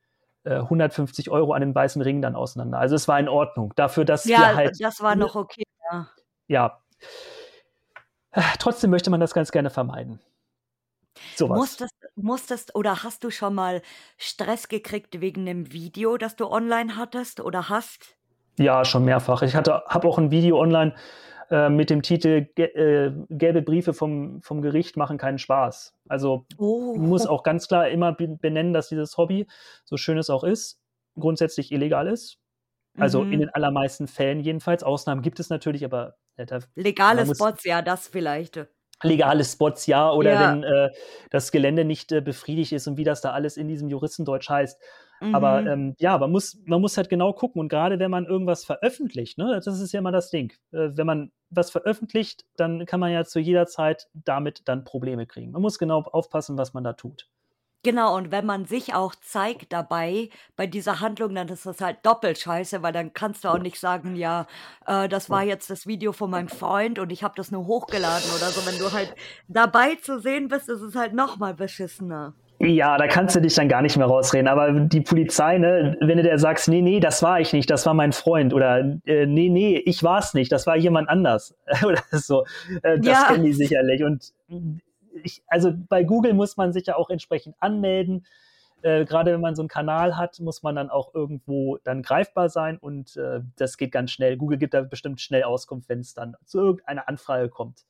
äh, 0.43 0.55
150 0.55 1.29
Euro 1.31 1.53
an 1.53 1.61
den 1.61 1.75
weißen 1.75 2.01
Ring 2.01 2.21
dann 2.21 2.35
auseinander. 2.35 2.79
Also 2.79 2.95
es 2.95 3.07
war 3.07 3.19
in 3.19 3.29
Ordnung 3.29 3.73
dafür, 3.75 4.05
dass 4.05 4.25
Ja, 4.25 4.39
wir 4.39 4.55
halt, 4.55 4.77
das 4.79 5.01
war 5.01 5.15
noch 5.15 5.35
okay. 5.35 5.63
Ja. 5.91 6.09
ja, 6.47 6.81
Äh, 8.31 8.41
trotzdem 8.59 8.89
möchte 8.91 9.09
man 9.09 9.19
das 9.19 9.33
ganz 9.33 9.51
gerne 9.51 9.69
vermeiden. 9.69 10.19
Sowas. 11.35 11.57
Musstest, 11.57 11.95
musstest 12.15 12.75
oder 12.75 13.03
hast 13.03 13.23
du 13.23 13.29
schon 13.31 13.55
mal 13.55 13.81
Stress 14.17 14.67
gekriegt 14.67 15.21
wegen 15.21 15.45
dem 15.45 15.71
Video, 15.71 16.17
das 16.17 16.35
du 16.35 16.47
online 16.47 16.95
hattest 16.97 17.39
oder 17.39 17.69
hast? 17.69 18.16
Ja, 18.57 18.85
schon 18.85 19.05
mehrfach. 19.05 19.41
Ich 19.43 19.55
hatte, 19.55 19.83
habe 19.87 20.07
auch 20.07 20.17
ein 20.17 20.31
Video 20.31 20.59
online 20.59 20.95
äh, 21.49 21.69
mit 21.69 21.89
dem 21.89 22.01
Titel 22.01 22.47
äh, 22.57 23.11
Gelbe 23.29 23.61
Briefe 23.61 23.93
vom, 23.93 24.41
vom 24.41 24.61
Gericht 24.61 24.97
machen 24.97 25.17
keinen 25.17 25.37
Spaß. 25.37 25.93
Also 26.09 26.45
Oh. 26.57 26.95
muss 26.97 27.27
auch 27.27 27.43
ganz 27.43 27.67
klar 27.67 27.87
immer 27.89 28.13
be- 28.13 28.37
benennen, 28.41 28.73
dass 28.73 28.89
dieses 28.89 29.17
Hobby, 29.17 29.47
so 29.85 29.95
schön 29.97 30.17
es 30.17 30.29
auch 30.29 30.43
ist, 30.43 30.79
grundsätzlich 31.19 31.71
illegal 31.71 32.07
ist. 32.07 32.37
Also 32.99 33.23
Mhm. 33.23 33.33
in 33.33 33.39
den 33.41 33.49
allermeisten 33.49 34.07
Fällen 34.07 34.39
jedenfalls. 34.39 34.83
Ausnahmen 34.83 35.21
gibt 35.21 35.39
es 35.39 35.49
natürlich, 35.51 35.85
aber 35.85 36.15
äh, 36.35 36.45
da, 36.47 36.59
Legale 36.75 37.25
Spots, 37.27 37.63
ja, 37.63 37.81
das 37.83 38.07
vielleicht. 38.07 38.65
legale 39.03 39.43
Spots 39.45 39.85
ja 39.85 40.11
oder 40.11 40.33
Ja. 40.33 40.51
wenn 40.51 40.63
äh, 40.63 40.89
das 41.29 41.51
Gelände 41.51 41.85
nicht 41.85 42.11
äh, 42.11 42.21
befriedigt 42.21 42.71
ist 42.71 42.87
und 42.87 42.97
wie 42.97 43.03
das 43.03 43.21
da 43.21 43.31
alles 43.33 43.55
in 43.55 43.67
diesem 43.67 43.87
Juristendeutsch 43.87 44.49
heißt. 44.49 44.81
Aber 45.31 45.61
Mhm. 45.61 45.67
ähm, 45.67 45.95
ja, 45.99 46.17
man 46.17 46.31
muss, 46.31 46.57
man 46.65 46.81
muss 46.81 46.97
halt 46.97 47.09
genau 47.09 47.33
gucken. 47.33 47.59
Und 47.59 47.69
gerade 47.69 47.99
wenn 47.99 48.11
man 48.11 48.25
irgendwas 48.25 48.65
veröffentlicht, 48.65 49.37
ne, 49.37 49.59
das 49.63 49.79
ist 49.79 49.91
ja 49.91 49.99
immer 49.99 50.11
das 50.11 50.29
Ding. 50.29 50.53
Äh, 50.71 50.91
wenn 50.93 51.05
man 51.07 51.31
was 51.49 51.69
veröffentlicht, 51.71 52.45
dann 52.55 52.85
kann 52.85 52.99
man 52.99 53.11
ja 53.11 53.23
zu 53.25 53.39
jeder 53.39 53.65
Zeit 53.67 54.07
damit 54.13 54.61
dann 54.67 54.83
Probleme 54.83 55.25
kriegen. 55.27 55.51
Man 55.51 55.61
muss 55.61 55.79
genau 55.79 56.01
aufpassen, 56.03 56.57
was 56.57 56.73
man 56.73 56.83
da 56.83 56.93
tut. 56.93 57.27
Genau, 57.83 58.15
und 58.17 58.31
wenn 58.31 58.45
man 58.45 58.65
sich 58.65 58.93
auch 58.95 59.15
zeigt 59.15 59.71
dabei 59.71 60.29
bei 60.57 60.67
dieser 60.67 60.99
Handlung, 60.99 61.33
dann 61.35 61.47
ist 61.47 61.65
das 61.65 61.79
halt 61.79 61.99
doppelt 62.05 62.37
scheiße, 62.37 62.81
weil 62.83 62.91
dann 62.91 63.13
kannst 63.13 63.43
du 63.45 63.47
auch 63.49 63.59
nicht 63.59 63.79
sagen, 63.79 64.15
ja, 64.17 64.45
äh, 64.85 65.07
das 65.07 65.29
war 65.29 65.43
jetzt 65.43 65.69
das 65.69 65.87
Video 65.87 66.11
von 66.11 66.29
meinem 66.29 66.49
Freund 66.49 66.99
und 66.99 67.11
ich 67.11 67.23
habe 67.23 67.35
das 67.37 67.49
nur 67.51 67.65
hochgeladen 67.65 68.29
oder 68.31 68.51
so. 68.51 68.65
Wenn 68.65 68.77
du 68.77 68.91
halt 68.91 69.15
dabei 69.47 69.95
zu 69.95 70.19
sehen 70.19 70.49
bist, 70.49 70.67
ist 70.69 70.81
es 70.81 70.95
halt 70.95 71.13
noch 71.13 71.37
mal 71.37 71.53
beschissener. 71.53 72.35
Ja, 72.59 72.97
da 72.97 73.07
kannst 73.07 73.35
du 73.35 73.41
dich 73.41 73.53
dann 73.53 73.69
gar 73.69 73.81
nicht 73.83 73.97
mehr 73.97 74.07
rausreden. 74.07 74.47
Aber 74.47 74.71
die 74.71 75.01
Polizei, 75.01 75.57
ne, 75.59 75.95
wenn 76.01 76.17
du 76.17 76.23
der 76.23 76.39
sagst, 76.39 76.67
nee, 76.67 76.81
nee, 76.81 76.99
das 76.99 77.21
war 77.21 77.39
ich 77.39 77.53
nicht, 77.53 77.69
das 77.69 77.85
war 77.85 77.93
mein 77.93 78.13
Freund 78.13 78.53
oder 78.53 78.79
äh, 79.05 79.25
nee, 79.27 79.49
nee, 79.49 79.77
ich 79.85 80.01
war 80.03 80.19
es 80.19 80.33
nicht, 80.33 80.51
das 80.51 80.65
war 80.65 80.75
jemand 80.75 81.07
anders 81.07 81.55
oder 81.85 82.01
so, 82.11 82.45
äh, 82.81 82.97
das 82.97 83.05
Ja. 83.05 83.27
kennen 83.27 83.43
die 83.43 83.53
sicherlich. 83.53 84.03
Und 84.03 84.33
ich, 85.23 85.43
also 85.47 85.71
bei 85.87 86.03
Google 86.03 86.33
muss 86.33 86.57
man 86.57 86.73
sich 86.73 86.87
ja 86.87 86.95
auch 86.95 87.09
entsprechend 87.11 87.55
anmelden. 87.59 88.25
Äh, 88.81 89.05
Gerade 89.05 89.33
wenn 89.33 89.41
man 89.41 89.55
so 89.55 89.61
einen 89.61 89.69
Kanal 89.69 90.17
hat, 90.17 90.39
muss 90.39 90.63
man 90.63 90.75
dann 90.75 90.89
auch 90.89 91.13
irgendwo 91.13 91.77
dann 91.83 92.01
greifbar 92.01 92.49
sein 92.49 92.77
und 92.77 93.17
äh, 93.17 93.41
das 93.57 93.77
geht 93.77 93.91
ganz 93.91 94.11
schnell. 94.11 94.35
Google 94.37 94.57
gibt 94.57 94.73
da 94.73 94.81
bestimmt 94.81 95.21
schnell 95.21 95.43
Auskunft, 95.43 95.89
wenn 95.89 95.99
es 95.99 96.13
dann 96.15 96.35
zu 96.45 96.59
irgendeiner 96.59 97.07
Anfrage 97.07 97.49
kommt. 97.49 97.85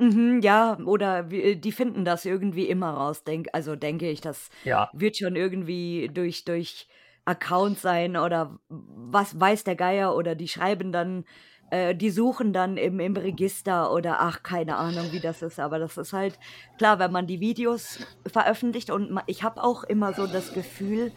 Mhm, 0.00 0.40
ja, 0.42 0.76
oder 0.84 1.30
wie 1.30 1.54
die 1.56 1.70
finden 1.70 2.04
das 2.04 2.24
irgendwie 2.24 2.68
immer 2.68 2.90
raus, 2.94 3.22
denk 3.22 3.46
also, 3.52 3.76
denke 3.76 4.10
ich, 4.10 4.20
das 4.20 4.48
Ja. 4.64 4.88
wird 4.90 5.16
schon 5.16 5.36
irgendwie 5.36 6.08
durch 6.12 6.44
durch 6.44 6.88
Account 7.24 7.78
sein 7.78 8.16
oder 8.16 8.58
was 8.68 9.38
weiß 9.38 9.62
der 9.64 9.76
Geier 9.76 10.14
oder 10.16 10.34
die 10.34 10.48
schreiben 10.48 10.90
dann 10.92 11.24
äh, 11.70 11.94
die 11.94 12.10
suchen 12.10 12.52
dann 12.52 12.76
im 12.76 12.98
im 12.98 13.16
Register 13.16 13.92
oder 13.92 14.20
ach, 14.20 14.42
keine 14.42 14.76
Ahnung, 14.76 15.12
wie 15.12 15.20
das 15.20 15.42
ist, 15.42 15.60
aber 15.60 15.78
das 15.78 15.96
ist 15.96 16.12
halt 16.12 16.38
klar, 16.76 16.98
wenn 16.98 17.12
man 17.12 17.26
die 17.28 17.38
Videos 17.40 18.00
veröffentlicht 18.26 18.90
und 18.90 19.10
ma 19.12 19.22
ich 19.28 19.44
habe 19.44 19.62
auch 19.62 19.84
immer 19.84 20.12
so 20.12 20.26
das 20.26 20.50
Gefühl, 20.52 21.12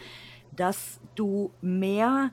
dass 0.52 1.00
du 1.16 1.56
mehr 1.62 2.32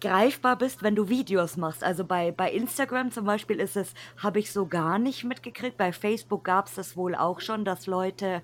greifbar 0.00 0.56
bist, 0.56 0.82
wenn 0.82 0.96
du 0.96 1.08
Videos 1.08 1.56
machst. 1.56 1.84
Also, 1.84 2.04
bei 2.04 2.32
bei 2.32 2.50
Instagram 2.50 3.10
zum 3.10 3.24
Beispiel 3.24 3.60
ist 3.60 3.76
es 3.76 3.94
habe 4.16 4.38
ich 4.38 4.52
so 4.52 4.66
gar 4.66 4.98
nicht 4.98 5.24
mitgekriegt. 5.24 5.76
Bei 5.76 5.92
Facebook 5.92 6.44
gab's 6.44 6.74
das 6.74 6.96
wohl 6.96 7.14
auch 7.14 7.40
schon, 7.40 7.64
dass 7.64 7.86
Leute, 7.86 8.42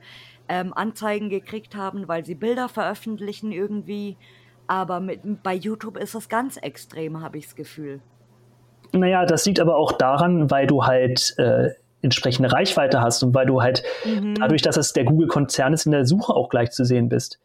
ähm, 0.48 0.72
Anzeigen 0.74 1.28
gekriegt 1.28 1.74
haben, 1.74 2.08
weil 2.08 2.24
sie 2.24 2.34
Bilder 2.34 2.68
veröffentlichen 2.68 3.52
irgendwie. 3.52 4.16
Aber 4.66 5.00
mit 5.00 5.42
bei 5.42 5.54
YouTube 5.54 5.96
ist 5.96 6.14
es 6.14 6.28
ganz 6.28 6.56
extrem, 6.56 7.22
habe 7.22 7.38
ich's 7.38 7.54
Gefühl. 7.54 8.00
Na 8.92 9.06
ja, 9.06 9.24
das 9.24 9.46
liegt 9.46 9.60
aber 9.60 9.76
auch 9.76 9.92
daran, 9.92 10.50
weil 10.50 10.66
du 10.66 10.84
halt, 10.84 11.34
äh, 11.38 11.70
entsprechende 12.06 12.52
Reichweite 12.52 13.00
hast 13.02 13.22
und 13.22 13.34
weil 13.34 13.46
du 13.46 13.62
halt 13.62 13.82
Mhm. 14.04 14.34
dadurch, 14.40 14.62
dass 14.62 14.76
es 14.78 14.92
der 14.94 15.04
Google-Konzern 15.04 15.72
ist, 15.74 15.86
in 15.86 15.92
der 15.92 16.06
Suche 16.06 16.32
auch 16.34 16.48
gleich 16.48 16.70
zu 16.72 16.84
sehen 16.84 17.08
bist. 17.10 17.38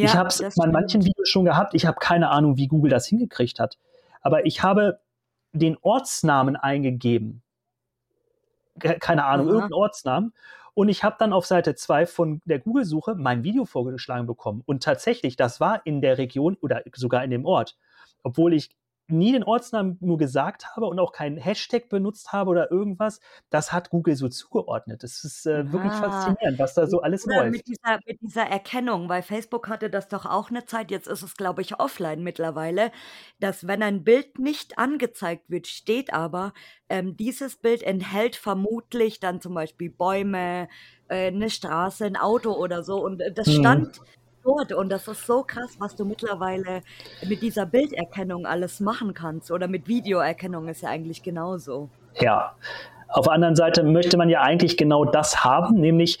Ich 0.00 0.12
Ja, 0.12 0.14
habe 0.14 0.28
es 0.28 0.38
bei 0.56 0.66
manchen. 0.66 1.04
Videos 1.04 1.28
schon 1.28 1.44
gehabt. 1.44 1.74
Ich 1.74 1.86
habe 1.86 1.98
keine 2.00 2.30
Ahnung, 2.30 2.56
wie 2.56 2.66
Google 2.68 2.90
das 2.90 3.06
hingekriegt 3.06 3.60
hat. 3.60 3.78
Aber 4.22 4.46
ich 4.46 4.62
habe 4.62 5.00
den 5.52 5.76
Ortsnamen 5.82 6.56
eingegeben. 6.56 7.42
Ke 8.80 8.98
keine 8.98 9.24
Ahnung, 9.24 9.46
Aha. 9.48 9.54
irgend 9.56 9.70
'n 9.70 9.74
Ortsnamen. 9.74 10.32
Und 10.74 10.88
ich 10.90 11.02
habe 11.04 11.16
dann 11.18 11.32
auf 11.32 11.46
Seite 11.46 11.74
2 11.74 12.04
von 12.06 12.42
der 12.44 12.58
Google-Suche 12.58 13.14
mein 13.14 13.42
Video 13.44 13.64
vorgeschlagen 13.64 14.26
bekommen. 14.26 14.62
Und 14.66 14.82
tatsächlich, 14.82 15.36
das 15.36 15.58
war 15.60 15.80
in 15.86 16.02
der 16.02 16.18
Region 16.18 16.56
oder 16.60 16.82
sogar 16.94 17.24
in 17.24 17.30
dem 17.30 17.46
Ort. 17.46 17.76
Obwohl 18.22 18.52
ich 18.52 18.70
nie 19.08 19.32
den 19.32 19.44
Ortsnamen 19.44 19.98
nur 20.00 20.18
gesagt 20.18 20.74
habe 20.76 20.86
und 20.86 20.98
auch 21.00 21.12
keinen 21.12 21.36
Hashtag 21.38 21.88
benutzt 21.88 22.32
habe 22.32 22.50
oder 22.50 22.70
irgendwas, 22.70 23.20
das 23.50 23.72
hat 23.72 23.90
Google 23.90 24.16
so 24.16 24.28
zugeordnet. 24.28 25.02
Das 25.02 25.24
ist, 25.24 25.46
äh, 25.46 25.72
wirklich 25.72 25.98
Ah. 26.08 26.34
faszinierend, 26.38 26.58
was 26.58 26.74
da 26.74 26.86
so 26.86 27.00
alles 27.02 27.26
läuft. 27.26 27.52
mit 27.52 27.66
dieser 27.68 28.00
mit 28.06 28.20
dieser 28.22 28.44
Erkennung, 28.44 29.08
weil 29.08 29.22
Facebook 29.22 29.68
hatte 29.68 29.90
das 29.90 30.08
doch 30.08 30.26
auch 30.26 30.50
'ne 30.50 30.66
Zeit, 30.66 30.90
jetzt 30.90 31.08
ist 31.08 31.22
es, 31.22 31.36
glaube 31.36 31.62
ich, 31.62 31.80
offline 31.80 32.22
mittlerweile, 32.22 32.92
dass 33.40 33.66
wenn 33.66 33.82
ein 33.82 34.04
Bild 34.04 34.38
nicht 34.38 34.78
angezeigt 34.78 35.44
wird, 35.50 35.66
steht 35.68 36.12
aber, 36.14 36.54
ähm, 36.88 37.16
dieses 37.16 37.56
Bild 37.58 37.82
enthält 37.82 38.36
vermutlich 38.36 39.20
dann 39.20 39.40
zum 39.40 39.54
Beispiel 39.54 39.90
Bäume, 39.90 40.68
äh, 41.08 41.30
'ne 41.32 41.50
Straße, 41.50 42.06
'n 42.06 42.16
Auto 42.16 42.52
oder 42.54 42.82
so 42.84 42.98
und, 43.04 43.20
äh, 43.22 43.32
das 43.34 43.52
Mhm. 43.52 43.90
stand 43.92 44.00
dort 44.46 44.72
und 44.72 44.88
das 44.88 45.08
ist 45.08 45.26
so 45.26 45.42
krass, 45.42 45.76
was 45.78 45.96
du 45.96 46.04
mittlerweile 46.04 46.82
mit 47.26 47.42
dieser 47.42 47.66
Bilderkennung 47.66 48.46
alles 48.46 48.80
machen 48.80 49.12
kannst 49.12 49.50
oder 49.50 49.68
mit 49.68 49.88
Videoerkennung 49.88 50.68
ist 50.68 50.82
ja 50.82 50.90
eigentlich 50.90 51.22
genauso. 51.22 51.90
Ja. 52.20 52.54
Auf 53.08 53.26
der 53.26 53.34
anderen 53.34 53.56
Seite 53.56 53.82
möchte 53.82 54.16
man 54.16 54.28
ja 54.28 54.42
eigentlich 54.42 54.76
genau 54.76 55.04
das 55.04 55.44
haben, 55.44 55.76
nämlich, 55.76 56.18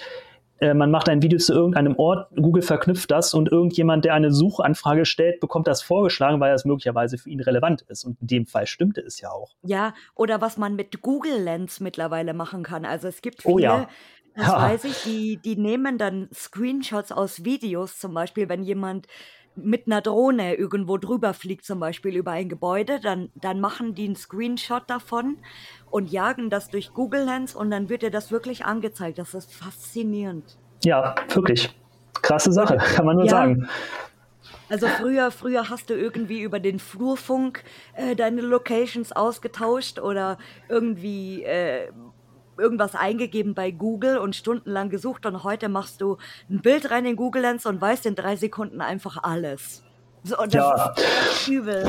äh, 0.60 0.72
man 0.72 0.90
macht 0.90 1.08
ein 1.08 1.20
Video 1.20 1.38
zu 1.38 1.52
irgendeinem 1.52 1.96
Ort, 1.98 2.30
Google 2.36 2.62
verknüpft 2.62 3.10
das 3.10 3.34
und 3.34 3.50
irgendjemand, 3.50 4.04
der 4.04 4.14
eine 4.14 4.30
Suchanfrage 4.32 5.04
stellt, 5.04 5.40
bekommt 5.40 5.66
das 5.66 5.82
vorgeschlagen, 5.82 6.40
weil 6.40 6.52
das 6.52 6.64
möglicherweise 6.64 7.18
für 7.18 7.28
ihn 7.28 7.40
relevant 7.40 7.82
ist. 7.88 8.04
Und 8.04 8.20
in 8.20 8.26
dem 8.28 8.46
Fall 8.46 8.66
stimmte 8.66 9.00
es 9.00 9.20
ja 9.20 9.30
auch. 9.30 9.50
Ja, 9.62 9.94
oder 10.14 10.40
was 10.40 10.56
man 10.56 10.76
mit 10.76 11.02
Google 11.02 11.42
Lens 11.42 11.80
mittlerweile 11.80 12.34
machen 12.34 12.62
kann. 12.62 12.84
Also, 12.84 13.08
es 13.08 13.20
gibt 13.20 13.44
Oh 13.44 13.56
viele, 13.56 13.62
ja. 13.62 13.88
Das 14.36 14.56
Ja. 14.56 14.58
weiß 14.58 14.84
ich, 14.84 15.00
die 15.02 15.40
die 15.42 15.56
nehmen 15.56 15.98
dann 15.98 16.28
Screenshots 16.34 17.12
aus 17.12 17.44
Videos, 17.44 17.98
zum 17.98 18.14
Beispiel, 18.14 18.48
wenn 18.48 18.62
jemand 18.62 19.06
mit 19.54 19.86
'ner 19.88 20.02
Drohne 20.02 20.54
irgendwo 20.56 20.98
drüber 20.98 21.34
fliegt, 21.34 21.64
zum 21.66 21.80
Beispiel 21.80 22.16
über 22.16 22.32
ein 22.32 22.48
Gebäude, 22.50 23.00
dann 23.00 23.30
dann 23.34 23.60
machen 23.60 23.94
die 23.94 24.06
'n 24.08 24.16
Screenshot 24.16 24.84
davon 24.90 25.40
und 25.86 26.10
jagen 26.10 26.50
das 26.50 26.70
durch 26.70 26.92
Google 26.92 27.24
Lens 27.24 27.54
und 27.54 27.70
dann 27.70 27.88
wird 27.88 28.02
dir 28.02 28.10
das 28.10 28.30
wirklich 28.30 28.64
angezeigt. 28.66 29.18
Das 29.18 29.34
ist 29.34 29.54
faszinierend. 29.54 30.56
Ja, 30.84 31.14
wirklich. 31.30 31.70
Krasse 32.22 32.52
Sache, 32.52 32.76
kann 32.76 33.06
man 33.06 33.16
nur 33.16 33.26
Ja. 33.26 33.28
sagen. 33.28 33.68
Also, 34.70 34.88
früher 34.88 35.30
früher 35.30 35.68
hast 35.70 35.90
du 35.90 35.94
irgendwie 35.94 36.40
über 36.42 36.58
den 36.58 36.80
Flurfunk, 36.80 37.62
äh, 37.94 38.16
deine 38.16 38.40
Locations 38.40 39.12
ausgetauscht 39.12 40.00
oder 40.00 40.38
irgendwie, 40.68 41.44
äh, 41.44 41.92
irgendwas 42.58 42.94
eingegeben 42.94 43.54
bei 43.54 43.70
Google 43.70 44.18
und 44.18 44.34
stundenlang 44.36 44.90
gesucht 44.90 45.26
und 45.26 45.44
heute 45.44 45.68
machst 45.68 46.00
du 46.00 46.16
'n 46.50 46.60
Bild 46.62 46.90
rein 46.90 47.04
in 47.06 47.16
Google 47.16 47.42
Lens 47.42 47.66
und 47.66 47.80
weißt 47.80 48.06
in 48.06 48.14
3 48.14 48.36
Sekunden 48.36 48.80
einfach 48.80 49.22
alles. 49.22 49.82
So, 50.22 50.36
und 50.38 50.52
das 50.54 50.64
Ja. 50.64 50.94
ist 50.96 51.48
übel. 51.48 51.84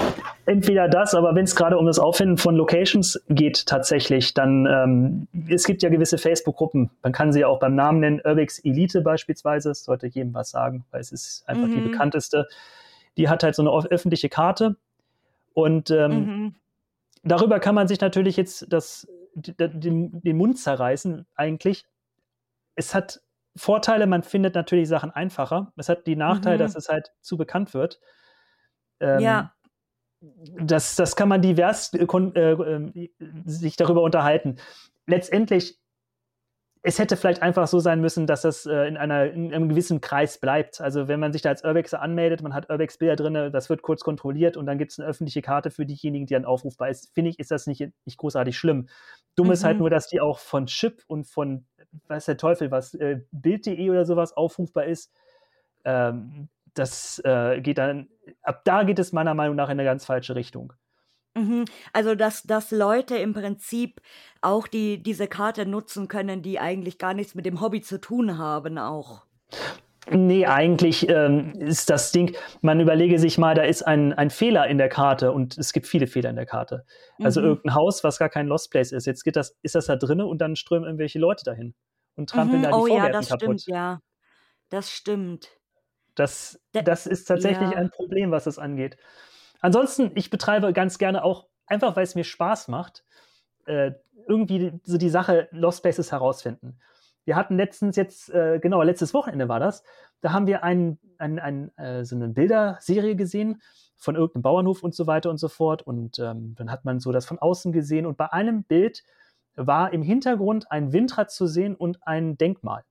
Entweder 0.46 0.88
das, 0.88 1.14
aber 1.14 1.36
wenn 1.36 1.44
es 1.44 1.56
gerade 1.56 1.78
um 1.78 1.86
das 1.88 2.00
Auffinden 2.00 2.38
von 2.38 2.56
Locations 2.56 3.20
geht 3.30 3.66
tatsächlich, 3.66 4.34
dann 4.34 4.66
ähm, 4.66 5.28
es 5.50 5.66
gibt 5.66 5.84
ja 5.84 5.90
gewisse 5.90 6.18
Facebook-Gruppen, 6.18 6.90
man 7.04 7.12
kann 7.12 7.34
sie 7.34 7.42
ja 7.42 7.48
auch 7.48 7.60
beim 7.60 7.76
Namen 7.76 8.00
nennen, 8.00 8.22
Urbix 8.24 8.60
Elite 8.60 9.02
beispielsweise, 9.02 9.70
das 9.70 9.84
sollte 9.84 10.08
jedem 10.08 10.34
was 10.34 10.52
sagen, 10.52 10.86
weil 10.92 11.02
es 11.02 11.12
ist 11.12 11.44
einfach 11.50 11.68
die 11.70 11.80
Mhm. 11.80 11.84
bekannteste. 11.86 12.48
Die 13.18 13.28
hat 13.28 13.44
halt 13.44 13.56
so 13.56 13.62
eine 13.64 13.72
öf 13.72 13.86
öffentliche 13.88 14.30
Karte 14.30 14.78
und, 15.54 15.90
ähm, 15.92 16.30
Mhm. 16.30 16.56
darüber 17.24 17.60
kann 17.60 17.76
man 17.76 17.88
sich 17.88 18.00
natürlich 18.00 18.38
jetzt 18.38 18.68
das 18.72 19.08
den 19.42 20.22
den 20.22 20.38
Mund 20.38 20.60
zerreißen 20.60 21.26
eigentlich. 21.36 21.86
Es 22.76 22.94
hat 22.96 23.22
Vorteile, 23.56 24.06
man 24.08 24.24
findet 24.24 24.56
natürlich 24.56 24.88
Sachen 24.88 25.12
einfacher. 25.12 25.74
Es 25.78 25.90
hat 25.90 26.06
die 26.08 26.16
Nachteile, 26.16 26.58
Mhm. 26.58 26.60
dass 26.62 26.76
es 26.76 26.90
halt 26.90 27.12
zu 27.22 27.38
bekannt 27.38 27.74
wird. 27.74 28.00
Ähm, 29.00 29.20
Ja. 29.20 29.54
das 30.60 30.96
das 30.96 31.16
kann 31.16 31.30
man 31.30 31.42
divers, 31.42 31.94
äh, 31.94 32.04
äh, 32.04 33.10
sich 33.46 33.76
darüber 33.78 34.02
unterhalten. 34.02 34.58
Letztendlich 35.06 35.80
es 36.84 37.00
hätte 37.00 37.18
vielleicht 37.18 37.42
einfach 37.42 37.68
so 37.68 37.80
sein 37.80 38.02
müssen, 38.02 38.28
dass 38.28 38.42
das, 38.44 38.66
äh, 38.66 38.88
in 38.88 38.98
einer 38.98 39.26
in 39.32 39.54
einem 39.54 39.70
gewissen 39.70 40.02
Kreis 40.02 40.40
bleibt. 40.40 40.82
Also, 40.82 41.08
wenn 41.08 41.20
man 41.20 41.34
sich 41.34 41.42
da 41.42 41.50
als 41.50 41.64
Urbexer 41.64 42.02
anmeldet, 42.02 42.42
man 42.42 42.54
hat 42.54 42.70
Urbex-Bilder 42.70 43.16
drinne, 43.16 43.52
das 43.52 43.70
wird 43.70 43.82
kurz 43.82 44.02
kontrolliert 44.04 44.58
und 44.58 44.66
dann 44.66 44.78
gibt's 44.78 44.98
'ne 44.98 45.06
öffentliche 45.06 45.42
Karte 45.42 45.72
für 45.72 45.86
diejenigen, 45.86 46.26
die 46.28 46.34
dann 46.34 46.46
aufrufbar 46.46 46.90
ist. 46.90 47.14
Finde 47.14 47.30
ich, 47.32 47.40
ist 47.40 47.52
das 47.52 47.68
nicht 47.68 47.82
nicht 48.06 48.18
großartig 48.18 48.58
schlimm. 48.58 48.88
Dumm 49.36 49.52
ist 49.52 49.64
halt 49.64 49.80
Mhm. 49.80 49.82
nur, 49.82 49.90
dass 49.90 50.08
die 50.08 50.22
auch 50.22 50.40
von 50.40 50.68
Chip 50.68 51.04
und 51.08 51.26
von 51.28 51.66
weiß 52.08 52.26
der 52.26 52.38
Teufel 52.38 52.72
was, 52.72 52.94
äh, 52.96 53.22
Bild.de 53.32 53.90
oder 53.90 54.06
so 54.06 54.16
was 54.16 54.34
aufrufbar 54.38 54.86
ist. 54.86 55.14
Ähm, 55.86 56.50
das, 56.76 57.20
äh, 57.26 57.62
geht 57.62 57.78
dann 57.80 58.10
ab 58.44 58.62
da 58.66 58.84
geht 58.84 59.00
es 59.00 59.14
meiner 59.14 59.34
Meinung 59.36 59.56
nach 59.58 59.70
in 59.70 59.78
'ne 59.78 59.84
ganz 59.86 60.06
falsche 60.06 60.36
Richtung. 60.36 60.74
Mhm. 61.38 61.66
Also, 61.94 62.16
dass 62.16 62.44
dass 62.44 62.72
Leute 62.72 63.16
im 63.18 63.34
Prinzip 63.34 64.02
auch 64.42 64.68
die 64.68 65.02
diese 65.04 65.28
Karte 65.28 65.66
nutzen 65.68 66.08
können, 66.08 66.42
die 66.42 66.60
eigentlich 66.60 66.98
gar 66.98 67.14
nichts 67.14 67.36
mit 67.36 67.46
dem 67.46 67.62
Hobby 67.62 67.82
zu 67.82 68.00
tun 68.02 68.38
haben 68.40 68.78
auch. 68.80 69.28
Ne, 70.10 70.46
eigentlich, 70.48 71.10
ähm, 71.10 71.52
ist 71.60 71.90
das 71.90 72.12
Ding 72.14 72.34
man 72.62 72.80
überlege 72.80 73.20
sich 73.20 73.38
mal, 73.38 73.56
da 73.56 73.64
ist 73.64 73.84
ein 73.84 74.14
ein 74.14 74.30
Fehler 74.30 74.68
in 74.68 74.78
der 74.78 74.88
Karte 74.88 75.34
und 75.34 75.58
es 75.58 75.74
gibt 75.74 75.86
viele 75.86 76.08
Fehler 76.08 76.30
in 76.30 76.38
der 76.38 76.46
Karte. 76.46 76.86
Also, 77.22 77.42
Mhm. 77.42 77.42
irgend 77.42 77.66
'n 77.66 77.74
Haus, 77.76 78.04
was 78.06 78.18
gar 78.20 78.30
kein 78.30 78.48
Lost 78.48 78.72
Place 78.72 78.94
ist. 78.94 79.06
Jetzt 79.06 79.24
geht 79.26 79.36
das 79.36 79.58
ist 79.64 79.76
das 79.76 79.88
da 79.88 79.98
drinne 79.98 80.26
und 80.26 80.40
dann 80.40 80.56
strömen 80.56 80.86
irgendwelche 80.86 81.20
Leute 81.20 81.44
dahin 81.44 81.76
und 82.16 82.30
trampeln 82.30 82.62
Mhm. 82.62 82.64
da 82.64 82.72
die 82.74 82.82
Oh 82.82 82.88
ja, 82.88 83.10
das 83.10 83.30
stimmt, 83.30 83.66
kaputt. 83.66 83.68
ja. 83.68 84.00
Das 84.70 84.92
stimmt. 84.92 85.60
Das 86.18 86.60
das 86.84 87.06
ist 87.06 87.26
tatsächlich 87.26 87.76
ja. 87.76 87.78
ein 87.78 87.90
Problem, 87.92 88.32
was 88.32 88.46
das 88.46 88.58
angeht. 88.60 88.98
Ansonsten, 89.62 90.12
ich 90.16 90.30
betreibe 90.30 90.74
ganz 90.74 90.98
gerne 90.98 91.24
auch 91.24 91.48
einfach, 91.66 91.96
weil's 91.96 92.16
mir 92.16 92.24
Spaß 92.24 92.68
macht, 92.68 93.04
äh, 93.66 93.92
irgendwie 94.28 94.74
so 94.84 94.98
die 94.98 95.10
Sache 95.10 95.48
Lost 95.52 95.84
Places 95.84 96.12
herausfinden. 96.12 96.80
Wir 97.26 97.36
hatten 97.36 97.58
letztens 97.58 97.96
jetzt 97.98 98.30
äh, 98.32 98.60
genau, 98.60 98.82
letztes 98.84 99.14
Wochenende 99.14 99.50
war 99.50 99.60
das, 99.60 99.84
da 100.22 100.34
haben 100.34 100.48
wir 100.48 100.64
ein 100.64 101.00
ein 101.20 101.40
ein 101.40 101.78
äh, 101.78 102.06
so 102.06 102.16
'ne 102.18 102.30
Bilderserie 102.30 103.16
gesehen 103.16 103.62
von 103.98 104.16
irgend 104.16 104.36
'nem 104.36 104.42
Bauernhof 104.44 104.84
und 104.84 104.96
so 104.96 105.08
weiter 105.08 105.30
und 105.30 105.38
so 105.40 105.50
fort 105.50 105.82
und, 105.84 106.20
ähm, 106.20 106.56
dann 106.58 106.72
hat 106.72 106.86
man 106.86 107.00
so 107.00 107.12
das 107.12 107.26
von 107.26 107.40
außen 107.40 107.72
gesehen 107.74 108.06
und 108.06 108.18
bei 108.18 108.32
einem 108.34 108.64
Bild 108.64 109.04
war 109.56 109.94
im 109.94 110.04
Hintergrund 110.04 110.72
ein 110.72 110.94
Windrad 110.94 111.32
zu 111.32 111.48
sehen 111.48 111.76
und 111.76 112.00
ein 112.08 112.38
Denkmal. 112.38 112.84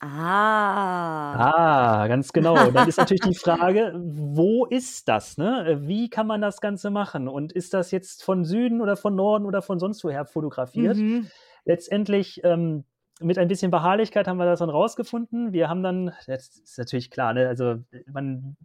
Ah. 0.00 1.52
Ah, 1.54 2.06
ganz 2.08 2.32
genau. 2.32 2.70
Dann 2.70 2.88
ist 2.88 2.98
natürlich 2.98 3.22
die 3.22 3.34
Frage, 3.34 3.92
wo 3.96 4.66
ist 4.66 5.08
das, 5.08 5.38
ne? 5.38 5.78
Wie 5.82 6.10
kann 6.10 6.26
man 6.26 6.40
das 6.40 6.60
Ganze 6.60 6.90
machen? 6.90 7.28
Und 7.28 7.52
ist 7.52 7.74
das 7.74 7.90
jetzt 7.90 8.22
von 8.24 8.44
Süden 8.44 8.80
oder 8.80 8.96
von 8.96 9.14
Norden 9.14 9.46
oder 9.46 9.62
von 9.62 9.78
sonst 9.78 10.04
woher 10.04 10.26
fotografiert? 10.26 10.96
Mhm. 10.96 11.28
Letztendlich, 11.64 12.42
ähm, 12.44 12.84
mit 13.20 13.38
ein 13.38 13.48
bisschen 13.48 13.70
Beharrlichkeit 13.70 14.26
haben 14.26 14.38
wir 14.38 14.44
das 14.44 14.58
dann 14.58 14.70
rausgefunden. 14.70 15.52
Wir 15.52 15.68
haben 15.68 15.82
dann, 15.84 16.12
das 16.26 16.48
ist 16.48 16.78
natürlich 16.78 17.10
klar, 17.10 17.32
ne? 17.32 17.46
also 17.46 17.76
man 18.12 18.56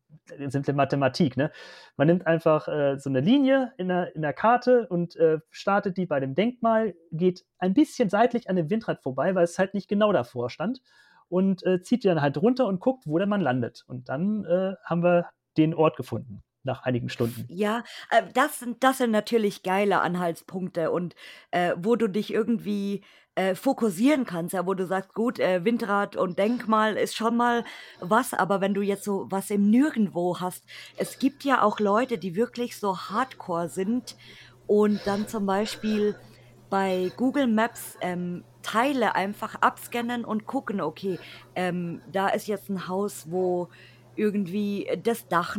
simple 0.48 0.74
Mathematik, 0.74 1.38
ne? 1.38 1.52
Man 1.98 2.08
nimmt 2.08 2.28
einfach 2.28 2.68
äh, 2.68 2.98
so 2.98 3.10
eine 3.10 3.20
Linie 3.20 3.74
in 3.78 3.88
der, 3.88 4.16
in 4.16 4.22
der 4.22 4.34
Karte 4.34 4.88
und 4.88 5.16
äh, 5.16 5.40
startet 5.50 5.98
die 5.98 6.06
bei 6.06 6.20
dem 6.20 6.36
Denkmal, 6.36 6.96
geht 7.12 7.46
ein 7.58 7.74
bisschen 7.74 8.10
seitlich 8.10 8.50
an 8.50 8.56
dem 8.56 8.70
Windrad 8.70 9.02
vorbei, 9.02 9.36
weil 9.36 9.44
es 9.44 9.60
halt 9.60 9.74
nicht 9.74 9.88
genau 9.88 10.12
davor 10.12 10.50
stand 10.50 10.82
und 11.30 11.66
äh, 11.66 11.82
zieht 11.82 12.04
die 12.04 12.08
dann 12.08 12.22
halt 12.22 12.38
runter 12.38 12.68
und 12.68 12.80
guckt, 12.80 13.04
wo 13.06 13.18
der 13.18 13.28
Mann 13.28 13.42
landet. 13.42 13.84
Und 13.88 14.10
dann 14.10 14.46
äh, 14.46 14.74
haben 14.84 15.04
wir 15.04 15.30
den 15.58 15.74
Ort 15.74 15.96
gefunden 15.96 16.44
nach 16.64 16.84
einigen 16.84 17.10
Stunden. 17.10 17.46
Ja, 17.48 17.84
äh, 18.12 18.24
das 18.34 18.60
sind, 18.60 18.84
das 18.84 18.98
sind 18.98 19.12
natürlich 19.12 19.64
geile 19.64 20.02
Anhaltspunkte 20.02 20.92
und 20.92 21.16
äh, 21.52 21.74
wo 21.78 21.96
du 21.96 22.08
dich 22.08 22.34
irgendwie 22.34 23.04
äh, 23.36 23.56
fokussieren 23.56 24.26
kannst, 24.26 24.54
ja, 24.54 24.66
wo 24.66 24.74
du 24.74 24.86
sagst, 24.86 25.14
gut, 25.14 25.40
äh, 25.40 25.64
Windrad 25.64 26.18
und 26.18 26.38
Denkmal 26.38 26.98
ist 26.98 27.16
schon 27.16 27.38
mal 27.38 27.64
was, 28.02 28.34
aber 28.34 28.60
wenn 28.60 28.74
du 28.74 28.82
jetzt 28.82 29.06
so 29.06 29.28
was 29.30 29.50
im 29.50 29.70
Nirgendwo 29.70 30.40
hast, 30.40 30.66
es 30.98 31.20
gibt 31.20 31.46
ja 31.46 31.62
auch 31.62 31.80
Leute, 31.80 32.18
die 32.18 32.36
wirklich 32.36 32.78
so 32.78 32.98
hardcore 32.98 33.70
sind 33.70 34.18
und 34.68 35.00
dann 35.06 35.28
zum 35.28 35.46
Beispiel 35.46 36.16
bei 36.70 37.12
Google 37.16 37.48
Maps 37.48 37.98
ähm, 38.02 38.44
Teile 38.72 39.16
einfach 39.16 39.56
abscannen 39.56 40.24
und 40.24 40.46
gucken, 40.46 40.80
okay, 40.80 41.18
ähm, 41.56 42.02
da 42.12 42.28
ist 42.28 42.48
jetzt 42.48 42.70
ein 42.70 42.88
Haus, 42.88 43.26
wo 43.30 43.70
irgendwie 44.16 44.88
das 45.04 45.28
Dach 45.28 45.58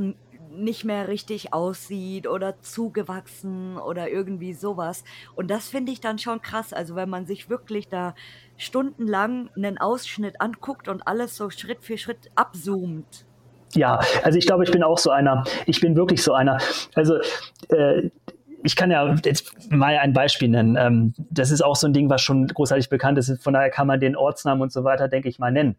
nicht 0.52 0.84
mehr 0.84 1.08
richtig 1.08 1.52
aussieht 1.52 2.28
oder 2.28 2.60
zugewachsen 2.60 3.78
oder 3.78 4.10
irgendwie 4.10 4.52
sowas. 4.52 5.04
Und 5.34 5.50
das 5.50 5.68
finde 5.68 5.90
ich 5.90 6.00
dann 6.00 6.18
schon 6.18 6.40
krass. 6.40 6.72
Also 6.72 6.94
wenn 6.94 7.08
man 7.08 7.26
sich 7.26 7.50
wirklich 7.50 7.88
da 7.88 8.14
stundenlang 8.56 9.50
einen 9.56 9.78
Ausschnitt 9.78 10.40
anguckt 10.40 10.88
und 10.88 11.06
alles 11.06 11.36
so 11.36 11.50
Schritt 11.50 11.82
für 11.82 11.98
Schritt 11.98 12.30
abzoomt. 12.36 13.26
Ja, 13.74 14.00
also 14.24 14.36
ich 14.38 14.46
glaube, 14.46 14.64
ich 14.64 14.72
bin 14.72 14.82
auch 14.82 14.98
so 14.98 15.10
einer. 15.10 15.44
Ich 15.66 15.80
bin 15.80 15.94
wirklich 15.94 16.22
so 16.22 16.32
einer. 16.32 16.58
Also 16.94 17.18
äh, 17.68 18.10
ich 18.62 18.76
kann 18.76 18.90
ja 18.90 19.14
jetzt 19.24 19.70
mal 19.70 19.96
ein 19.96 20.12
Beispiel 20.12 20.48
nennen. 20.48 20.76
Ähm, 20.76 21.14
das 21.30 21.50
ist 21.50 21.62
auch 21.62 21.76
so 21.76 21.86
ein 21.86 21.92
Ding, 21.92 22.10
was 22.10 22.22
schon 22.22 22.46
großartig 22.46 22.88
bekannt 22.88 23.18
ist. 23.18 23.42
Von 23.42 23.54
daher 23.54 23.70
kann 23.70 23.86
man 23.86 24.00
den 24.00 24.16
Ortsnamen 24.16 24.62
und 24.62 24.72
so 24.72 24.84
weiter, 24.84 25.08
denke 25.08 25.28
ich 25.28 25.38
mal, 25.38 25.52
nennen. 25.52 25.76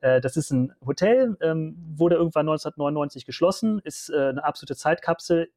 Äh, 0.00 0.20
das 0.20 0.36
ist 0.36 0.50
ein 0.50 0.72
Hotel, 0.84 1.36
ähm, 1.40 1.76
wurde 1.96 2.16
irgendwann 2.16 2.48
1999 2.48 3.26
geschlossen, 3.26 3.80
ist 3.84 4.10
äh, 4.10 4.28
eine 4.28 4.44
absolute 4.44 4.76
Zeitkapsel 4.76 5.50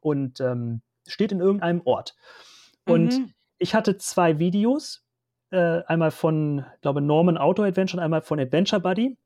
und 0.00 0.40
ähm, 0.40 0.82
steht 1.06 1.32
in 1.32 1.40
irgendeinem 1.40 1.82
Ort. 1.84 2.14
Und 2.86 3.18
mhm. 3.18 3.34
ich 3.58 3.74
hatte 3.74 3.96
zwei 3.98 4.38
Videos, 4.38 5.04
äh, 5.50 5.82
einmal 5.86 6.10
von, 6.10 6.64
glaube 6.80 7.00
Norman 7.00 7.38
Auto 7.38 7.62
Adventure 7.62 8.00
und 8.00 8.04
einmal 8.04 8.22
von 8.22 8.40
Adventure 8.40 8.80
Buddy. 8.80 9.16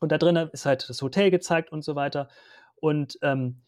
Und 0.00 0.12
da 0.12 0.18
drin 0.18 0.36
ist 0.52 0.66
halt 0.66 0.88
das 0.88 1.02
Hotel 1.02 1.30
gezeigt 1.30 1.72
und 1.72 1.82
so 1.82 1.94
weiter. 1.94 2.28
Und 2.76 3.18
ähm, 3.22 3.60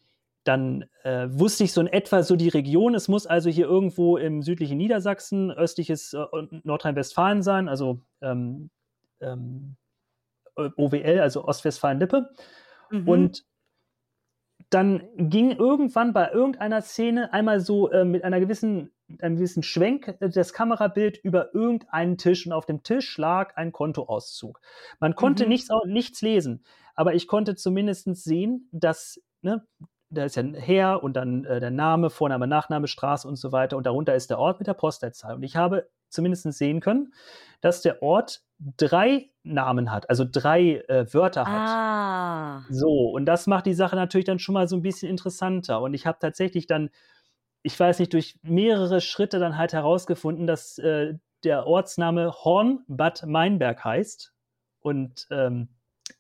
dann 0.45 0.85
äh, 1.05 1.29
wusste 1.31 1.65
ich 1.65 1.73
so 1.73 1.81
in 1.81 1.87
etwa 1.87 2.23
so 2.23 2.37
die 2.37 2.49
Region. 2.49 2.95
Es 2.95 3.09
muss 3.09 3.27
also 3.27 3.49
hier 3.49 3.67
irgendwo 3.67 4.17
im 4.17 4.43
südlichen 4.43 4.79
Niedersachsen, 4.79 5.51
östliches 5.51 6.15
äh, 6.15 6.25
Nordrhein-Westfalen 6.65 7.43
sein, 7.43 7.69
also 7.69 8.01
ähm, 8.21 8.71
ähm, 9.21 9.77
OWL, 10.57 11.21
also 11.21 11.45
Ostwestfalen-Lippe. 11.45 12.31
Mhm. 12.91 13.09
Und 13.09 13.45
dann 14.71 15.03
ging 15.17 15.51
irgendwann 15.51 16.13
bei 16.13 16.31
irgendeiner 16.31 16.81
Szene 16.81 17.33
einmal 17.33 17.61
so 17.61 17.91
äh, 17.91 18.05
mit 18.05 18.25
einer 18.25 18.41
gewissen, 18.41 18.91
einem 19.21 19.37
gewissen 19.37 19.63
Schwenk 19.63 20.17
äh, 20.21 20.29
das 20.29 20.53
Kamerabild 20.53 21.19
über 21.19 21.55
irgendeinen 21.55 22.17
Tisch 22.17 22.47
und 22.47 22.53
auf 22.53 22.67
dem 22.67 22.83
Tisch 22.83 23.17
lag 23.19 23.57
ein 23.57 23.73
Kontoauszug. 23.73 24.61
Man 24.99 25.15
konnte 25.15 25.45
mhm. 25.45 25.51
nichts, 25.51 25.69
nichts 25.85 26.23
lesen, 26.23 26.65
aber 26.95 27.15
ich 27.15 27.27
konnte 27.27 27.55
zumindest 27.55 28.09
sehen, 28.17 28.69
dass 28.73 29.21
ne, 29.43 29.67
da 30.13 30.25
ist 30.25 30.37
ja 30.37 30.43
ein 30.43 30.55
Herr 30.55 31.03
und 31.03 31.15
dann 31.15 31.45
äh, 31.45 31.61
der 31.61 31.71
Name, 31.71 32.11
Vorname, 32.11 32.47
Nachname, 32.47 32.87
Straße 32.87 33.27
und 33.27 33.37
so 33.37 33.53
weiter. 33.53 33.77
Und 33.77 33.87
darunter 33.87 34.15
ist 34.15 34.31
der 34.31 34.39
Ort 34.39 34.59
mit 34.59 34.67
der 34.67 34.75
Postleitzahl. 34.75 35.35
Und 35.35 35.43
ich 35.43 35.57
habe 35.57 35.89
zumindest 36.09 36.53
sehen 36.53 36.81
können, 36.81 37.15
dass 37.61 37.83
der 37.83 38.03
Ort 38.03 38.43
drei 38.77 39.31
Namen 39.43 39.91
hat, 39.91 40.09
also 40.09 40.25
drei 40.31 40.85
äh, 40.89 41.13
Wörter 41.13 41.47
hat. 41.47 41.69
Ah. 41.69 42.65
So, 42.69 43.11
und 43.11 43.27
das 43.27 43.47
macht 43.47 43.67
die 43.67 43.75
Sache 43.75 43.97
natürlich 43.97 44.27
dann 44.27 44.39
schon 44.39 44.53
mal 44.53 44.69
so 44.69 44.77
ein 44.77 44.83
bisschen 44.83 45.09
interessanter. 45.09 45.81
Und 45.81 45.95
ich 45.95 46.07
habe 46.07 46.19
tatsächlich 46.21 46.67
dann, 46.67 46.91
ich 47.63 47.79
weiß 47.79 47.99
nicht, 47.99 48.13
durch 48.13 48.39
mehrere 48.43 49.01
Schritte 49.01 49.39
dann 49.39 49.57
halt 49.57 49.73
herausgefunden, 49.73 50.47
dass 50.47 50.79
äh, 50.79 51.15
der 51.45 51.67
Ortsname 51.67 52.33
Horn 52.45 52.85
Bad 52.87 53.25
Meinberg 53.27 53.85
heißt. 53.85 54.33
Und 54.81 55.27
ähm, 55.31 55.69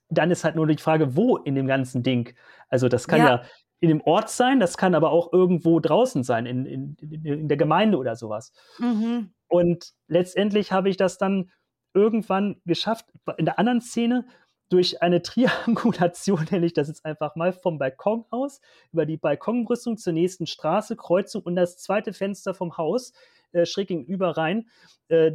dann 0.08 0.30
ist 0.30 0.44
halt 0.44 0.56
nur 0.56 0.66
die 0.66 0.76
Frage, 0.76 1.16
wo 1.16 1.36
in 1.36 1.54
dem 1.54 1.66
ganzen 1.66 2.02
Ding. 2.02 2.34
Also 2.68 2.88
das 2.88 3.06
kann 3.06 3.20
ja, 3.20 3.28
ja 3.28 3.42
in 3.82 3.88
dem 3.88 4.00
Ort 4.02 4.30
sein, 4.30 4.60
das 4.60 4.76
kann 4.76 4.94
aber 4.94 5.10
auch 5.10 5.32
irgendwo 5.32 5.80
draußen 5.80 6.22
sein, 6.22 6.46
in, 6.46 6.66
in, 6.66 6.96
in 7.24 7.48
der 7.48 7.56
Gemeinde 7.56 7.98
oder 7.98 8.14
sowas. 8.14 8.52
Mhm. 8.78 9.32
Und 9.48 9.90
letztendlich 10.06 10.70
habe 10.70 10.88
ich 10.88 10.96
das 10.96 11.18
dann 11.18 11.50
irgendwann 11.92 12.60
geschafft, 12.64 13.06
in 13.38 13.44
der 13.44 13.58
anderen 13.58 13.80
Szene 13.80 14.24
durch 14.68 15.02
eine 15.02 15.20
Triangulation, 15.22 16.46
nenne 16.52 16.66
ich 16.66 16.74
das 16.74 16.86
jetzt 16.86 17.04
einfach 17.04 17.34
mal, 17.34 17.52
vom 17.52 17.78
Balkon 17.78 18.24
aus, 18.30 18.60
über 18.92 19.04
die 19.04 19.16
Balkonbrüstung 19.16 19.96
zur 19.96 20.12
nächsten 20.12 20.46
Straße, 20.46 20.94
Kreuzung 20.94 21.42
und 21.42 21.56
das 21.56 21.76
zweite 21.78 22.12
Fenster 22.12 22.54
vom 22.54 22.76
Haus 22.76 23.12
äh, 23.50 23.66
schräg 23.66 23.88
gegenüber 23.88 24.36
rein, 24.36 24.68
äh, 25.08 25.32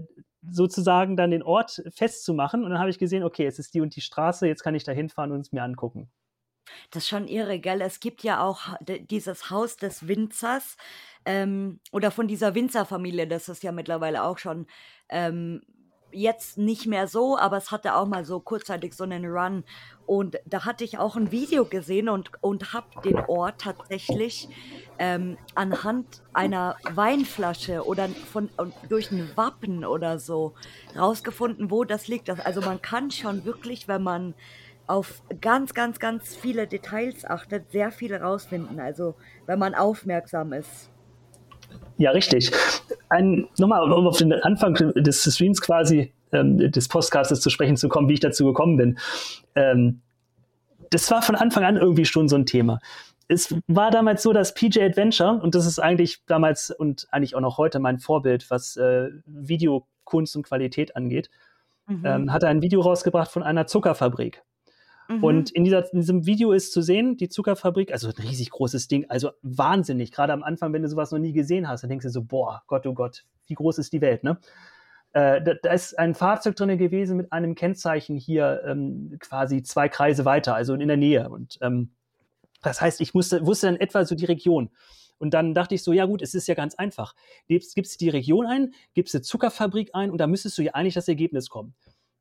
sozusagen 0.50 1.18
dann 1.18 1.32
den 1.32 1.44
Ort 1.44 1.84
festzumachen. 1.94 2.64
Und 2.64 2.70
dann 2.70 2.80
habe 2.80 2.92
ich 2.92 2.98
gesehen, 2.98 3.26
okay, 3.26 3.46
es 3.46 3.60
ist 3.60 3.74
die 3.74 3.82
und 3.82 3.94
die 3.94 4.02
Straße, 4.02 4.48
jetzt 4.48 4.64
kann 4.64 4.74
ich 4.74 4.86
da 4.86 4.94
hinfahren 4.94 5.34
und 5.34 5.42
es 5.42 5.52
mir 5.52 5.64
angucken. 5.64 6.10
Das 6.92 7.04
ist 7.04 7.10
schon 7.10 7.28
irre, 7.28 7.60
gell? 7.60 7.82
Es 7.82 8.00
gibt 8.00 8.24
ja 8.24 8.42
auch 8.42 8.76
dieses 8.82 9.50
Haus 9.50 9.78
des 9.78 10.08
Winzers 10.08 10.78
ähm, 11.26 11.80
oder 11.92 12.12
von 12.12 12.28
dieser 12.28 12.56
Winzerfamilie, 12.56 13.28
das 13.28 13.50
ist 13.50 13.64
ja 13.64 13.72
mittlerweile 13.72 14.24
auch 14.24 14.38
schon 14.38 14.66
ähm, 15.10 15.62
jetzt 16.12 16.58
nicht 16.58 16.86
mehr 16.86 17.08
so, 17.08 17.38
aber 17.38 17.58
es 17.58 17.72
hatte 17.72 17.96
auch 17.96 18.08
mal 18.08 18.26
so 18.26 18.40
kurzzeitig 18.40 18.94
so 18.94 19.04
einen 19.04 19.26
Run. 19.26 19.64
Und 20.06 20.38
da 20.46 20.64
hatte 20.64 20.84
ich 20.84 20.98
auch 20.98 21.18
ein 21.18 21.32
Video 21.32 21.66
gesehen 21.66 22.08
und, 22.08 22.32
und 22.42 22.74
habe 22.74 22.88
den 23.04 23.18
Ort 23.28 23.62
tatsächlich 23.62 24.48
ähm, 25.00 25.38
anhand 25.54 26.24
einer 26.34 26.78
Weinflasche 26.90 27.86
oder 27.86 28.08
von, 28.08 28.50
durch 28.88 29.12
ein 29.12 29.30
Wappen 29.36 29.84
oder 29.84 30.18
so 30.18 30.54
rausgefunden, 30.98 31.70
wo 31.72 31.84
das 31.84 32.08
liegt. 32.08 32.30
Also 32.30 32.62
man 32.62 32.82
kann 32.82 33.12
schon 33.12 33.44
wirklich, 33.44 33.88
wenn 33.90 34.02
man 34.02 34.34
auf 34.88 35.22
ganz, 35.42 35.74
ganz, 35.74 36.00
ganz 36.00 36.36
viele 36.36 36.66
Details 36.66 37.26
achtet, 37.26 37.72
sehr 37.72 37.92
viel 37.92 38.16
rausfinden. 38.16 38.80
Also 38.80 39.16
wenn 39.46 39.60
man 39.60 39.76
aufmerksam 39.76 40.54
ist. 40.54 40.90
Ja, 41.98 42.12
richtig. 42.12 42.52
Ein, 43.10 43.48
nochmal, 43.58 43.92
um 43.92 44.08
auf 44.08 44.18
den 44.18 44.32
Anfang 44.32 44.74
des 44.74 45.24
Streams 45.24 45.62
quasi 45.62 46.14
ähm, 46.32 46.58
des 46.72 46.88
Postcasts 46.88 47.40
zu 47.40 47.50
sprechen 47.50 47.78
zu 47.78 47.90
kommen, 47.90 48.10
wie 48.10 48.14
ich 48.14 48.20
dazu 48.20 48.46
gekommen 48.46 48.78
bin. 48.78 49.00
Ähm, 49.56 50.02
das 50.90 51.10
war 51.12 51.22
von 51.22 51.36
Anfang 51.36 51.64
an 51.64 51.78
irgendwie 51.78 52.06
schon 52.06 52.30
so 52.30 52.36
ein 52.36 52.46
Thema. 52.46 52.80
Es 53.28 53.54
war 53.68 53.92
damals 53.92 54.24
so, 54.24 54.32
dass 54.32 54.54
PJ 54.54 54.80
Adventure, 54.80 55.42
und 55.42 55.54
das 55.54 55.66
ist 55.66 55.80
eigentlich 55.80 56.24
damals 56.28 56.72
und 56.72 57.08
eigentlich 57.12 57.36
auch 57.36 57.42
noch 57.42 57.58
heute 57.58 57.80
mein 57.80 58.00
Vorbild, 58.00 58.50
was 58.50 58.78
äh, 58.78 59.10
Videokunst 59.26 60.36
und 60.38 60.44
Qualität 60.44 60.96
angeht, 60.96 61.30
mhm. 61.88 62.06
ähm, 62.06 62.32
hatte 62.32 62.48
ein 62.48 62.62
Video 62.62 62.80
rausgebracht 62.80 63.30
von 63.30 63.44
einer 63.44 63.68
Zuckerfabrik. 63.68 64.44
Mhm. 65.08 65.24
Und 65.24 65.52
in, 65.52 65.64
dieser, 65.64 65.92
in, 65.94 66.00
diesem 66.00 66.26
Video 66.26 66.52
ist 66.52 66.74
zu 66.74 66.82
sehen, 66.82 67.18
die 67.18 67.30
Zuckerfabrik, 67.30 67.92
also 67.92 68.08
ein 68.08 68.28
riesig 68.28 68.50
großes 68.50 68.88
Ding, 68.88 69.06
also 69.10 69.32
wahnsinnig. 69.42 70.12
Gerade 70.12 70.34
am 70.34 70.44
Anfang, 70.44 70.74
wenn 70.74 70.82
du 70.82 70.90
sowas 70.90 71.12
noch 71.12 71.20
nie 71.20 71.34
gesehen 71.34 71.68
hast, 71.68 71.84
dann 71.84 71.90
denkst 71.90 72.06
du 72.06 72.10
so, 72.10 72.24
boah, 72.24 72.64
Gott, 72.68 72.86
oh 72.86 72.94
Gott, 72.94 73.26
wie 73.46 73.54
groß 73.54 73.78
ist 73.78 73.94
die 73.94 74.02
Welt, 74.02 74.24
ne? 74.24 74.40
Äh, 75.14 75.42
da, 75.42 75.54
da, 75.54 75.72
ist 75.72 75.98
ein 75.98 76.14
Fahrzeug 76.14 76.56
drin 76.56 76.78
gewesen 76.78 77.18
mit 77.18 77.32
einem 77.32 77.56
Kennzeichen 77.56 78.18
hier 78.18 78.62
ähm, 78.66 79.16
quasi 79.20 79.64
zwei 79.64 79.88
Kreise 79.88 80.26
weiter, 80.26 80.54
also 80.54 80.74
in 80.74 80.88
der 80.88 80.98
Nähe. 80.98 81.30
Und 81.30 81.58
ähm, 81.62 81.92
das 82.62 82.82
heißt, 82.82 83.00
ich 83.02 83.14
musste, 83.14 83.46
wusste 83.46 83.68
dann 83.68 83.78
etwa 83.78 84.04
so 84.06 84.16
die 84.16 84.26
Region. 84.26 84.70
Und 85.18 85.34
dann 85.34 85.54
dachte 85.54 85.76
ich 85.76 85.84
so, 85.84 85.94
ja 85.94 86.06
gut, 86.06 86.22
es 86.22 86.34
ist 86.34 86.48
ja 86.48 86.54
ganz 86.54 86.76
einfach. 86.76 87.16
Gibst, 87.48 87.74
gibst 87.76 88.00
die 88.02 88.10
Region 88.10 88.46
ein, 88.46 88.74
gibst 88.94 89.16
eine 89.16 89.22
Zuckerfabrik 89.22 89.92
ein 89.94 90.12
und 90.12 90.20
da 90.20 90.28
müsstest 90.28 90.58
du 90.58 90.62
ja 90.62 90.74
eigentlich 90.74 90.94
das 90.94 91.08
Ergebnis 91.08 91.50
kommen. 91.50 91.74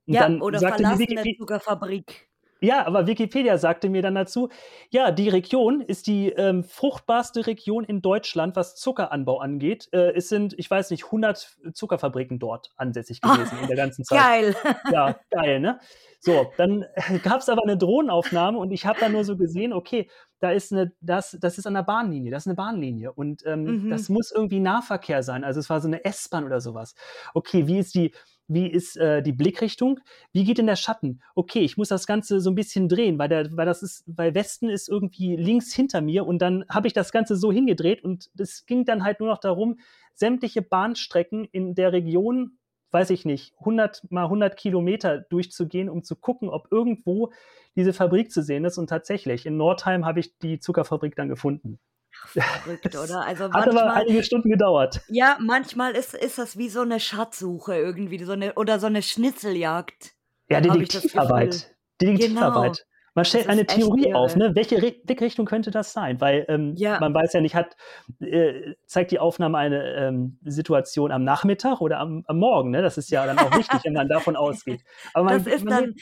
Und 0.07 0.15
ja, 0.15 0.29
oder 0.29 0.61
verlassene 0.61 1.37
Zuckerfabrik. 1.37 2.29
Ja, 2.61 2.87
aber 2.87 3.07
Wikipedia 3.07 3.59
sagte 3.59 3.89
mir 3.89 4.03
dann 4.03 4.15
dazu, 4.15 4.49
ja, 4.91 5.11
die 5.11 5.29
Region 5.29 5.81
ist 5.81 6.07
die 6.07 6.31
ähm, 6.31 6.65
fruchtbarste 6.65 7.47
Region 7.47 7.85
in 7.85 8.01
Deutschland, 8.01 8.57
was 8.57 8.77
Zuckeranbau 8.77 9.41
angeht. 9.41 9.89
Äh, 9.93 10.13
es 10.15 10.29
sind, 10.29 10.55
ich 10.59 10.71
weiß 10.71 10.91
nicht, 10.91 11.05
100 11.05 11.59
Zuckerfabriken 11.75 12.39
dort 12.39 12.71
ansässig 12.77 13.21
gewesen 13.21 13.57
oh, 13.59 13.63
in 13.63 13.69
der 13.69 13.77
ganzen 13.77 14.05
Zeit. 14.05 14.19
Geil. 14.19 14.57
Ja, 14.93 15.17
geil, 15.31 15.61
ne? 15.61 15.81
So, 16.21 16.51
dann 16.57 16.85
gab 17.23 17.41
es 17.41 17.49
aber 17.49 17.63
eine 17.63 17.77
Drohnenaufnahme 17.77 18.59
und 18.59 18.71
ich 18.71 18.87
habe 18.87 18.99
dann 19.01 19.13
nur 19.13 19.25
so 19.25 19.37
gesehen, 19.37 19.73
okay, 19.73 20.09
da 20.41 20.51
ist 20.51 20.73
eine, 20.73 20.93
das, 21.01 21.37
das 21.41 21.59
ist 21.59 21.67
an 21.67 21.75
der 21.75 21.83
Bahnlinie, 21.83 22.31
das 22.31 22.45
ist 22.45 22.49
eine 22.49 22.57
Bahnlinie 22.57 23.13
und 23.13 23.45
ähm, 23.47 23.85
mhm. 23.85 23.91
das 23.91 24.09
muss 24.09 24.33
irgendwie 24.33 24.61
Nahverkehr 24.61 25.23
sein. 25.23 25.45
Also 25.45 25.61
es 25.61 25.71
war 25.71 25.81
so 25.81 25.89
eine 25.89 26.05
S-Bahn 26.05 26.45
oder 26.45 26.61
sowas. 26.61 26.95
Okay, 27.35 27.67
wie 27.67 27.79
ist 27.79 27.95
die, 27.95 28.13
wie 28.49 28.69
ist 28.69 28.97
äh, 28.97 29.23
die 29.23 29.33
Blickrichtung, 29.33 30.01
wie 30.33 30.45
geht 30.45 30.59
denn 30.59 30.67
der 30.67 30.77
Schatten? 30.77 31.21
Okay, 31.35 31.61
ich 31.61 31.77
muss 31.77 31.89
das 31.89 32.07
Ganze 32.07 32.41
so 32.41 32.51
ein 32.51 32.55
bisschen 32.55 32.89
drehen, 32.89 33.19
weil, 33.19 33.29
der, 33.29 33.57
weil 33.57 33.67
das 33.67 33.83
ist, 33.83 34.05
weil 34.07 34.35
Westen 34.35 34.69
ist 34.69 34.89
irgendwie 34.89 35.37
links 35.37 35.73
hinter 35.73 36.01
mir 36.01 36.27
und 36.27 36.41
dann 36.41 36.65
habe 36.69 36.87
ich 36.87 36.93
das 36.93 37.13
Ganze 37.13 37.37
so 37.37 37.51
hingedreht 37.53 38.05
und 38.05 38.31
es 38.39 38.67
ging 38.67 38.85
dann 38.85 39.05
halt 39.05 39.21
nur 39.21 39.29
noch 39.29 39.39
darum, 39.39 39.79
sämtliche 40.15 40.63
Bahnstrecken 40.63 41.45
in 41.45 41.75
der 41.75 41.93
Region, 41.93 42.59
weiß 42.91 43.11
ich 43.11 43.25
nicht, 43.25 43.55
100 43.59 44.11
mal 44.11 44.25
100 44.25 44.57
Kilometer 44.57 45.19
durchzugehen, 45.19 45.89
um 45.89 46.03
zu 46.03 46.17
gucken, 46.17 46.49
ob 46.49 46.71
irgendwo 46.71 47.33
diese 47.75 47.93
Fabrik 47.93 48.31
zu 48.31 48.43
sehen 48.43 48.65
ist 48.65 48.79
und 48.79 48.89
tatsächlich, 48.89 49.45
in 49.45 49.57
Nordheim 49.57 50.07
habe 50.07 50.21
ich 50.21 50.39
die 50.39 50.61
Zuckerfabrik 50.61 51.15
dann 51.17 51.29
gefunden. 51.29 51.79
Verrückt, 52.27 52.95
oder? 52.97 53.25
Also 53.25 53.45
Hat 53.45 53.53
manchmal, 53.53 53.85
aber 53.85 53.95
einige 53.95 54.23
Stunden 54.23 54.51
gedauert. 54.51 55.01
Ja, 55.09 55.37
manchmal 55.41 55.93
ist, 55.93 56.15
ist 56.15 56.39
das 56.39 56.59
wie 56.59 56.69
so 56.69 56.81
eine 56.81 57.01
Schatzsuche 57.01 57.75
irgendwie, 57.77 58.23
so 58.23 58.33
eine, 58.33 58.55
oder 58.55 58.79
so 58.79 58.87
eine 58.87 59.03
Schnitzeljagd. 59.03 60.15
Ja, 60.49 60.61
Detektivarbeit. 60.61 61.75
Detektivarbeit. 62.01 62.77
Genau. 62.77 62.87
Man 63.17 63.25
stellt 63.25 63.49
eine 63.49 63.65
Theorie 63.65 64.13
auf, 64.13 64.37
ne? 64.37 64.55
welche 64.55 64.77
Blickrichtung 64.79 65.47
könnte 65.47 65.71
das 65.71 65.95
sein? 65.95 66.21
Weil 66.21 66.45
ähm, 66.49 66.75
ja. 66.77 67.01
man 67.01 67.15
weiß 67.15 67.33
ja 67.33 67.41
nicht, 67.41 67.55
hat, 67.55 67.75
äh, 68.21 68.75
zeigt 68.85 69.11
die 69.11 69.19
Aufnahme 69.19 69.57
eine 69.57 69.95
ähm, 69.95 70.39
Situation 70.45 71.11
am 71.11 71.25
Nachmittag 71.25 71.81
oder 71.81 71.99
am, 71.99 72.25
am, 72.27 72.39
Morgen? 72.39 72.73
Ne? 72.73 72.83
Das 72.83 72.99
ist 72.99 73.11
ja 73.11 73.25
dann 73.25 73.39
auch 73.39 73.57
wichtig, 73.57 73.81
wenn 73.85 73.95
man 73.95 74.09
davon 74.09 74.37
ausgeht. 74.37 74.83
Aber 75.15 75.25
man, 75.25 75.43
das 75.43 75.47
ist 75.47 75.65
man 75.65 75.85
dann, 75.85 75.95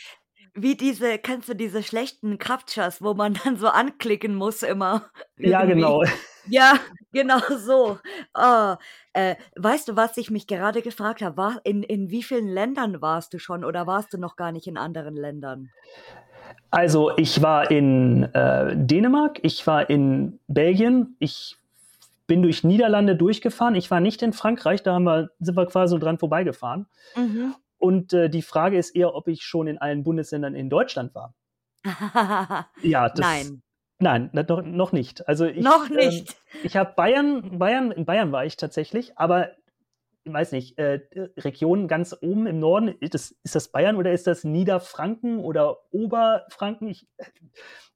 wie 0.55 0.77
diese, 0.77 1.19
kennst 1.19 1.49
du 1.49 1.55
diese 1.55 1.83
schlechten 1.83 2.39
Captchas, 2.39 3.03
wo 3.03 3.15
man 3.15 3.35
dann 3.45 3.57
so 3.57 3.69
anklicken 3.69 4.35
muss 4.35 4.63
immer? 4.63 5.11
Irgendwie. 5.37 5.51
Ja, 5.51 5.65
genau. 5.65 6.05
Ja, 6.47 6.75
genau 7.13 7.41
so. 7.59 7.99
Oh, 8.35 8.75
äh, 9.15 9.37
weißt 9.57 9.89
du, 9.89 9.97
was 9.97 10.17
ich 10.17 10.31
mich 10.31 10.47
gerade 10.47 10.83
gefragt 10.83 11.23
habe? 11.23 11.37
War, 11.37 11.61
in, 11.65 11.83
in 11.83 12.11
wie 12.11 12.23
vielen 12.23 12.49
Ländern 12.49 13.01
warst 13.01 13.33
du 13.35 13.39
schon 13.39 13.65
oder 13.65 13.87
warst 13.87 14.13
du 14.13 14.19
noch 14.19 14.37
gar 14.37 14.53
nicht 14.53 14.67
in 14.67 14.77
anderen 14.77 15.17
Ländern? 15.17 15.71
Also 16.71 17.17
ich 17.17 17.41
war 17.41 17.71
in 17.71 18.25
äh, 18.35 18.77
Dänemark, 18.77 19.39
ich 19.43 19.67
war 19.67 19.89
in 19.89 20.39
Belgien, 20.49 21.17
ich 21.19 21.57
bin 22.27 22.43
durch 22.43 22.65
Niederlande 22.65 23.17
durchgefahren. 23.17 23.75
Ich 23.75 23.91
war 23.91 24.01
nicht 24.01 24.23
in 24.23 24.33
Frankreich, 24.33 24.83
da 24.83 24.95
haben 24.95 25.05
wir, 25.05 25.31
sind 25.41 25.57
wir 25.57 25.67
quasi 25.67 25.99
dran 25.99 26.19
vorbeigefahren. 26.19 26.87
Mhm. 27.17 27.55
Und 27.85 28.14
äh, 28.14 28.30
die 28.30 28.41
Frage 28.41 28.78
ist 28.78 28.97
eher, 28.97 29.14
ob 29.14 29.28
ich 29.28 29.43
schon 29.43 29.66
in 29.66 29.76
allen 29.76 30.05
Bundesländern 30.05 30.55
in 30.55 30.70
Deutschland 30.70 31.14
war. 31.14 31.35
ja, 32.82 33.11
das, 33.11 33.20
Nein. 33.20 33.62
Nein, 33.99 34.30
noch, 34.32 34.62
noch 34.62 34.93
nicht. 34.93 35.28
Also 35.28 35.45
ich, 35.45 35.62
noch 35.62 35.91
ähm, 35.91 35.97
nicht. 35.97 36.30
Ähm, 36.30 36.61
ich 36.62 36.78
habe 36.78 36.95
Bayern, 36.97 37.59
Bayern, 37.59 37.91
in 37.93 38.07
Bayern 38.07 38.32
war 38.32 38.47
ich 38.47 38.57
tatsächlich, 38.57 39.18
aber 39.18 39.51
ich 40.24 40.32
weiß 40.32 40.53
nicht, 40.53 40.78
äh, 40.78 41.01
Regionen 41.37 41.87
ganz 41.87 42.16
oben 42.22 42.47
im 42.47 42.59
Norden, 42.59 42.89
ist 43.01 43.12
das, 43.12 43.37
ist 43.43 43.55
das 43.55 43.68
Bayern 43.68 43.97
oder 43.97 44.12
ist 44.12 44.26
das 44.26 44.45
Niederfranken 44.45 45.41
oder 45.41 45.76
Oberfranken? 45.91 46.89
Ich, 46.89 47.07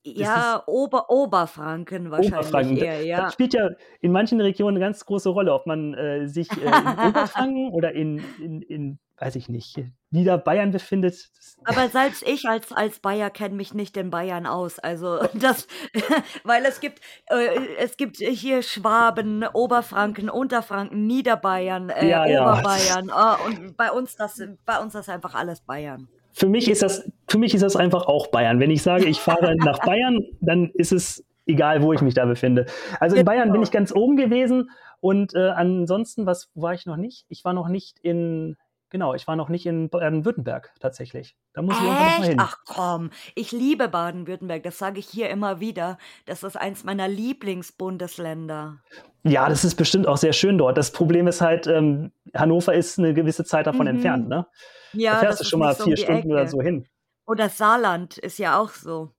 ja, 0.02 0.62
Ober, 0.66 1.08
Oberfranken 1.08 2.10
wahrscheinlich 2.10 2.34
Oberfranken. 2.34 2.76
eher, 2.76 3.02
ja. 3.06 3.22
Das 3.22 3.32
spielt 3.32 3.54
ja 3.54 3.70
in 4.02 4.12
manchen 4.12 4.38
Regionen 4.42 4.76
eine 4.76 4.84
ganz 4.84 5.06
große 5.06 5.30
Rolle, 5.30 5.54
ob 5.54 5.66
man 5.66 5.94
äh, 5.94 6.28
sich 6.28 6.50
äh, 6.52 6.66
in 6.66 6.98
Oberfranken 7.08 7.70
oder 7.70 7.92
in, 7.92 8.22
in, 8.38 8.60
in 8.60 8.98
weiß 9.20 9.36
ich 9.36 9.48
nicht, 9.48 9.80
Niederbayern 10.10 10.70
befindet. 10.70 11.30
Aber 11.64 11.88
selbst 11.92 12.22
ich 12.26 12.48
als, 12.48 12.72
als 12.72 13.00
Bayer 13.00 13.30
kenne 13.30 13.54
mich 13.54 13.74
nicht 13.74 13.96
in 13.96 14.10
Bayern 14.10 14.46
aus. 14.46 14.78
Also 14.78 15.18
das, 15.34 15.66
weil 16.44 16.64
es 16.64 16.80
gibt, 16.80 17.00
äh, 17.26 17.76
es 17.78 17.96
gibt 17.96 18.16
hier 18.16 18.62
Schwaben, 18.62 19.44
Oberfranken, 19.44 20.30
Unterfranken, 20.30 21.06
Niederbayern, 21.06 21.90
äh, 21.90 22.08
ja, 22.08 22.22
Oberbayern. 22.24 23.08
Ja. 23.08 23.38
Oh, 23.40 23.46
und 23.46 23.76
bei 23.76 23.90
uns 23.90 24.16
das, 24.16 24.42
bei 24.64 24.78
uns 24.78 24.92
das 24.92 25.08
einfach 25.08 25.34
alles 25.34 25.60
Bayern. 25.60 26.08
Für 26.32 26.48
mich 26.48 26.70
ist 26.70 26.82
das, 26.82 27.10
für 27.26 27.38
mich 27.38 27.54
ist 27.54 27.62
das 27.62 27.74
einfach 27.74 28.06
auch 28.06 28.28
Bayern. 28.28 28.60
Wenn 28.60 28.70
ich 28.70 28.82
sage, 28.82 29.06
ich 29.06 29.18
fahre 29.18 29.56
nach 29.56 29.80
Bayern, 29.80 30.24
dann 30.40 30.70
ist 30.74 30.92
es 30.92 31.24
egal, 31.46 31.82
wo 31.82 31.92
ich 31.92 32.00
mich 32.00 32.14
da 32.14 32.26
befinde. 32.26 32.66
Also 33.00 33.16
in 33.16 33.24
Bayern 33.24 33.48
bin 33.48 33.54
genau. 33.54 33.64
ich 33.64 33.72
ganz 33.72 33.92
oben 33.92 34.16
gewesen 34.16 34.70
und 35.00 35.34
äh, 35.34 35.48
ansonsten, 35.48 36.26
was 36.26 36.50
war 36.54 36.74
ich 36.74 36.86
noch 36.86 36.96
nicht? 36.96 37.24
Ich 37.28 37.44
war 37.44 37.54
noch 37.54 37.68
nicht 37.68 37.98
in 38.02 38.56
Genau, 38.90 39.14
ich 39.14 39.26
war 39.26 39.36
noch 39.36 39.50
nicht 39.50 39.66
in 39.66 39.90
Baden-Württemberg 39.90 40.72
tatsächlich. 40.80 41.36
Da 41.52 41.60
muss 41.60 41.76
ich 41.76 41.82
irgendwann 41.82 42.10
noch 42.10 42.18
mal 42.18 42.28
hin. 42.28 42.38
Ach 42.40 42.56
komm, 42.66 43.10
ich 43.34 43.52
liebe 43.52 43.88
Baden-Württemberg. 43.88 44.62
Das 44.62 44.78
sage 44.78 44.98
ich 44.98 45.06
hier 45.06 45.28
immer 45.28 45.60
wieder. 45.60 45.98
Das 46.24 46.42
ist 46.42 46.56
eins 46.56 46.84
meiner 46.84 47.06
Lieblingsbundesländer. 47.06 48.78
Ja, 49.24 49.48
das 49.48 49.64
ist 49.64 49.74
bestimmt 49.74 50.06
auch 50.06 50.16
sehr 50.16 50.32
schön 50.32 50.56
dort. 50.56 50.78
Das 50.78 50.92
Problem 50.92 51.26
ist 51.26 51.42
halt, 51.42 51.66
ähm, 51.66 52.12
Hannover 52.34 52.72
ist 52.72 52.98
eine 52.98 53.12
gewisse 53.12 53.44
Zeit 53.44 53.66
davon 53.66 53.82
mhm. 53.82 53.94
entfernt, 53.94 54.28
ne? 54.28 54.46
Ja, 54.94 55.14
da 55.14 55.18
fährst 55.20 55.40
du 55.40 55.44
schon 55.44 55.60
mal 55.60 55.74
vier 55.74 55.86
um 55.86 55.96
Stunden 55.96 56.20
Ecke. 56.20 56.28
oder 56.28 56.46
so 56.46 56.62
hin. 56.62 56.86
Oder 57.26 57.50
Saarland 57.50 58.16
ist 58.16 58.38
ja 58.38 58.58
auch 58.58 58.70
so. 58.70 59.10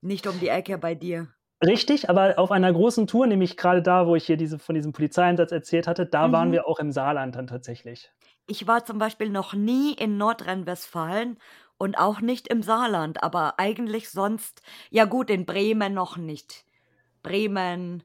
Nicht 0.00 0.26
um 0.26 0.40
die 0.40 0.48
Ecke 0.48 0.78
bei 0.78 0.94
dir. 0.94 1.28
Richtig, 1.64 2.10
aber 2.10 2.38
auf 2.38 2.50
einer 2.50 2.72
großen 2.72 3.06
Tour, 3.06 3.26
nämlich 3.26 3.56
gerade 3.56 3.82
da, 3.82 4.06
wo 4.06 4.16
ich 4.16 4.24
hier 4.24 4.36
diese, 4.36 4.58
von 4.58 4.74
diesem 4.74 4.92
Polizeieinsatz 4.92 5.52
erzählt 5.52 5.86
hatte, 5.86 6.06
da 6.06 6.26
mhm. 6.26 6.32
waren 6.32 6.52
wir 6.52 6.66
auch 6.66 6.80
im 6.80 6.90
Saarland 6.90 7.36
dann 7.36 7.46
tatsächlich. 7.46 8.10
Ich 8.46 8.66
war 8.66 8.84
zum 8.84 8.98
Beispiel 8.98 9.30
noch 9.30 9.54
nie 9.54 9.94
in 9.94 10.16
Nordrhein-Westfalen 10.16 11.38
und 11.78 11.98
auch 11.98 12.20
nicht 12.20 12.48
im 12.48 12.62
Saarland, 12.62 13.22
aber 13.22 13.58
eigentlich 13.58 14.10
sonst, 14.10 14.62
ja 14.90 15.04
gut, 15.04 15.30
in 15.30 15.46
Bremen 15.46 15.94
noch 15.94 16.16
nicht. 16.16 16.64
Bremen 17.22 18.02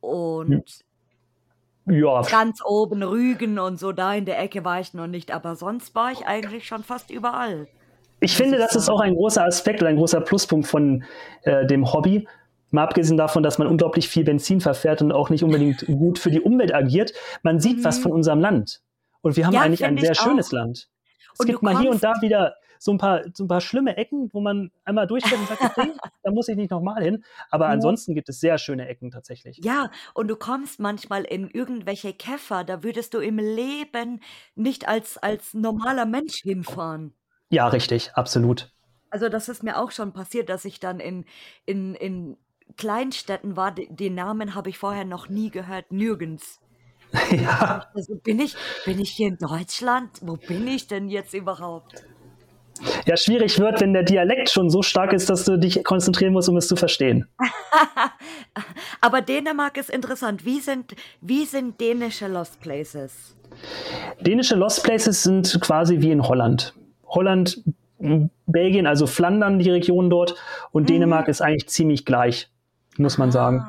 und 0.00 0.64
ja. 1.86 2.22
ganz 2.22 2.60
oben 2.64 3.02
Rügen 3.02 3.58
und 3.58 3.78
so 3.78 3.92
da 3.92 4.14
in 4.14 4.24
der 4.24 4.38
Ecke 4.40 4.64
war 4.64 4.80
ich 4.80 4.94
noch 4.94 5.06
nicht, 5.06 5.32
aber 5.32 5.56
sonst 5.56 5.94
war 5.94 6.12
ich 6.12 6.26
eigentlich 6.26 6.66
schon 6.66 6.82
fast 6.82 7.10
überall. 7.10 7.66
Ich 8.20 8.36
finde, 8.36 8.56
das 8.56 8.76
ist 8.76 8.88
auch 8.88 9.00
ein 9.00 9.14
großer 9.14 9.44
Aspekt 9.44 9.82
oder 9.82 9.90
ein 9.90 9.96
großer 9.96 10.20
Pluspunkt 10.20 10.68
von 10.68 11.02
äh, 11.42 11.66
dem 11.66 11.92
Hobby. 11.92 12.28
Mal 12.70 12.84
abgesehen 12.84 13.16
davon, 13.16 13.42
dass 13.42 13.58
man 13.58 13.66
unglaublich 13.66 14.08
viel 14.08 14.22
Benzin 14.22 14.60
verfährt 14.60 15.02
und 15.02 15.10
auch 15.10 15.28
nicht 15.28 15.42
unbedingt 15.42 15.84
gut 15.86 16.20
für 16.20 16.30
die 16.30 16.40
Umwelt 16.40 16.72
agiert. 16.72 17.12
Man 17.42 17.58
sieht 17.58 17.78
mhm. 17.78 17.84
was 17.84 17.98
von 17.98 18.12
unserem 18.12 18.38
Land. 18.38 18.80
Und 19.22 19.36
wir 19.36 19.46
haben 19.46 19.54
ja, 19.54 19.62
eigentlich 19.62 19.84
ein 19.84 19.96
sehr 19.96 20.14
schönes 20.14 20.48
auch. 20.48 20.52
Land. 20.52 20.88
Es 21.32 21.40
und 21.40 21.46
gibt 21.46 21.62
mal 21.62 21.78
hier 21.78 21.90
und 21.90 22.02
da 22.02 22.14
wieder 22.20 22.56
so 22.78 22.92
ein 22.92 22.98
paar, 22.98 23.22
so 23.32 23.44
ein 23.44 23.48
paar 23.48 23.60
schlimme 23.60 23.96
Ecken, 23.96 24.28
wo 24.32 24.40
man 24.40 24.72
einmal 24.84 25.06
durchfährt 25.06 25.40
und 25.40 25.48
sagt, 25.48 25.62
okay, 25.62 25.92
da 26.24 26.30
muss 26.32 26.48
ich 26.48 26.56
nicht 26.56 26.70
nochmal 26.70 27.02
hin. 27.02 27.24
Aber 27.50 27.68
ansonsten 27.68 28.14
gibt 28.14 28.28
es 28.28 28.40
sehr 28.40 28.58
schöne 28.58 28.88
Ecken 28.88 29.12
tatsächlich. 29.12 29.60
Ja, 29.62 29.90
und 30.14 30.26
du 30.28 30.36
kommst 30.36 30.80
manchmal 30.80 31.22
in 31.22 31.48
irgendwelche 31.48 32.12
Käfer, 32.12 32.64
da 32.64 32.82
würdest 32.82 33.14
du 33.14 33.20
im 33.20 33.38
Leben 33.38 34.20
nicht 34.56 34.88
als, 34.88 35.16
als 35.16 35.54
normaler 35.54 36.06
Mensch 36.06 36.42
hinfahren. 36.42 37.14
Ja, 37.50 37.68
richtig, 37.68 38.10
absolut. 38.14 38.72
Also 39.10 39.28
das 39.28 39.48
ist 39.48 39.62
mir 39.62 39.78
auch 39.78 39.92
schon 39.92 40.12
passiert, 40.12 40.48
dass 40.48 40.64
ich 40.64 40.80
dann 40.80 40.98
in, 40.98 41.24
in, 41.66 41.94
in 41.94 42.36
Kleinstädten 42.76 43.56
war, 43.56 43.72
den 43.72 44.14
Namen 44.14 44.54
habe 44.54 44.70
ich 44.70 44.78
vorher 44.78 45.04
noch 45.04 45.28
nie 45.28 45.50
gehört, 45.50 45.92
nirgends. 45.92 46.61
Ja. 47.30 47.86
Also 47.94 48.14
bin 48.16 48.40
ich, 48.40 48.56
bin 48.84 49.00
ich 49.00 49.10
hier 49.10 49.28
in 49.28 49.38
Deutschland? 49.38 50.10
Wo 50.22 50.36
bin 50.36 50.66
ich 50.66 50.86
denn 50.86 51.08
jetzt 51.08 51.34
überhaupt? 51.34 52.04
Ja, 53.06 53.16
schwierig 53.16 53.58
wird, 53.58 53.80
wenn 53.80 53.92
der 53.92 54.02
Dialekt 54.02 54.50
schon 54.50 54.70
so 54.70 54.82
stark 54.82 55.12
ist, 55.12 55.30
dass 55.30 55.44
du 55.44 55.58
dich 55.58 55.84
konzentrieren 55.84 56.32
musst, 56.32 56.48
um 56.48 56.56
es 56.56 56.68
zu 56.68 56.76
verstehen. 56.76 57.26
Aber 59.00 59.20
Dänemark 59.20 59.76
ist 59.76 59.90
interessant. 59.90 60.44
Wie 60.44 60.60
sind, 60.60 60.94
wie 61.20 61.44
sind 61.44 61.80
dänische 61.80 62.28
Lost 62.28 62.60
Places? 62.60 63.36
Dänische 64.20 64.56
Lost 64.56 64.82
Places 64.82 65.22
sind 65.22 65.60
quasi 65.60 66.00
wie 66.00 66.10
in 66.10 66.26
Holland. 66.26 66.74
Holland, 67.06 67.62
Belgien, 68.46 68.86
also 68.86 69.06
Flandern, 69.06 69.58
die 69.58 69.70
Region 69.70 70.10
dort, 70.10 70.34
und 70.72 70.84
mhm. 70.84 70.86
Dänemark 70.86 71.28
ist 71.28 71.40
eigentlich 71.40 71.68
ziemlich 71.68 72.04
gleich, 72.04 72.50
muss 72.96 73.18
man 73.18 73.30
sagen. 73.30 73.64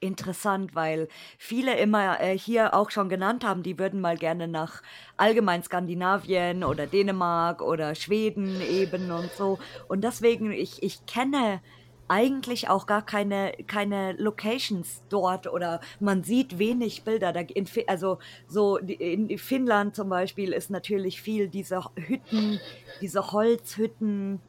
Interessant, 0.00 0.76
weil 0.76 1.08
viele 1.38 1.76
immer 1.76 2.20
äh, 2.20 2.38
hier 2.38 2.74
auch 2.74 2.90
schon 2.90 3.08
genannt 3.08 3.44
haben, 3.44 3.64
die 3.64 3.78
würden 3.80 4.00
mal 4.00 4.16
gerne 4.16 4.46
nach 4.46 4.82
allgemein 5.16 5.64
Skandinavien 5.64 6.62
oder 6.62 6.86
Dänemark 6.86 7.62
oder 7.62 7.96
Schweden 7.96 8.60
eben 8.60 9.10
und 9.10 9.32
so. 9.32 9.58
Und 9.88 10.04
deswegen, 10.04 10.52
ich, 10.52 10.82
ich 10.84 11.04
kenne 11.06 11.60
eigentlich 12.08 12.68
auch 12.68 12.86
gar 12.86 13.04
keine, 13.04 13.52
keine 13.66 14.12
Locations 14.12 15.02
dort 15.08 15.46
oder 15.46 15.80
man 16.00 16.22
sieht 16.22 16.58
wenig 16.58 17.02
Bilder. 17.02 17.34
In, 17.54 17.66
also 17.86 18.18
so 18.46 18.78
in 18.78 19.36
Finnland 19.36 19.94
zum 19.94 20.08
Beispiel 20.08 20.52
ist 20.52 20.70
natürlich 20.70 21.20
viel 21.20 21.48
diese 21.48 21.82
Hütten, 21.96 22.60
diese 23.00 23.32
Holzhütten, 23.32 24.40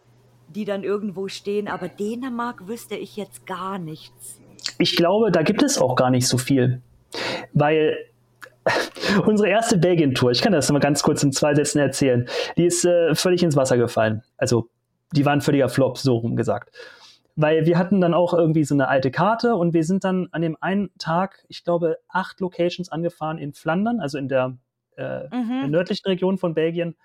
die 0.47 0.65
dann 0.65 0.83
irgendwo 0.83 1.27
stehen. 1.27 1.67
Aber 1.67 1.89
Dänemark 1.89 2.67
wüsste 2.67 2.95
ich 2.95 3.17
jetzt 3.17 3.45
gar 3.45 3.77
nichts. 3.77 4.38
Ich 4.77 4.95
glaube, 4.95 5.31
da 5.31 5.41
gibt 5.41 5.63
es 5.63 5.79
auch 5.79 5.95
gar 5.95 6.09
nicht 6.09 6.27
so 6.27 6.37
viel, 6.37 6.81
weil 7.53 7.97
unsere 9.25 9.49
erste 9.49 9.77
Belgien-Tour, 9.77 10.31
ich 10.31 10.41
kann 10.41 10.53
das 10.53 10.71
mal 10.71 10.79
ganz 10.79 11.03
kurz 11.03 11.23
in 11.23 11.31
zwei 11.31 11.55
Sätzen 11.55 11.79
erzählen, 11.79 12.27
die 12.57 12.65
ist 12.65 12.85
äh, 12.85 13.15
völlig 13.15 13.43
ins 13.43 13.55
Wasser 13.55 13.77
gefallen. 13.77 14.23
Also, 14.37 14.69
die 15.13 15.25
war 15.25 15.33
ein 15.33 15.41
völliger 15.41 15.69
Flop, 15.69 15.97
so 15.97 16.17
rum 16.17 16.35
gesagt. 16.35 16.75
Weil 17.35 17.65
wir 17.65 17.77
hatten 17.77 18.01
dann 18.01 18.13
auch 18.13 18.33
irgendwie 18.33 18.63
so 18.63 18.75
eine 18.75 18.89
alte 18.89 19.11
Karte 19.11 19.55
und 19.55 19.73
wir 19.73 19.83
sind 19.83 20.03
dann 20.03 20.27
an 20.31 20.41
dem 20.41 20.57
einen 20.59 20.89
Tag, 20.99 21.45
ich 21.47 21.63
glaube, 21.63 21.97
acht 22.09 22.39
Locations 22.41 22.91
angefahren 22.91 23.37
in 23.37 23.53
Flandern, 23.53 24.01
also 24.01 24.17
in 24.17 24.27
der, 24.27 24.57
äh, 24.97 25.23
mhm. 25.23 25.61
der 25.61 25.67
nördlichen 25.69 26.07
Region 26.07 26.37
von 26.37 26.53
Belgien. 26.53 26.95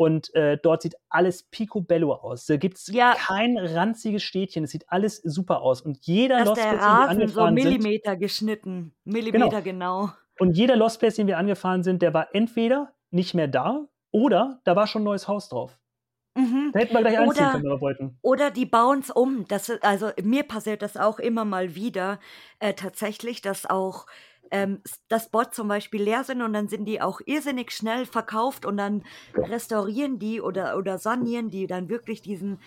Und 0.00 0.32
äh, 0.36 0.56
dort 0.62 0.82
sieht 0.82 0.94
alles 1.08 1.42
picobello 1.42 2.12
aus. 2.14 2.46
Da 2.46 2.56
gibt 2.56 2.76
es 2.78 2.86
Ja. 2.86 3.14
kein 3.18 3.58
ranziges 3.58 4.22
Städtchen. 4.22 4.62
Es 4.62 4.70
sieht 4.70 4.84
alles 4.88 5.16
super 5.16 5.60
aus. 5.60 5.80
Und 5.82 5.98
jeder 6.06 6.38
Dass 6.38 6.46
Lost 6.48 6.60
Place, 6.60 6.70
den 6.70 6.78
wir 6.78 6.86
Rasen 6.86 7.08
so 7.16 7.22
angefahren 7.22 7.56
sind, 7.56 7.64
Millimeter 7.64 8.16
geschnitten. 8.16 8.94
Millimeter 9.04 9.60
genau. 9.60 10.10
und 10.38 10.56
jeder 10.56 10.76
Lost 10.76 11.00
Place, 11.00 11.16
den 11.16 11.26
wir 11.26 11.36
angefahren 11.36 11.82
sind, 11.82 12.00
der 12.00 12.14
war 12.14 12.28
entweder 12.32 12.94
nicht 13.10 13.34
mehr 13.34 13.48
da 13.48 13.88
oder 14.12 14.60
da 14.62 14.76
war 14.76 14.86
schon 14.86 15.02
ein 15.02 15.06
neues 15.06 15.26
Haus 15.26 15.48
drauf. 15.48 15.80
Mhm. 16.36 16.70
Da 16.72 16.78
hätten 16.78 16.94
wir 16.94 17.00
gleich 17.00 17.18
einziehen 17.18 17.42
Oder- 17.42 17.50
können, 17.50 17.64
wenn 17.64 17.70
wir 17.72 17.80
wollten. 17.80 18.18
Oder 18.22 18.50
die 18.52 18.66
bauen 18.66 19.00
es 19.00 19.10
um. 19.10 19.46
Das, 19.48 19.68
also 19.82 20.10
mir 20.22 20.44
passiert 20.44 20.82
das 20.82 20.96
auch 20.96 21.18
immer 21.18 21.44
mal 21.44 21.74
wieder 21.74 22.20
äh, 22.60 22.74
tatsächlich, 22.74 23.42
dass 23.42 23.66
auch 23.68 24.06
ähm, 24.50 24.82
das 25.08 25.24
Spots 25.24 25.56
zum 25.56 25.68
Beispiel 25.68 26.02
leer 26.02 26.24
sind 26.24 26.42
und 26.42 26.52
dann 26.52 26.68
sind 26.68 26.84
die 26.84 27.00
auch 27.00 27.20
irrsinnig 27.26 27.70
schnell 27.72 28.06
verkauft 28.06 28.66
und 28.66 28.76
dann 28.76 29.04
restaurieren 29.34 30.18
die 30.18 30.40
oder, 30.40 30.76
oder 30.76 30.98
sanieren 30.98 31.50
die 31.50 31.66
dann 31.66 31.88
wirklich 31.88 32.22
diesen 32.22 32.58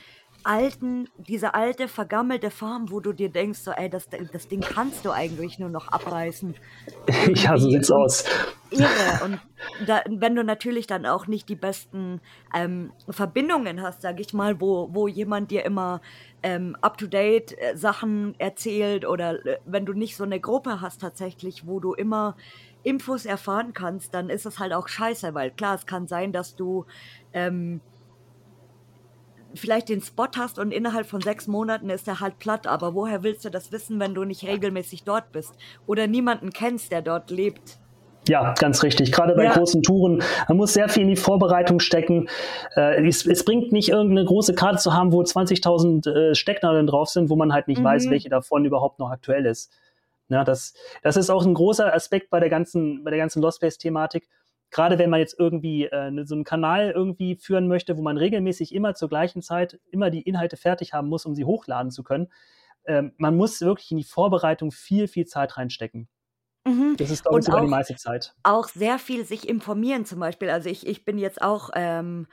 alten, 0.43 1.07
diese 1.17 1.53
alte, 1.53 1.87
vergammelte 1.87 2.51
Farm, 2.51 2.91
wo 2.91 2.99
du 2.99 3.13
dir 3.13 3.29
denkst, 3.29 3.59
so, 3.59 3.71
ey, 3.71 3.89
das, 3.89 4.07
das 4.09 4.47
Ding 4.47 4.61
kannst 4.61 5.05
du 5.05 5.11
eigentlich 5.11 5.59
nur 5.59 5.69
noch 5.69 5.87
abreißen. 5.87 6.55
ja, 7.35 7.57
so 7.57 7.69
sieht's 7.69 7.91
aus. 7.91 8.25
Irre. 8.71 9.23
Und 9.25 9.39
da, 9.85 10.01
wenn 10.07 10.35
du 10.35 10.43
natürlich 10.43 10.87
dann 10.87 11.05
auch 11.05 11.27
nicht 11.27 11.49
die 11.49 11.55
besten 11.55 12.21
ähm, 12.53 12.91
Verbindungen 13.09 13.81
hast, 13.81 14.01
sag 14.01 14.19
ich 14.19 14.33
mal, 14.33 14.61
wo, 14.61 14.89
wo 14.91 15.07
jemand 15.07 15.51
dir 15.51 15.65
immer 15.65 16.01
ähm, 16.43 16.75
up-to-date 16.81 17.57
äh, 17.59 17.75
Sachen 17.75 18.35
erzählt 18.39 19.05
oder 19.05 19.45
äh, 19.45 19.57
wenn 19.65 19.85
du 19.85 19.93
nicht 19.93 20.15
so 20.15 20.23
eine 20.23 20.39
Gruppe 20.39 20.81
hast 20.81 21.01
tatsächlich, 21.01 21.67
wo 21.67 21.79
du 21.79 21.93
immer 21.93 22.35
Infos 22.83 23.25
erfahren 23.25 23.73
kannst, 23.73 24.13
dann 24.13 24.29
ist 24.29 24.45
es 24.45 24.57
halt 24.57 24.73
auch 24.73 24.87
scheiße, 24.87 25.33
weil 25.33 25.51
klar, 25.51 25.75
es 25.75 25.85
kann 25.85 26.07
sein, 26.07 26.31
dass 26.31 26.55
du 26.55 26.85
ähm, 27.33 27.81
vielleicht 29.55 29.89
den 29.89 30.01
Spot 30.01 30.27
hast 30.37 30.59
und 30.59 30.71
innerhalb 30.71 31.07
von 31.07 31.21
sechs 31.21 31.47
Monaten 31.47 31.89
ist 31.89 32.07
er 32.07 32.19
halt 32.19 32.39
platt, 32.39 32.67
aber 32.67 32.93
woher 32.93 33.23
willst 33.23 33.45
du 33.45 33.49
das 33.49 33.71
wissen, 33.71 33.99
wenn 33.99 34.13
du 34.13 34.23
nicht 34.23 34.43
regelmäßig 34.47 35.03
dort 35.03 35.31
bist 35.31 35.53
oder 35.87 36.07
niemanden 36.07 36.51
kennst, 36.51 36.91
der 36.91 37.01
dort 37.01 37.29
lebt? 37.29 37.77
Ja, 38.27 38.53
ganz 38.53 38.83
richtig. 38.83 39.11
Gerade 39.11 39.33
bei 39.35 39.45
Ja. 39.45 39.53
großen 39.53 39.81
Touren. 39.81 40.21
Man 40.47 40.57
muss 40.57 40.73
sehr 40.73 40.87
viel 40.89 41.03
in 41.03 41.09
die 41.09 41.15
Vorbereitung 41.15 41.79
stecken. 41.79 42.29
Äh, 42.75 43.05
es, 43.07 43.25
es 43.25 43.43
bringt 43.43 43.71
nicht, 43.71 43.89
irgendeine 43.89 44.25
große 44.25 44.53
Karte 44.53 44.77
zu 44.77 44.93
haben, 44.93 45.11
wo 45.11 45.21
20.000 45.23 46.07
äh, 46.07 46.35
Stecknadeln 46.35 46.85
drauf 46.85 47.09
sind, 47.09 47.29
wo 47.29 47.35
man 47.35 47.51
halt 47.51 47.67
nicht 47.67 47.79
Mhm. 47.79 47.85
weiß, 47.85 48.09
welche 48.11 48.29
davon 48.29 48.63
überhaupt 48.63 48.99
noch 48.99 49.09
aktuell 49.09 49.47
ist. 49.47 49.71
Ja, 50.29 50.43
das, 50.43 50.75
das 51.01 51.17
ist 51.17 51.29
auch 51.29 51.45
ein 51.45 51.55
großer 51.55 51.93
Aspekt 51.93 52.29
bei 52.29 52.39
der 52.39 52.49
ganzen, 52.49 53.03
bei 53.03 53.09
der 53.09 53.19
ganzen 53.19 53.41
Lost 53.41 53.57
Space-Thematik. 53.57 54.29
Gerade 54.71 54.97
wenn 54.97 55.09
man 55.09 55.19
jetzt 55.19 55.37
irgendwie 55.39 55.85
äh, 55.85 56.11
ne- 56.11 56.25
so 56.25 56.35
einen 56.35 56.43
Kanal 56.45 56.91
irgendwie 56.91 57.35
führen 57.35 57.67
möchte, 57.67 57.97
wo 57.97 58.01
man 58.01 58.17
regelmäßig 58.17 58.73
immer 58.73 58.95
zur 58.95 59.09
gleichen 59.09 59.41
Zeit 59.41 59.79
immer 59.91 60.09
die 60.09 60.21
Inhalte 60.21 60.57
fertig 60.57 60.93
haben 60.93 61.09
muss, 61.09 61.25
um 61.25 61.35
sie 61.35 61.45
hochladen 61.45 61.91
zu 61.91 62.03
können. 62.03 62.29
Ähm, 62.85 63.13
man 63.17 63.37
muss 63.37 63.61
wirklich 63.61 63.91
in 63.91 63.97
die 63.97 64.03
Vorbereitung 64.03 64.71
viel, 64.71 65.07
viel 65.07 65.25
Zeit 65.27 65.57
reinstecken. 65.57 66.09
Mhm. 66.67 66.97
Das 66.97 67.11
ist, 67.11 67.23
glaube 67.23 67.39
ich, 67.39 67.45
sogar 67.45 67.61
die 67.61 67.67
meiste 67.67 67.95
Zeit. 67.95 68.35
auch 68.43 68.67
sehr 68.69 68.99
viel 68.99 69.25
sich 69.25 69.47
informieren 69.47 70.05
zum 70.05 70.19
Beispiel. 70.19 70.49
Also 70.49 70.69
ich, 70.69 70.87
ich 70.87 71.05
bin 71.05 71.17
jetzt 71.17 71.41
auch 71.41 71.69
ähm, 71.75 72.27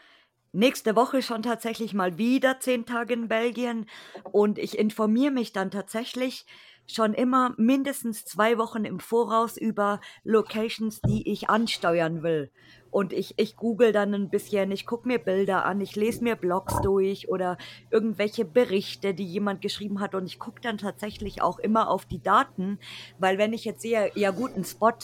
nächste 0.53 0.97
Woche 0.97 1.23
schon 1.23 1.43
tatsächlich 1.43 1.95
mal 1.95 2.19
wieder 2.19 2.61
zehn 2.61 2.87
Tage 2.87 3.15
in 3.15 3.29
Belgien 3.29 3.87
und 4.33 4.59
ich 4.59 4.79
informiere 4.79 5.33
mich 5.33 5.53
dann 5.53 5.71
tatsächlich 5.71 6.47
schon 6.91 7.15
immer 7.15 7.55
mindestens 7.57 8.25
zwei 8.25 8.59
Wochen 8.59 8.85
im 8.85 8.99
Voraus 8.99 9.57
über 9.57 10.01
Locations, 10.25 11.01
die 11.03 11.31
ich 11.31 11.49
ansteuern 11.51 12.23
will. 12.23 12.51
Und 12.99 13.13
ich, 13.13 13.35
ich 13.37 13.55
google 13.55 13.93
dann 13.93 14.13
ein 14.13 14.29
bisschen, 14.29 14.73
ich 14.73 14.85
gucke 14.85 15.07
mir 15.07 15.21
Bilder 15.21 15.65
an, 15.65 15.81
ich 15.81 15.95
lese 15.95 16.25
mir 16.25 16.35
Blogs 16.35 16.81
durch 16.83 17.29
oder 17.29 17.57
irgendwelche 17.93 18.45
Berichte, 18.45 19.15
die 19.15 19.25
jemand 19.25 19.61
geschrieben 19.61 20.01
hat. 20.01 20.17
Und 20.17 20.27
ich 20.27 20.41
gucke 20.41 20.61
dann 20.61 20.79
tatsächlich 20.79 21.41
auch 21.41 21.61
immer 21.61 21.91
auf 21.91 22.07
die 22.07 22.21
Daten, 22.21 22.81
weil 23.21 23.39
wenn 23.39 23.53
ich 23.53 23.65
jetzt 23.65 23.83
sehe, 23.83 24.11
ja 24.17 24.33
gut, 24.33 24.57
ein 24.57 24.65
Spot 24.65 24.95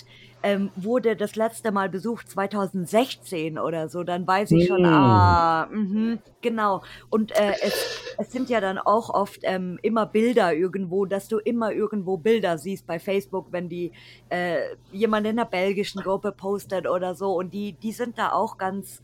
ähm, 0.45 0.70
wurde 0.76 1.16
das 1.16 1.36
letzte 1.36 1.72
Mal 1.72 1.88
besucht 1.88 2.28
2016 2.28 3.59
oder 3.59 3.88
so, 3.88 4.05
dann 4.05 4.26
weiß 4.26 4.51
ich 4.51 4.66
schon, 4.66 4.82
Mm. 4.82 4.84
ah, 4.84 5.66
mhm, 5.72 6.18
genau. 6.42 6.82
Und 7.09 7.32
äh, 7.32 7.55
es, 7.62 8.14
es 8.18 8.30
sind 8.30 8.51
ja 8.51 8.61
dann 8.61 8.76
auch 8.76 9.09
oft 9.09 9.40
ähm, 9.45 9.78
immer 9.80 10.05
Bilder 10.05 10.53
irgendwo, 10.53 11.07
dass 11.07 11.28
du 11.28 11.38
immer 11.38 11.72
irgendwo 11.72 12.18
Bilder 12.18 12.59
siehst 12.59 12.86
bei 12.86 12.99
Facebook, 12.99 13.47
wenn 13.53 13.70
die 13.70 13.92
äh, 14.28 14.59
jemand 14.92 15.26
in 15.26 15.36
der 15.36 15.47
belgischen 15.47 16.03
Gruppe 16.03 16.30
postet 16.30 16.86
oder 16.86 17.14
so. 17.14 17.32
Und 17.32 17.55
die, 17.55 17.72
die 17.85 17.93
sind 17.93 18.18
da 18.18 18.32
auch 18.32 18.59
ganz 18.59 19.03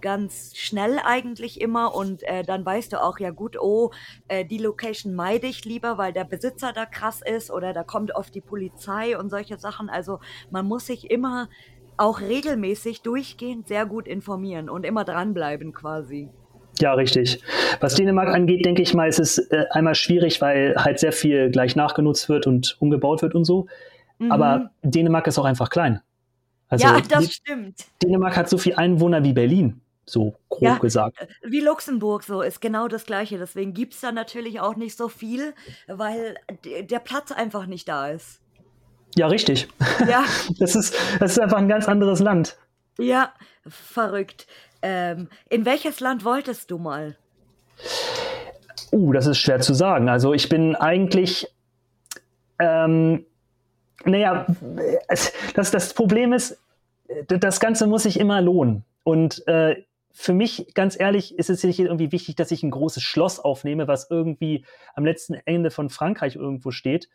ganz 0.00 0.56
schnell 0.56 0.98
eigentlich 1.04 1.60
immer 1.60 1.94
und 1.94 2.22
äh, 2.22 2.42
dann 2.42 2.64
weißt 2.64 2.92
du 2.92 3.02
auch, 3.02 3.18
ja 3.18 3.30
gut, 3.30 3.56
oh, 3.60 3.90
äh, 4.28 4.44
die 4.44 4.58
Location 4.58 5.14
meide 5.14 5.46
ich 5.46 5.64
lieber, 5.64 5.98
weil 5.98 6.12
der 6.12 6.24
Besitzer 6.24 6.72
da 6.72 6.86
krass 6.86 7.20
ist 7.22 7.50
oder 7.50 7.72
da 7.72 7.84
kommt 7.84 8.14
oft 8.14 8.34
die 8.34 8.40
Polizei 8.40 9.18
und 9.18 9.30
solche 9.30 9.58
Sachen. 9.58 9.90
Also 9.90 10.20
man 10.50 10.66
muss 10.66 10.86
sich 10.86 11.10
immer 11.10 11.48
auch 11.96 12.20
regelmäßig 12.20 13.02
durchgehend 13.02 13.68
sehr 13.68 13.84
gut 13.84 14.08
informieren 14.08 14.70
und 14.70 14.86
immer 14.86 15.04
dranbleiben 15.04 15.72
quasi. 15.72 16.30
Ja, 16.80 16.94
richtig. 16.94 17.42
Was 17.80 17.94
Dänemark 17.94 18.28
angeht, 18.28 18.64
denke 18.64 18.80
ich 18.80 18.94
mal, 18.94 19.06
ist 19.06 19.18
es 19.18 19.38
äh, 19.38 19.66
einmal 19.70 19.94
schwierig, 19.94 20.40
weil 20.40 20.74
halt 20.76 20.98
sehr 20.98 21.12
viel 21.12 21.50
gleich 21.50 21.76
nachgenutzt 21.76 22.30
wird 22.30 22.46
und 22.46 22.76
umgebaut 22.80 23.20
wird 23.20 23.34
und 23.34 23.44
so. 23.44 23.66
Mhm. 24.18 24.32
Aber 24.32 24.70
Dänemark 24.82 25.26
ist 25.26 25.38
auch 25.38 25.44
einfach 25.44 25.68
klein. 25.68 26.00
Also 26.70 26.86
ja, 26.86 27.00
das 27.00 27.32
stimmt. 27.32 27.84
Dänemark 28.02 28.36
hat 28.36 28.48
so 28.48 28.56
viel 28.56 28.74
Einwohner 28.76 29.22
wie 29.24 29.32
Berlin, 29.32 29.80
so 30.06 30.36
grob 30.48 30.62
Ja. 30.62 30.78
gesagt. 30.78 31.18
Wie 31.42 31.60
Luxemburg 31.60 32.22
so 32.22 32.42
ist 32.42 32.60
genau 32.60 32.86
das 32.88 33.04
gleiche. 33.04 33.38
Deswegen 33.38 33.74
gibt's 33.74 34.00
da 34.00 34.12
natürlich 34.12 34.60
auch 34.60 34.76
nicht 34.76 34.96
so 34.96 35.08
viel, 35.08 35.52
weil 35.88 36.36
der 36.62 37.00
Platz 37.00 37.32
einfach 37.32 37.66
nicht 37.66 37.88
da 37.88 38.08
ist. 38.08 38.40
Ja, 39.16 39.26
richtig. 39.26 39.68
Ja. 40.08 40.24
Das 40.58 40.76
ist, 40.76 40.94
das 41.18 41.32
ist 41.32 41.40
einfach 41.40 41.58
ein 41.58 41.68
ganz 41.68 41.88
anderes 41.88 42.20
Land. 42.20 42.56
Ja, 42.98 43.32
verrückt. 43.66 44.46
Ähm, 44.82 45.28
in 45.48 45.64
welches 45.64 46.00
Land 46.00 46.24
wolltest 46.24 46.70
du 46.70 46.78
mal? 46.78 47.16
Uh, 48.92 49.12
das 49.12 49.26
ist 49.26 49.38
schwer 49.38 49.60
zu 49.60 49.74
sagen. 49.74 50.08
Also 50.08 50.32
ich 50.34 50.48
bin 50.48 50.76
eigentlich, 50.76 51.46
ähm, 52.58 53.24
naja, 54.04 54.46
das, 55.54 55.70
das 55.70 55.94
Problem 55.94 56.32
ist, 56.32 56.58
das 57.28 57.60
Ganze 57.60 57.86
muss 57.86 58.04
sich 58.04 58.18
immer 58.18 58.40
lohnen. 58.40 58.84
Und 59.02 59.46
äh, 59.48 59.82
für 60.12 60.32
mich, 60.32 60.72
ganz 60.74 60.98
ehrlich, 60.98 61.38
ist 61.38 61.50
es 61.50 61.62
nicht 61.64 61.78
irgendwie 61.78 62.12
wichtig, 62.12 62.36
dass 62.36 62.50
ich 62.50 62.62
ein 62.62 62.70
großes 62.70 63.02
Schloss 63.02 63.38
aufnehme, 63.38 63.88
was 63.88 64.10
irgendwie 64.10 64.64
am 64.94 65.04
letzten 65.04 65.34
Ende 65.34 65.70
von 65.70 65.88
Frankreich 65.88 66.36
irgendwo 66.36 66.70
steht, 66.70 67.08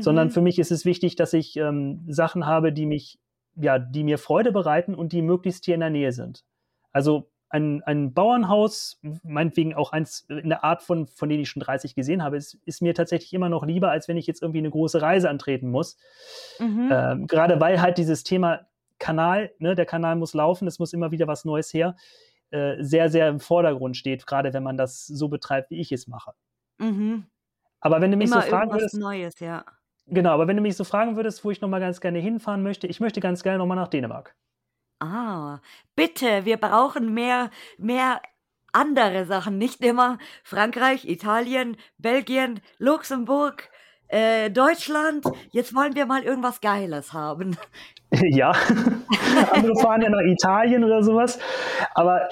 sondern 0.00 0.28
Mhm. 0.28 0.32
für 0.32 0.40
mich 0.40 0.58
ist 0.58 0.72
es 0.72 0.84
wichtig, 0.84 1.16
dass 1.16 1.32
ich 1.32 1.56
ähm, 1.56 2.04
Sachen 2.08 2.46
habe, 2.46 2.72
die 2.72 2.86
mich, 2.86 3.18
ja, 3.56 3.78
die 3.78 4.04
mir 4.04 4.18
Freude 4.18 4.50
bereiten 4.50 4.94
und 4.94 5.12
die 5.12 5.22
möglichst 5.22 5.64
hier 5.66 5.74
in 5.74 5.80
der 5.80 5.90
Nähe 5.90 6.12
sind. 6.12 6.44
Also 6.92 7.30
ein, 7.52 7.82
ein 7.82 8.14
Bauernhaus, 8.14 8.98
meinetwegen 9.22 9.74
auch 9.74 9.92
eins 9.92 10.24
in 10.28 10.48
der 10.48 10.64
Art 10.64 10.82
von, 10.82 11.06
von 11.06 11.28
denen 11.28 11.42
ich 11.42 11.50
schon 11.50 11.60
30 11.60 11.94
gesehen 11.94 12.22
habe, 12.24 12.38
ist, 12.38 12.54
ist 12.64 12.80
mir 12.80 12.94
tatsächlich 12.94 13.34
immer 13.34 13.50
noch 13.50 13.66
lieber, 13.66 13.90
als 13.90 14.08
wenn 14.08 14.16
ich 14.16 14.26
jetzt 14.26 14.40
irgendwie 14.40 14.60
eine 14.60 14.70
große 14.70 15.02
Reise 15.02 15.28
antreten 15.28 15.70
muss. 15.70 15.98
Mhm. 16.58 16.88
Ähm, 16.90 17.26
gerade 17.26 17.60
weil 17.60 17.82
halt 17.82 17.98
dieses 17.98 18.24
Thema 18.24 18.66
Kanal, 18.98 19.52
ne, 19.58 19.74
der 19.74 19.84
Kanal 19.84 20.16
muss 20.16 20.32
laufen, 20.32 20.66
es 20.66 20.78
muss 20.78 20.94
immer 20.94 21.10
wieder 21.10 21.26
was 21.26 21.44
Neues 21.44 21.74
her, 21.74 21.94
äh, 22.50 22.82
sehr, 22.82 23.10
sehr 23.10 23.28
im 23.28 23.38
Vordergrund 23.38 23.98
steht, 23.98 24.26
gerade 24.26 24.54
wenn 24.54 24.62
man 24.62 24.78
das 24.78 25.06
so 25.06 25.28
betreibt, 25.28 25.70
wie 25.70 25.80
ich 25.80 25.92
es 25.92 26.08
mache. 26.08 26.32
Mhm. 26.78 27.26
Aber 27.80 28.00
wenn 28.00 28.12
du 28.12 28.16
mich 28.16 28.30
Immer 28.30 28.42
so 28.42 28.48
fragen 28.48 28.72
würdest, 28.72 28.94
Neues, 28.94 29.38
ja. 29.40 29.66
genau, 30.06 30.30
aber 30.30 30.48
wenn 30.48 30.56
du 30.56 30.62
mich 30.62 30.76
so 30.76 30.84
fragen 30.84 31.16
würdest, 31.16 31.44
wo 31.44 31.50
ich 31.50 31.60
nochmal 31.60 31.80
ganz 31.80 32.00
gerne 32.00 32.18
hinfahren 32.18 32.62
möchte, 32.62 32.86
ich 32.86 32.98
möchte 33.00 33.20
ganz 33.20 33.42
gerne 33.42 33.58
nochmal 33.58 33.76
nach 33.76 33.88
Dänemark. 33.88 34.34
Ah, 35.02 35.58
bitte, 35.96 36.44
wir 36.44 36.58
brauchen 36.58 37.12
mehr, 37.12 37.50
mehr 37.76 38.22
andere 38.72 39.24
Sachen. 39.24 39.58
Nicht 39.58 39.80
immer 39.80 40.18
Frankreich, 40.44 41.08
Italien, 41.08 41.76
Belgien, 41.98 42.60
Luxemburg, 42.78 43.68
äh, 44.06 44.48
Deutschland. 44.48 45.24
Jetzt 45.50 45.74
wollen 45.74 45.96
wir 45.96 46.06
mal 46.06 46.22
irgendwas 46.22 46.60
Geiles 46.60 47.12
haben. 47.12 47.56
ja, 48.12 48.52
andere 49.50 49.74
fahren 49.80 50.02
ja 50.02 50.08
nach 50.08 50.24
Italien 50.24 50.84
oder 50.84 51.02
sowas. 51.02 51.40
Aber 51.94 52.28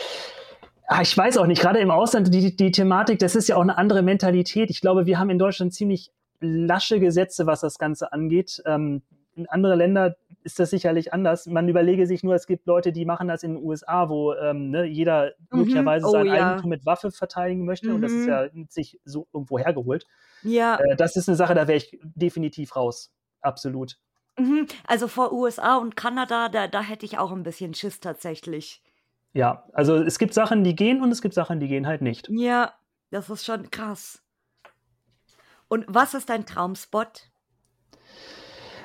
ah, 0.87 1.03
ich 1.03 1.19
weiß 1.19 1.39
auch 1.39 1.47
nicht, 1.47 1.61
gerade 1.61 1.81
im 1.81 1.91
Ausland, 1.91 2.33
die, 2.33 2.55
die 2.55 2.71
Thematik, 2.71 3.19
das 3.19 3.35
ist 3.35 3.49
ja 3.49 3.57
auch 3.57 3.63
eine 3.63 3.79
andere 3.79 4.03
Mentalität. 4.03 4.71
Ich 4.71 4.81
glaube, 4.81 5.07
wir 5.07 5.19
haben 5.19 5.31
in 5.31 5.41
Deutschland 5.41 5.75
ziemlich 5.75 6.13
lasche 6.39 7.01
Gesetze, 7.01 7.47
was 7.47 7.63
das 7.63 7.79
Ganze 7.79 8.13
angeht. 8.13 8.63
Ähm, 8.65 9.03
in 9.35 9.49
andere 9.49 9.75
Länder 9.75 10.15
ist 10.43 10.59
das 10.59 10.71
sicherlich 10.71 11.13
anders. 11.13 11.47
Man 11.47 11.69
überlege 11.69 12.07
sich 12.07 12.23
nur, 12.23 12.35
es 12.35 12.47
gibt 12.47 12.67
Leute, 12.67 12.93
die 12.93 13.05
machen 13.05 13.29
das 13.29 13.43
in 13.43 13.55
den 13.55 13.63
USA, 13.65 14.09
wo 14.09 14.35
ähm, 14.35 14.71
ne, 14.71 14.85
jeder 14.85 15.33
Mhm. 15.51 15.59
möglicherweise 15.59 16.07
Oh, 16.07 16.11
sein 16.13 16.27
ja. 16.27 16.53
Eigentum 16.53 16.71
mit 16.71 16.87
Waffe 16.87 17.11
verteidigen 17.11 17.65
möchte. 17.65 17.95
Und 17.95 18.03
das 18.03 18.13
ist 18.13 18.23
Mhm. 18.27 18.29
ja 18.29 18.49
sich 18.69 18.99
so 19.05 19.27
irgendwo 19.33 19.59
hergeholt. 19.59 20.07
Ja, 20.43 20.77
Äh, 20.79 20.97
das 20.97 21.17
ist 21.17 21.29
eine 21.29 21.37
Sache, 21.37 21.55
da 21.55 21.69
wäre 21.69 21.77
ich 21.79 21.99
definitiv 22.03 22.77
raus. 22.77 23.13
Absolut. 23.43 23.99
mhm. 24.39 24.67
also 24.87 25.09
vor 25.09 25.33
USA 25.33 25.77
und 25.77 25.97
Kanada, 25.97 26.49
da, 26.49 26.67
da 26.69 26.83
hätte 26.83 27.05
ich 27.07 27.19
auch 27.19 27.33
ein 27.33 27.43
bisschen 27.43 27.75
Schiss 27.75 28.01
tatsächlich. 28.01 28.83
Ja, 29.33 29.65
also 29.75 29.97
es 29.97 30.19
gibt 30.19 30.35
Sachen, 30.35 30.65
die 30.65 30.75
gehen 30.75 31.03
und 31.03 31.11
es 31.13 31.21
gibt 31.23 31.35
Sachen, 31.35 31.61
die 31.61 31.69
gehen 31.69 31.87
halt 31.87 32.01
nicht. 32.03 32.29
Ja, 32.31 32.73
das 33.11 33.29
ist 33.31 33.45
schon 33.45 33.71
krass. 33.71 34.23
Und 35.69 35.85
was 35.89 36.15
ist 36.15 36.29
dein 36.31 36.47
Traumspot? 36.47 37.30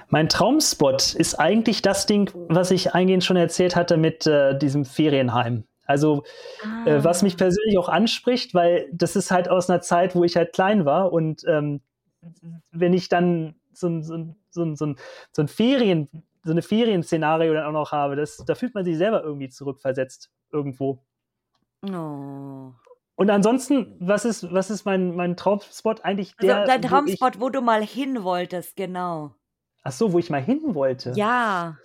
Mein 0.09 0.29
Traumspot 0.29 1.15
ist 1.15 1.35
eigentlich 1.35 1.81
das 1.81 2.05
Ding, 2.05 2.31
was 2.47 2.71
ich 2.71 2.93
eingehend 2.93 3.23
schon 3.23 3.37
erzählt 3.37 3.75
hatte 3.75 3.97
mit 3.97 4.27
äh, 4.27 4.57
diesem 4.57 4.85
Ferienheim. 4.85 5.65
Also 5.85 6.23
ah. 6.63 6.87
äh, 6.87 7.03
was 7.03 7.21
mich 7.21 7.37
persönlich 7.37 7.77
auch 7.77 7.89
anspricht, 7.89 8.53
weil 8.53 8.89
das 8.91 9.15
ist 9.15 9.31
halt 9.31 9.49
aus 9.49 9.69
einer 9.69 9.81
Zeit, 9.81 10.15
wo 10.15 10.23
ich 10.23 10.35
halt 10.35 10.53
klein 10.53 10.85
war 10.85 11.13
und 11.13 11.43
ähm, 11.47 11.81
wenn 12.71 12.93
ich 12.93 13.09
dann 13.09 13.55
so, 13.71 14.01
so, 14.01 14.35
so, 14.49 14.75
so, 14.75 14.95
so 15.31 15.41
ein 15.41 15.47
Ferien, 15.47 16.09
so 16.43 16.51
eine 16.51 16.61
Ferienszenario 16.61 17.53
dann 17.53 17.65
auch 17.65 17.71
noch 17.71 17.91
habe, 17.91 18.15
das, 18.15 18.37
da 18.45 18.55
fühlt 18.55 18.73
man 18.73 18.85
sich 18.85 18.97
selber 18.97 19.23
irgendwie 19.23 19.49
zurückversetzt 19.49 20.31
irgendwo. 20.51 21.03
Oh. 21.83 22.71
Und 23.17 23.29
ansonsten, 23.29 23.95
was 23.99 24.25
ist, 24.25 24.51
was 24.51 24.69
ist 24.69 24.85
mein, 24.85 25.15
mein 25.15 25.37
Traumspot 25.37 26.03
eigentlich? 26.03 26.33
Also 26.37 26.47
der, 26.47 26.57
also 26.57 26.71
dein 26.71 26.81
Traumspot, 26.81 27.35
wo, 27.35 27.37
ich, 27.37 27.41
wo, 27.41 27.49
du 27.49 27.61
mal 27.61 27.83
hin 27.83 28.23
wolltest, 28.23 28.75
genau. 28.75 29.35
Ach 29.85 29.91
so, 29.91 30.13
wo 30.13 30.19
ich 30.19 30.31
mal 30.31 30.41
hin 30.41 30.73
wollte? 30.73 31.13
Ja. 31.15 31.77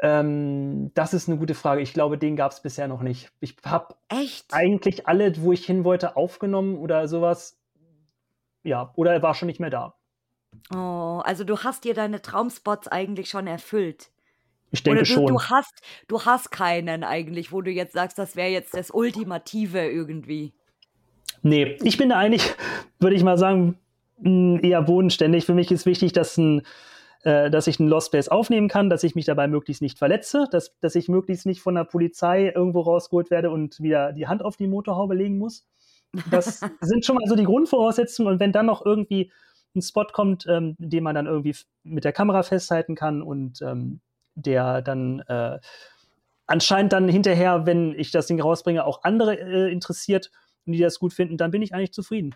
Ähm, 0.00 0.90
das 0.94 1.12
ist 1.12 1.28
eine 1.28 1.36
gute 1.36 1.54
Frage. 1.54 1.82
Ich 1.82 1.92
glaube, 1.92 2.16
den 2.16 2.34
gab 2.34 2.50
es 2.50 2.62
bisher 2.62 2.88
noch 2.88 3.02
nicht. 3.02 3.30
Ich 3.40 3.56
habe 3.62 3.94
eigentlich 4.08 5.06
alle, 5.06 5.30
wo 5.42 5.52
ich 5.52 5.66
hin 5.66 5.84
wollte, 5.84 6.16
aufgenommen 6.16 6.78
oder 6.78 7.06
sowas. 7.08 7.60
Ja, 8.62 8.92
oder 8.96 9.12
er 9.12 9.22
war 9.22 9.34
schon 9.34 9.46
nicht 9.46 9.60
mehr 9.60 9.68
da. 9.68 9.94
Oh, 10.74 11.20
also 11.22 11.44
du 11.44 11.58
hast 11.58 11.84
dir 11.84 11.92
deine 11.92 12.22
Traumspots 12.22 12.88
eigentlich 12.88 13.28
schon 13.28 13.46
erfüllt. 13.46 14.10
Ich 14.70 14.82
denke 14.82 15.00
Oder 15.00 15.06
du, 15.06 15.12
schon. 15.12 15.26
Du 15.26 15.42
hast, 15.42 15.82
du 16.08 16.24
hast 16.24 16.50
keinen 16.50 17.04
eigentlich, 17.04 17.52
wo 17.52 17.60
du 17.60 17.70
jetzt 17.70 17.92
sagst, 17.92 18.18
das 18.18 18.34
wäre 18.34 18.48
jetzt 18.48 18.72
das 18.72 18.90
Ultimative 18.90 19.90
irgendwie. 19.90 20.54
Nee, 21.42 21.76
ich 21.82 21.98
bin 21.98 22.08
da 22.08 22.16
eigentlich, 22.16 22.54
würde 22.98 23.16
ich 23.16 23.22
mal 23.22 23.36
sagen, 23.36 23.78
eher 24.24 24.80
bodenständig. 24.80 25.44
Für 25.44 25.54
mich 25.54 25.70
ist 25.70 25.84
wichtig, 25.84 26.14
dass, 26.14 26.38
ein, 26.38 26.62
äh, 27.22 27.50
dass 27.50 27.66
ich 27.66 27.78
einen 27.78 27.88
Lost 27.88 28.08
Space 28.08 28.28
aufnehmen 28.28 28.68
kann, 28.68 28.90
dass 28.90 29.04
ich 29.04 29.14
mich 29.14 29.26
dabei 29.26 29.46
möglichst 29.46 29.82
nicht 29.82 29.98
verletze, 29.98 30.46
dass, 30.50 30.78
dass 30.80 30.94
ich 30.94 31.08
möglichst 31.08 31.46
nicht 31.46 31.60
von 31.60 31.74
der 31.74 31.84
Polizei 31.84 32.50
irgendwo 32.54 32.80
rausgeholt 32.80 33.30
werde 33.30 33.50
und 33.50 33.80
wieder 33.80 34.12
die 34.12 34.26
Hand 34.26 34.42
auf 34.42 34.56
die 34.56 34.66
Motorhaube 34.66 35.14
legen 35.14 35.38
muss. 35.38 35.66
Das 36.30 36.60
sind 36.80 37.04
schon 37.04 37.16
mal 37.16 37.28
so 37.28 37.36
die 37.36 37.44
Grundvoraussetzungen. 37.44 38.32
Und 38.32 38.40
wenn 38.40 38.52
dann 38.52 38.66
noch 38.66 38.84
irgendwie 38.84 39.30
ein 39.74 39.82
Spot 39.82 40.06
kommt, 40.06 40.46
ähm, 40.48 40.76
den 40.78 41.04
man 41.04 41.14
dann 41.14 41.26
irgendwie 41.26 41.54
mit 41.82 42.04
der 42.04 42.12
Kamera 42.12 42.42
festhalten 42.42 42.94
kann 42.94 43.22
und 43.22 43.60
ähm, 43.62 44.00
der 44.34 44.82
dann 44.82 45.20
äh, 45.20 45.58
anscheinend 46.46 46.92
dann 46.92 47.08
hinterher, 47.08 47.66
wenn 47.66 47.94
ich 47.96 48.10
das 48.10 48.26
Ding 48.26 48.40
rausbringe, 48.40 48.84
auch 48.84 49.04
andere 49.04 49.38
äh, 49.38 49.70
interessiert 49.70 50.30
und 50.66 50.72
die 50.72 50.80
das 50.80 50.98
gut 50.98 51.12
finden, 51.12 51.36
dann 51.36 51.50
bin 51.50 51.62
ich 51.62 51.74
eigentlich 51.74 51.92
zufrieden. 51.92 52.34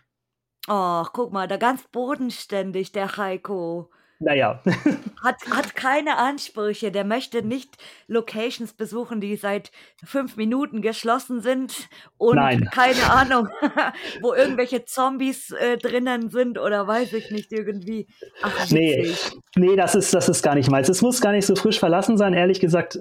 Ach, 0.67 1.11
guck 1.13 1.33
mal, 1.33 1.49
da 1.49 1.57
ganz 1.57 1.85
bodenständig, 1.89 2.93
der 2.93 3.17
Heiko. 3.17 3.91
Naja. 4.25 4.61
hat, 5.23 5.37
hat 5.51 5.77
keine 5.77 6.17
Ansprüche. 6.17 6.91
Der 6.91 7.05
möchte 7.05 7.43
nicht 7.43 7.77
Locations 8.09 8.73
besuchen, 8.73 9.21
die 9.21 9.37
seit 9.37 9.71
fünf 10.03 10.37
Minuten 10.37 10.81
geschlossen 10.81 11.41
sind 11.41 11.89
und 12.17 12.37
Nein. 12.37 12.69
keine 12.73 13.11
Ahnung, 13.11 13.49
wo 14.23 14.33
irgendwelche 14.33 14.85
Zombies 14.87 15.51
äh, 15.51 15.77
drinnen 15.77 16.31
sind 16.31 16.59
oder 16.59 16.87
weiß 16.87 17.13
ich 17.13 17.31
nicht 17.31 17.53
irgendwie. 17.53 18.07
Ach, 18.43 18.71
nee, 18.71 19.15
nee 19.57 19.77
das, 19.77 19.95
ist, 19.95 20.15
das 20.15 20.29
ist 20.29 20.43
gar 20.43 20.55
nicht 20.55 20.71
meins. 20.71 20.89
Es 20.89 21.03
muss 21.03 21.21
gar 21.21 21.33
nicht 21.33 21.47
so 21.47 21.55
frisch 21.55 21.79
verlassen 21.79 22.17
sein. 22.17 22.33
Ehrlich 22.33 22.61
gesagt 22.61 22.99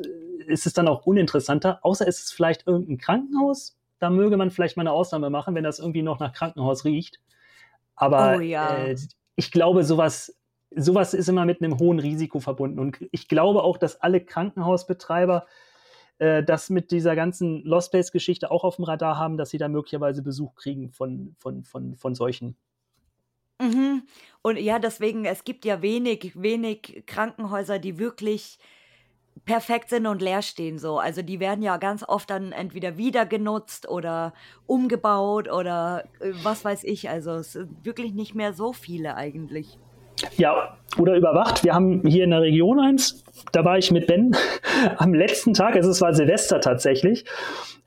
ist 0.47 0.65
es 0.65 0.73
dann 0.73 0.89
auch 0.89 1.05
uninteressanter, 1.05 1.79
außer 1.83 2.05
es 2.05 2.19
ist 2.19 2.33
vielleicht 2.33 2.67
irgendein 2.67 2.97
Krankenhaus. 2.97 3.77
Da 3.99 4.09
möge 4.09 4.35
man 4.35 4.51
vielleicht 4.51 4.75
mal 4.75 4.81
eine 4.81 4.91
Ausnahme 4.91 5.29
machen, 5.29 5.55
wenn 5.55 5.63
das 5.63 5.79
irgendwie 5.79 6.01
noch 6.01 6.19
nach 6.19 6.33
Krankenhaus 6.33 6.83
riecht. 6.83 7.21
Aber 7.95 8.35
oh, 8.37 8.39
ja. 8.41 8.75
äh, 8.75 8.97
ich 9.37 9.51
glaube, 9.51 9.85
sowas 9.85 10.35
sowas 10.75 11.13
ist 11.13 11.29
immer 11.29 11.45
mit 11.45 11.61
einem 11.61 11.79
hohen 11.79 11.99
Risiko 11.99 12.39
verbunden. 12.39 12.79
Und 12.79 12.97
ich 13.11 13.27
glaube 13.27 13.63
auch, 13.63 13.77
dass 13.77 14.01
alle 14.01 14.21
Krankenhausbetreiber 14.21 15.45
äh, 16.19 16.43
das 16.43 16.69
mit 16.69 16.91
dieser 16.91 17.15
ganzen 17.15 17.63
Lost 17.63 17.87
Space-Geschichte 17.87 18.51
auch 18.51 18.63
auf 18.63 18.77
dem 18.77 18.85
Radar 18.85 19.17
haben, 19.17 19.37
dass 19.37 19.49
sie 19.49 19.57
da 19.57 19.67
möglicherweise 19.67 20.21
Besuch 20.21 20.55
kriegen 20.55 20.91
von, 20.91 21.35
von, 21.39 21.63
von, 21.63 21.95
von 21.95 22.15
solchen. 22.15 22.55
Mhm. 23.61 24.03
Und 24.41 24.59
ja, 24.59 24.79
deswegen, 24.79 25.25
es 25.25 25.43
gibt 25.43 25.65
ja 25.65 25.81
wenig, 25.81 26.33
wenig 26.35 27.03
Krankenhäuser, 27.05 27.79
die 27.79 27.97
wirklich 27.97 28.59
perfekt 29.45 29.89
sind 29.89 30.07
und 30.07 30.21
leer 30.21 30.41
stehen 30.41 30.77
so. 30.79 30.99
Also 30.99 31.21
die 31.21 31.39
werden 31.39 31.63
ja 31.63 31.77
ganz 31.77 32.03
oft 32.07 32.29
dann 32.29 32.51
entweder 32.51 32.97
wieder 32.97 33.25
genutzt 33.25 33.89
oder 33.89 34.33
umgebaut 34.65 35.51
oder 35.51 36.05
äh, 36.19 36.31
was 36.43 36.63
weiß 36.63 36.83
ich. 36.83 37.09
Also 37.09 37.31
es 37.31 37.53
sind 37.53 37.85
wirklich 37.85 38.13
nicht 38.13 38.35
mehr 38.35 38.53
so 38.53 38.73
viele 38.73 39.15
eigentlich. 39.15 39.79
Ja, 40.37 40.77
oder 40.97 41.15
überwacht. 41.15 41.63
Wir 41.63 41.73
haben 41.73 42.05
hier 42.07 42.23
in 42.23 42.31
der 42.31 42.41
Region 42.41 42.79
eins, 42.79 43.23
da 43.51 43.65
war 43.65 43.77
ich 43.77 43.91
mit 43.91 44.07
Ben 44.07 44.35
am 44.97 45.13
letzten 45.13 45.53
Tag, 45.53 45.75
also 45.75 45.89
es 45.89 46.01
war 46.01 46.13
Silvester 46.13 46.61
tatsächlich, 46.61 47.25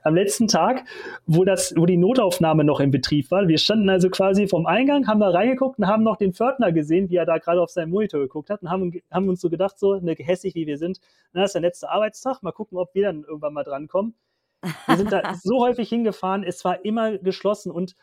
am 0.03 0.15
letzten 0.15 0.47
Tag, 0.47 0.85
wo, 1.27 1.45
das, 1.45 1.75
wo 1.77 1.85
die 1.85 1.97
Notaufnahme 1.97 2.63
noch 2.63 2.79
in 2.79 2.93
Betrieb 2.93 3.31
war. 3.31 3.49
Wir 3.49 3.59
standen 3.59 3.91
also 3.91 4.09
quasi 4.09 4.47
vom 4.47 4.67
Eingang, 4.67 5.09
haben 5.09 5.19
da 5.19 5.31
reingeguckt 5.31 5.79
und 5.79 5.87
haben 5.89 6.05
noch 6.05 6.17
den 6.17 6.33
Pförtner 6.33 6.71
gesehen, 6.71 7.11
wie 7.11 7.17
er 7.17 7.27
da 7.27 7.39
gerade 7.39 7.61
auf 7.61 7.71
seinen 7.71 7.91
Monitor 7.91 8.21
geguckt 8.21 8.51
hat 8.51 8.63
und 8.63 8.71
haben, 8.71 9.01
haben 9.11 9.29
uns 9.29 9.41
so 9.41 9.51
gedacht, 9.51 9.79
so 9.79 9.97
ne, 9.97 10.15
hässlich 10.17 10.55
wie 10.55 10.67
wir 10.67 10.79
sind, 10.79 11.01
na, 11.33 11.43
das 11.43 11.51
ist 11.51 11.55
der 11.55 11.63
letzte 11.63 11.91
Arbeitstag, 11.91 12.43
mal 12.43 12.53
gucken, 12.53 12.79
ob 12.79 12.95
wir 12.95 13.03
dann 13.03 13.25
irgendwann 13.25 13.53
mal 13.53 13.65
drankommen. 13.65 14.15
Wir 14.87 14.97
sind 14.97 15.13
da 15.13 15.35
so 15.43 15.61
häufig 15.61 15.89
hingefahren, 15.89 16.45
es 16.45 16.65
war 16.65 16.85
immer 16.85 17.19
geschlossen 17.19 17.73
und 17.73 17.95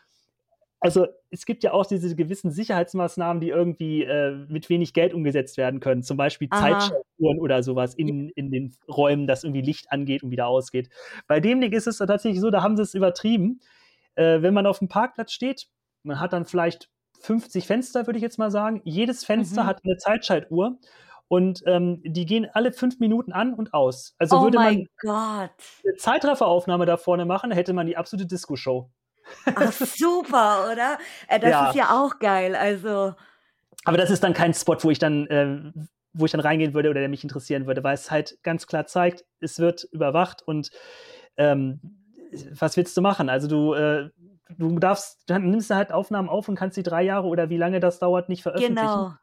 also 0.84 1.06
es 1.30 1.46
gibt 1.46 1.64
ja 1.64 1.72
auch 1.72 1.86
diese 1.86 2.14
gewissen 2.14 2.50
Sicherheitsmaßnahmen, 2.50 3.40
die 3.40 3.48
irgendwie 3.48 4.04
äh, 4.04 4.44
mit 4.48 4.68
wenig 4.68 4.92
Geld 4.92 5.14
umgesetzt 5.14 5.56
werden 5.56 5.80
können. 5.80 6.02
Zum 6.02 6.18
Beispiel 6.18 6.50
Zeitschaltuhren 6.50 7.40
oder 7.40 7.62
sowas 7.62 7.94
in, 7.94 8.28
in 8.28 8.50
den 8.50 8.76
Räumen, 8.86 9.26
dass 9.26 9.44
irgendwie 9.44 9.62
Licht 9.62 9.90
angeht 9.90 10.22
und 10.22 10.30
wieder 10.30 10.46
ausgeht. 10.46 10.90
Bei 11.26 11.40
dem 11.40 11.62
Ding 11.62 11.72
ist 11.72 11.86
es 11.86 11.96
tatsächlich 11.96 12.38
so, 12.38 12.50
da 12.50 12.62
haben 12.62 12.76
sie 12.76 12.82
es 12.82 12.92
übertrieben. 12.92 13.60
Äh, 14.14 14.42
wenn 14.42 14.52
man 14.52 14.66
auf 14.66 14.78
dem 14.78 14.88
Parkplatz 14.88 15.32
steht, 15.32 15.68
man 16.02 16.20
hat 16.20 16.34
dann 16.34 16.44
vielleicht 16.44 16.90
50 17.20 17.66
Fenster, 17.66 18.06
würde 18.06 18.18
ich 18.18 18.22
jetzt 18.22 18.38
mal 18.38 18.50
sagen. 18.50 18.82
Jedes 18.84 19.24
Fenster 19.24 19.62
mhm. 19.62 19.66
hat 19.68 19.80
eine 19.84 19.96
Zeitschaltuhr 19.96 20.78
und 21.28 21.62
ähm, 21.64 22.02
die 22.04 22.26
gehen 22.26 22.46
alle 22.52 22.72
fünf 22.72 23.00
Minuten 23.00 23.32
an 23.32 23.54
und 23.54 23.72
aus. 23.72 24.14
Also 24.18 24.36
oh 24.36 24.42
würde 24.42 24.58
man 24.58 24.86
Gott. 25.00 25.50
eine 25.82 25.96
Zeitrafferaufnahme 25.96 26.84
da 26.84 26.98
vorne 26.98 27.24
machen, 27.24 27.52
hätte 27.52 27.72
man 27.72 27.86
die 27.86 27.96
absolute 27.96 28.26
Disco-Show. 28.26 28.90
Ach, 29.54 29.72
super, 29.72 30.68
oder? 30.72 30.98
Äh, 31.28 31.40
das 31.40 31.50
ja. 31.50 31.68
ist 31.68 31.76
ja 31.76 31.90
auch 31.90 32.18
geil. 32.18 32.54
Also. 32.54 33.14
Aber 33.84 33.96
das 33.96 34.10
ist 34.10 34.22
dann 34.22 34.34
kein 34.34 34.54
Spot, 34.54 34.76
wo 34.80 34.90
ich 34.90 34.98
dann, 34.98 35.26
äh, 35.26 35.72
wo 36.12 36.24
ich 36.24 36.32
dann 36.32 36.40
reingehen 36.40 36.74
würde 36.74 36.90
oder 36.90 37.00
der 37.00 37.08
mich 37.08 37.24
interessieren 37.24 37.66
würde, 37.66 37.84
weil 37.84 37.94
es 37.94 38.10
halt 38.10 38.38
ganz 38.42 38.66
klar 38.66 38.86
zeigt, 38.86 39.24
es 39.40 39.58
wird 39.58 39.84
überwacht 39.92 40.42
und 40.42 40.70
ähm, 41.36 41.80
was 42.58 42.76
willst 42.76 42.96
du 42.96 43.02
machen? 43.02 43.28
Also 43.28 43.48
du, 43.48 43.74
äh, 43.74 44.10
du 44.56 44.78
darfst, 44.78 45.22
dann 45.26 45.50
nimmst 45.50 45.70
du 45.70 45.74
halt 45.74 45.92
Aufnahmen 45.92 46.28
auf 46.28 46.48
und 46.48 46.56
kannst 46.56 46.76
sie 46.76 46.82
drei 46.82 47.02
Jahre 47.02 47.26
oder 47.26 47.50
wie 47.50 47.56
lange 47.56 47.80
das 47.80 47.98
dauert 47.98 48.28
nicht 48.28 48.42
veröffentlichen. 48.42 48.76
Genau. 48.76 49.14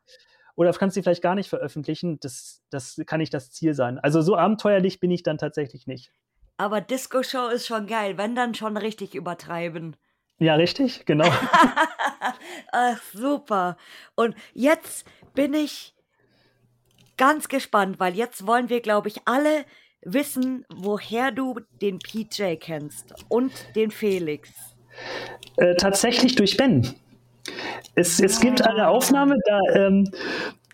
Oder 0.56 0.74
kannst 0.74 0.96
sie 0.96 1.02
vielleicht 1.02 1.24
gar 1.24 1.36
nicht 1.36 1.50
veröffentlichen. 1.50 2.20
Das, 2.20 2.62
das 2.70 3.02
kann 3.06 3.20
nicht 3.20 3.34
das 3.34 3.52
Ziel 3.52 3.74
sein. 3.74 4.00
Also 4.00 4.22
so 4.22 4.36
abenteuerlich 4.36 5.00
bin 5.00 5.12
ich 5.12 5.24
dann 5.24 5.38
tatsächlich 5.38 5.88
nicht. 5.88 6.12
Aber 6.62 6.80
Disco-Show 6.80 7.48
ist 7.48 7.66
schon 7.66 7.88
geil, 7.88 8.20
wenn 8.20 8.36
dann 8.36 8.54
schon 8.54 8.78
richtig 8.78 9.16
übertreiben. 9.16 9.96
Ja, 10.38 10.54
richtig, 10.54 11.08
genau. 11.08 11.26
Ach, 12.72 13.02
super. 13.16 13.78
Und 14.14 14.36
jetzt 14.54 15.08
bin 15.34 15.56
ich 15.56 15.96
ganz 17.18 17.48
gespannt, 17.48 18.00
weil 18.00 18.14
jetzt 18.14 18.46
wollen 18.46 18.70
wir, 18.70 18.80
glaube 18.80 19.08
ich, 19.08 19.22
alle 19.26 19.66
wissen, 20.04 20.64
woher 20.72 21.32
du 21.32 21.62
den 21.82 21.98
PJ 21.98 22.58
kennst 22.60 23.16
und 23.28 23.52
den 23.76 23.90
Felix. 23.90 24.52
Äh, 25.58 25.74
tatsächlich 25.78 26.36
durch 26.36 26.58
Ben. 26.58 26.94
Es, 27.96 28.20
es 28.20 28.40
gibt 28.40 28.62
eine 28.62 28.88
Aufnahme, 28.88 29.36
da 29.48 29.60
ähm, 29.74 30.12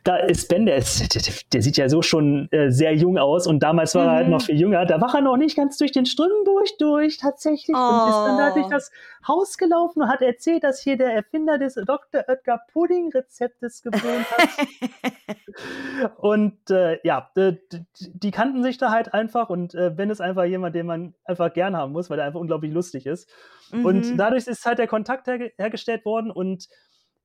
da 0.07 0.15
ist 0.15 0.47
Ben, 0.47 0.65
der, 0.65 0.77
ist, 0.77 1.53
der, 1.53 1.61
sieht 1.61 1.75
ja 1.75 1.89
so 1.89 2.01
schon 2.01 2.47
äh, 2.51 2.71
sehr 2.71 2.95
jung 2.95 3.17
aus 3.17 3.45
und 3.45 3.59
damals 3.61 3.93
war 3.93 4.03
mhm. 4.03 4.07
er 4.07 4.15
halt 4.15 4.29
noch 4.29 4.39
mhm. 4.39 4.45
viel 4.45 4.59
jünger. 4.61 4.85
Da 4.85 5.01
war 5.01 5.13
er 5.13 5.21
noch 5.21 5.35
nicht 5.35 5.57
ganz 5.57 5.77
durch 5.77 5.91
den 5.91 6.05
Strömburg 6.05 6.65
durch 6.79 7.17
tatsächlich 7.17 7.75
oh. 7.75 7.79
und 7.79 8.09
ist 8.09 8.15
dann 8.15 8.37
da 8.37 8.53
durch 8.53 8.67
oh. 8.67 8.69
das 8.69 8.91
Haus 9.27 9.57
gelaufen 9.57 10.03
und 10.03 10.07
hat 10.07 10.21
erzählt, 10.21 10.63
dass 10.63 10.81
hier 10.81 10.97
der 10.97 11.13
Erfinder 11.13 11.57
des 11.57 11.75
Dr. 11.75 12.23
Oetker 12.29 12.61
Pudding 12.71 13.11
Rezeptes 13.13 13.81
gewohnt 13.81 14.25
hat. 14.31 16.11
und 16.17 16.71
äh, 16.71 16.99
ja, 17.03 17.29
die, 17.35 17.59
die, 17.99 18.31
kannten 18.31 18.63
sich 18.63 18.77
da 18.77 18.91
halt 18.91 19.13
einfach 19.13 19.49
und 19.49 19.75
äh, 19.75 19.89
Ben 19.89 20.09
ist 20.09 20.21
einfach 20.21 20.45
jemand, 20.45 20.73
den 20.73 20.85
man 20.85 21.15
einfach 21.25 21.51
gern 21.51 21.75
haben 21.75 21.91
muss, 21.91 22.09
weil 22.09 22.19
er 22.19 22.25
einfach 22.25 22.39
unglaublich 22.39 22.71
lustig 22.71 23.05
ist. 23.05 23.29
Mhm. 23.73 23.85
Und 23.85 24.17
dadurch 24.17 24.47
ist 24.47 24.65
halt 24.65 24.79
der 24.79 24.87
Kontakt 24.87 25.27
her 25.27 25.49
hergestellt 25.57 26.05
worden 26.05 26.31
und 26.31 26.67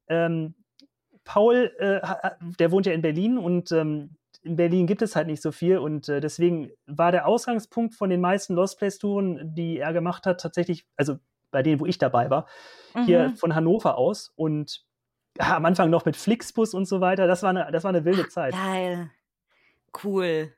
ähm, 0.08 0.56
Paul, 1.24 1.72
äh, 1.78 2.00
der 2.58 2.70
wohnt 2.70 2.86
ja 2.86 2.92
in 2.92 3.02
Berlin 3.02 3.38
und 3.38 3.72
ähm, 3.72 4.16
in 4.42 4.56
Berlin 4.56 4.86
gibt 4.86 5.02
es 5.02 5.14
halt 5.14 5.28
nicht 5.28 5.42
so 5.42 5.52
viel 5.52 5.78
und 5.78 6.08
äh, 6.08 6.20
deswegen 6.20 6.70
war 6.86 7.12
der 7.12 7.26
Ausgangspunkt 7.26 7.94
von 7.94 8.10
den 8.10 8.20
meisten 8.20 8.54
Lost 8.54 8.78
Place 8.78 8.98
Touren, 8.98 9.54
die 9.54 9.78
er 9.78 9.92
gemacht 9.92 10.26
hat, 10.26 10.40
tatsächlich, 10.40 10.86
also 10.96 11.18
bei 11.50 11.62
denen, 11.62 11.80
wo 11.80 11.86
ich 11.86 11.98
dabei 11.98 12.30
war, 12.30 12.46
mhm. 12.94 13.04
hier 13.04 13.32
von 13.36 13.54
Hannover 13.54 13.96
aus 13.96 14.32
und 14.34 14.84
ja, 15.38 15.56
am 15.56 15.64
Anfang 15.64 15.90
noch 15.90 16.04
mit 16.04 16.16
Flixbus 16.16 16.74
und 16.74 16.86
so 16.86 17.00
weiter. 17.00 17.26
Das 17.26 17.42
war 17.42 17.50
eine, 17.50 17.70
das 17.72 17.84
war 17.84 17.90
eine 17.90 18.04
wilde 18.04 18.28
Zeit. 18.28 18.52
Geil. 18.52 19.10
Cool. 20.02 20.52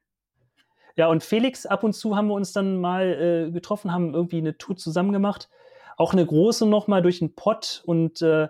Ja, 0.96 1.08
und 1.08 1.22
Felix, 1.22 1.66
ab 1.66 1.82
und 1.82 1.92
zu 1.92 2.16
haben 2.16 2.28
wir 2.28 2.34
uns 2.34 2.52
dann 2.52 2.80
mal 2.80 3.48
äh, 3.48 3.50
getroffen, 3.50 3.92
haben 3.92 4.14
irgendwie 4.14 4.38
eine 4.38 4.56
Tour 4.56 4.76
zusammen 4.76 5.12
gemacht. 5.12 5.48
Auch 5.96 6.12
eine 6.12 6.24
große 6.24 6.66
nochmal 6.66 7.02
durch 7.02 7.18
den 7.20 7.34
Pott 7.34 7.82
und 7.86 8.22
äh, 8.22 8.48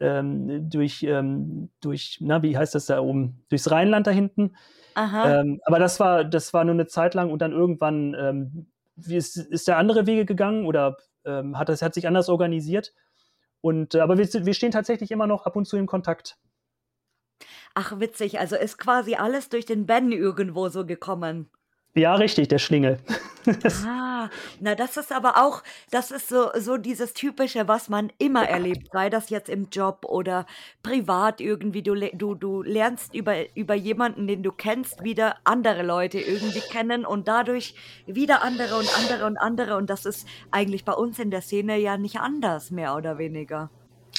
ähm, 0.00 0.68
durch, 0.70 1.02
ähm, 1.02 1.70
durch, 1.80 2.18
na, 2.20 2.42
wie 2.42 2.56
heißt 2.56 2.74
das 2.74 2.86
da 2.86 3.00
oben? 3.00 3.44
Durchs 3.48 3.70
Rheinland 3.70 4.06
da 4.06 4.10
hinten. 4.10 4.56
Aha. 4.94 5.40
Ähm, 5.40 5.60
aber 5.64 5.78
das 5.78 6.00
war, 6.00 6.24
das 6.24 6.52
war 6.52 6.64
nur 6.64 6.74
eine 6.74 6.86
Zeit 6.86 7.14
lang 7.14 7.30
und 7.30 7.40
dann 7.40 7.52
irgendwann 7.52 8.14
ähm, 8.18 8.66
ist, 9.06 9.36
ist 9.36 9.68
der 9.68 9.78
andere 9.78 10.06
Wege 10.06 10.24
gegangen 10.24 10.66
oder 10.66 10.96
ähm, 11.24 11.58
hat, 11.58 11.68
das, 11.68 11.82
hat 11.82 11.94
sich 11.94 12.06
anders 12.06 12.28
organisiert. 12.28 12.92
Und, 13.60 13.94
aber 13.94 14.18
wir, 14.18 14.26
wir 14.26 14.54
stehen 14.54 14.70
tatsächlich 14.70 15.10
immer 15.10 15.26
noch 15.26 15.46
ab 15.46 15.56
und 15.56 15.66
zu 15.66 15.76
in 15.76 15.86
Kontakt. 15.86 16.38
Ach, 17.74 18.00
witzig. 18.00 18.40
Also 18.40 18.56
ist 18.56 18.78
quasi 18.78 19.14
alles 19.14 19.48
durch 19.48 19.66
den 19.66 19.86
Ben 19.86 20.12
irgendwo 20.12 20.68
so 20.68 20.84
gekommen. 20.86 21.50
Ja, 21.94 22.14
richtig, 22.14 22.48
der 22.48 22.58
Schlingel. 22.58 22.98
ah, 23.86 24.09
na, 24.60 24.74
das 24.74 24.96
ist 24.96 25.12
aber 25.12 25.36
auch, 25.36 25.62
das 25.90 26.10
ist 26.10 26.28
so, 26.28 26.50
so 26.58 26.76
dieses 26.76 27.14
Typische, 27.14 27.68
was 27.68 27.88
man 27.88 28.12
immer 28.18 28.46
erlebt, 28.48 28.88
sei 28.92 29.08
das 29.08 29.30
jetzt 29.30 29.48
im 29.48 29.68
Job 29.70 30.04
oder 30.04 30.46
privat 30.82 31.40
irgendwie. 31.40 31.82
Du, 31.82 31.94
du, 31.94 32.34
du 32.34 32.62
lernst 32.62 33.14
über, 33.14 33.34
über 33.56 33.74
jemanden, 33.74 34.26
den 34.26 34.42
du 34.42 34.52
kennst, 34.52 35.02
wieder 35.02 35.36
andere 35.44 35.82
Leute 35.82 36.18
irgendwie 36.18 36.60
kennen 36.60 37.04
und 37.04 37.28
dadurch 37.28 37.74
wieder 38.06 38.42
andere 38.42 38.76
und 38.76 38.88
andere 38.98 39.26
und 39.26 39.36
andere. 39.38 39.76
Und 39.76 39.88
das 39.88 40.04
ist 40.04 40.26
eigentlich 40.50 40.84
bei 40.84 40.92
uns 40.92 41.18
in 41.18 41.30
der 41.30 41.40
Szene 41.40 41.78
ja 41.78 41.96
nicht 41.96 42.18
anders, 42.20 42.70
mehr 42.70 42.96
oder 42.96 43.16
weniger. 43.16 43.70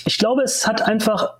Ich 0.05 0.17
glaube, 0.17 0.41
es 0.43 0.65
hat 0.65 0.81
einfach, 0.81 1.35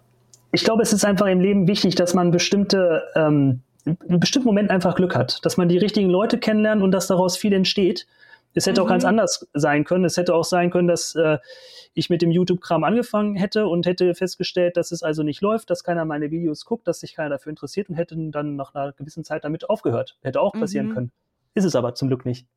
ich 0.52 0.64
glaube, 0.64 0.84
es 0.84 0.94
ist 0.94 1.06
einfach 1.06 1.28
im 1.28 1.40
Leben 1.40 1.68
wichtig, 1.68 1.96
dass 1.96 2.14
man 2.14 2.32
bestimmte 2.32 3.04
ähm, 3.16 3.62
in 3.86 4.20
bestimmten 4.20 4.48
Moment 4.48 4.70
einfach 4.70 4.96
Glück 4.96 5.16
hat, 5.16 5.44
dass 5.44 5.58
man 5.58 5.70
die 5.70 5.78
richtigen 5.78 6.10
Leute 6.10 6.38
kennenlernt 6.38 6.82
und 6.82 6.92
dass 6.92 7.08
daraus 7.08 7.38
viel 7.38 7.54
entsteht. 7.54 8.06
Es 8.54 8.66
hätte 8.66 8.82
mhm. 8.82 8.86
auch 8.86 8.90
ganz 8.90 9.04
mhm. 9.04 9.10
anders 9.10 9.48
sein 9.54 9.84
können. 9.84 10.06
Es 10.06 10.18
hätte 10.18 10.36
auch 10.36 10.44
sein 10.44 10.72
können, 10.72 10.88
dass 10.88 11.16
äh, 11.16 11.38
ich 11.94 12.10
mit 12.10 12.22
dem 12.22 12.32
YouTube-Kram 12.32 12.84
angefangen 12.84 13.36
hätte 13.36 13.68
und 13.68 13.86
hätte 13.86 14.14
festgestellt, 14.16 14.78
dass 14.78 14.92
es 14.92 15.04
also 15.04 15.24
nicht 15.24 15.42
läuft, 15.42 15.70
dass 15.70 15.84
keiner 15.84 16.06
meine 16.06 16.32
Videos 16.32 16.66
guckt, 16.66 16.88
dass 16.88 17.00
sich 17.00 17.16
keiner 17.16 17.30
dafür 17.30 17.50
interessiert 17.50 17.90
und 17.90 17.96
hätte 17.96 18.16
dann 18.18 18.56
nach 18.56 18.74
einer 18.76 18.94
gewissen 18.94 19.24
Zeit 19.24 19.44
damit 19.44 19.70
aufgehört. 19.70 20.18
Hätte 20.22 20.42
auch 20.42 20.54
passieren 20.54 20.88
mhm. 20.88 20.94
können. 20.94 21.12
Ist 21.54 21.66
es 21.66 21.76
aber 21.76 21.96
zum 21.96 22.08
Glück 22.08 22.26
nicht. 22.26 22.48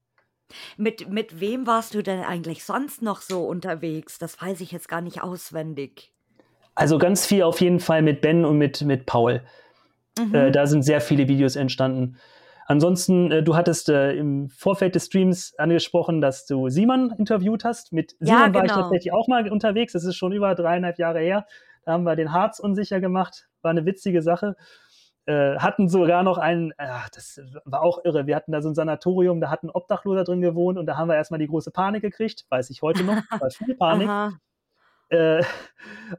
Mit, 0.77 1.11
mit 1.11 1.41
wem 1.41 1.67
warst 1.67 1.95
du 1.95 2.03
denn 2.03 2.21
eigentlich 2.21 2.65
sonst 2.65 3.03
noch 3.03 3.21
so 3.21 3.45
unterwegs? 3.45 4.19
Das 4.19 4.41
weiß 4.41 4.61
ich 4.61 4.73
jetzt 4.73 4.89
gar 4.89 5.01
nicht 5.01 5.23
auswendig. 5.23 6.13
Also 6.75 6.99
ganz 6.99 7.25
viel 7.27 7.43
auf 7.43 7.61
jeden 7.61 7.81
Fall 7.81 8.03
mit 8.03 8.21
Ben 8.21 8.45
und 8.45 8.59
mit, 8.59 8.83
mit 8.83 9.07
Paul. 9.07 9.43
Mhm. 10.19 10.35
Äh, 10.35 10.51
da 10.51 10.67
sind 10.67 10.83
sehr 10.83 11.01
viele 11.01 11.29
Videos 11.29 11.57
entstanden. 11.57 12.19
Ansonsten, 12.67 13.31
äh, 13.31 13.43
du 13.43 13.57
hattest 13.57 13.89
äh, 13.89 14.13
im 14.13 14.49
Vorfeld 14.49 14.95
des 14.95 15.07
Streams 15.07 15.55
angesprochen, 15.59 16.21
dass 16.21 16.47
du 16.47 16.69
Simon 16.69 17.13
interviewt 17.19 17.65
hast. 17.65 17.93
Mit 17.93 18.17
Simon 18.21 18.41
ja, 18.41 18.47
genau. 18.47 18.59
war 18.59 18.65
ich 18.65 18.71
genau. 18.71 18.83
tatsächlich 18.83 19.13
auch 19.13 19.29
mal 19.29 19.51
unterwegs. 19.51 19.93
Das 19.93 20.05
ist 20.05 20.17
schon 20.17 20.33
über 20.33 20.55
dreieinhalb 20.55 20.99
Jahre 20.99 21.21
her. 21.21 21.47
Da 21.85 21.93
haben 21.93 22.05
wir 22.05 22.17
den 22.17 22.33
Harz 22.33 22.59
unsicher 22.59 23.01
gemacht. 23.01 23.49
War 23.63 23.71
eine 23.71 23.85
witzige 23.85 24.23
Sache. 24.23 24.57
Äh, 25.27 25.57
hatten 25.59 25.89
sogar 25.89 26.23
noch 26.23 26.39
einen, 26.39 26.73
ach, 26.77 27.09
das 27.11 27.41
war 27.65 27.83
auch 27.83 28.05
irre. 28.05 28.27
Wir 28.27 28.37
hatten 28.37 28.53
da 28.53 28.61
so 28.61 28.69
ein 28.69 28.75
Sanatorium, 28.75 29.41
da 29.41 29.51
hat 29.51 29.63
ein 29.63 29.71
Obdachloser 29.71 30.25
drin 30.25 30.43
gewohnt 30.43 30.79
und 30.79 30.87
da 30.87 30.97
haben 30.99 31.09
wir 31.09 31.17
erstmal 31.17 31.41
die 31.41 31.47
große 31.47 31.71
Panik 31.71 32.03
gekriegt. 32.03 32.45
Weiß 32.51 32.69
ich 32.71 32.83
heute 32.83 33.05
noch. 33.05 33.17
War 33.41 33.51
viel 33.51 33.75
Panik. 33.75 34.11
Äh, 35.09 35.43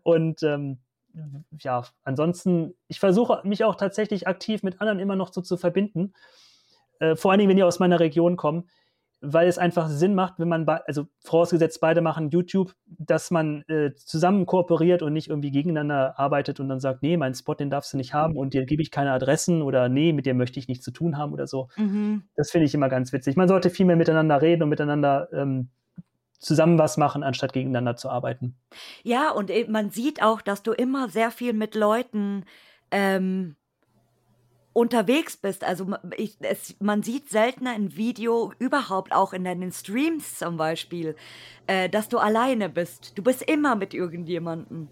und 0.04 0.42
ähm, 0.44 0.80
ja, 1.60 1.84
ansonsten, 2.04 2.74
ich 2.88 3.00
versuche 3.00 3.42
mich 3.44 3.64
auch 3.64 3.76
tatsächlich 3.76 4.28
aktiv 4.28 4.64
mit 4.64 4.82
anderen 4.82 5.00
immer 5.00 5.16
noch 5.16 5.32
so 5.34 5.42
zu 5.42 5.58
verbinden. 5.58 6.14
Äh, 7.00 7.16
vor 7.16 7.32
allen 7.32 7.40
Dingen, 7.40 7.50
wenn 7.50 7.58
die 7.58 7.64
aus 7.64 7.80
meiner 7.80 8.00
Region 8.00 8.38
kommen, 8.38 8.70
weil 9.22 9.48
es 9.48 9.58
einfach 9.58 9.88
Sinn 9.88 10.14
macht, 10.14 10.40
wenn 10.40 10.48
man, 10.48 10.68
also 10.68 11.08
vorausgesetzt, 11.24 11.80
beide 11.82 12.02
machen 12.02 12.30
YouTube, 12.30 12.74
dass 12.86 13.32
man 13.32 13.64
äh, 13.68 13.94
zusammen 13.96 14.46
kooperiert 14.46 15.02
und 15.02 15.14
nicht 15.14 15.30
irgendwie 15.30 15.52
gegeneinander 15.52 16.20
arbeitet 16.20 16.60
und 16.60 16.70
dann 16.70 16.80
sagt, 16.80 17.02
nee, 17.02 17.18
meinen 17.18 17.34
Spot, 17.34 17.56
den 17.56 17.70
darfst 17.70 17.94
du 17.94 17.98
nicht 17.98 18.14
haben 18.14 18.38
und 18.38 18.54
dir 18.54 18.66
gebe 18.66 18.82
ich 18.82 18.92
keine 18.92 19.12
Adressen 19.12 19.62
oder 19.62 19.90
nee, 19.90 20.14
mit 20.14 20.26
dir 20.26 20.34
möchte 20.34 20.60
ich 20.60 20.68
nichts 20.68 20.84
zu 20.84 20.92
tun 20.92 21.18
haben 21.18 21.34
oder 21.34 21.48
so. 21.48 21.70
Mhm. 21.78 22.24
Das 22.36 22.52
finde 22.52 22.66
ich 22.66 22.74
immer 22.74 22.90
ganz 22.90 23.14
witzig. 23.14 23.36
Man 23.36 23.48
sollte 23.48 23.70
viel 23.70 23.86
mehr 23.86 23.96
miteinander 23.96 24.42
reden 24.42 24.64
und 24.64 24.70
miteinander 24.70 25.30
ähm, 25.34 25.70
zusammen 26.40 26.78
was 26.78 26.98
machen, 26.98 27.24
anstatt 27.24 27.54
gegeneinander 27.54 27.96
zu 27.96 28.10
arbeiten. 28.10 28.56
Ja, 29.04 29.32
und 29.32 29.52
man 29.70 29.90
sieht 29.90 30.22
auch, 30.22 30.42
dass 30.42 30.64
du 30.64 30.72
immer 30.72 31.10
sehr 31.10 31.32
viel 31.32 31.54
mit 31.54 31.76
Leuten 31.76 32.46
ähm, 32.92 33.56
unterwegs 34.76 35.38
bist. 35.38 35.64
Also 35.64 35.88
ich, 36.18 36.36
es, 36.42 36.76
man 36.80 37.02
sieht 37.02 37.30
seltener 37.30 37.72
ein 37.72 37.96
Video, 37.96 38.52
überhaupt 38.60 39.14
auch 39.14 39.32
in 39.32 39.46
deinen 39.46 39.72
Streams 39.72 40.38
zum 40.38 40.58
Beispiel, 40.58 41.16
äh, 41.68 41.90
dass 41.90 42.10
du 42.10 42.18
alleine 42.18 42.70
bist. 42.70 43.18
Du 43.18 43.24
bist 43.24 43.42
immer 43.42 43.76
mit 43.76 43.94
irgendjemandem. 43.94 44.90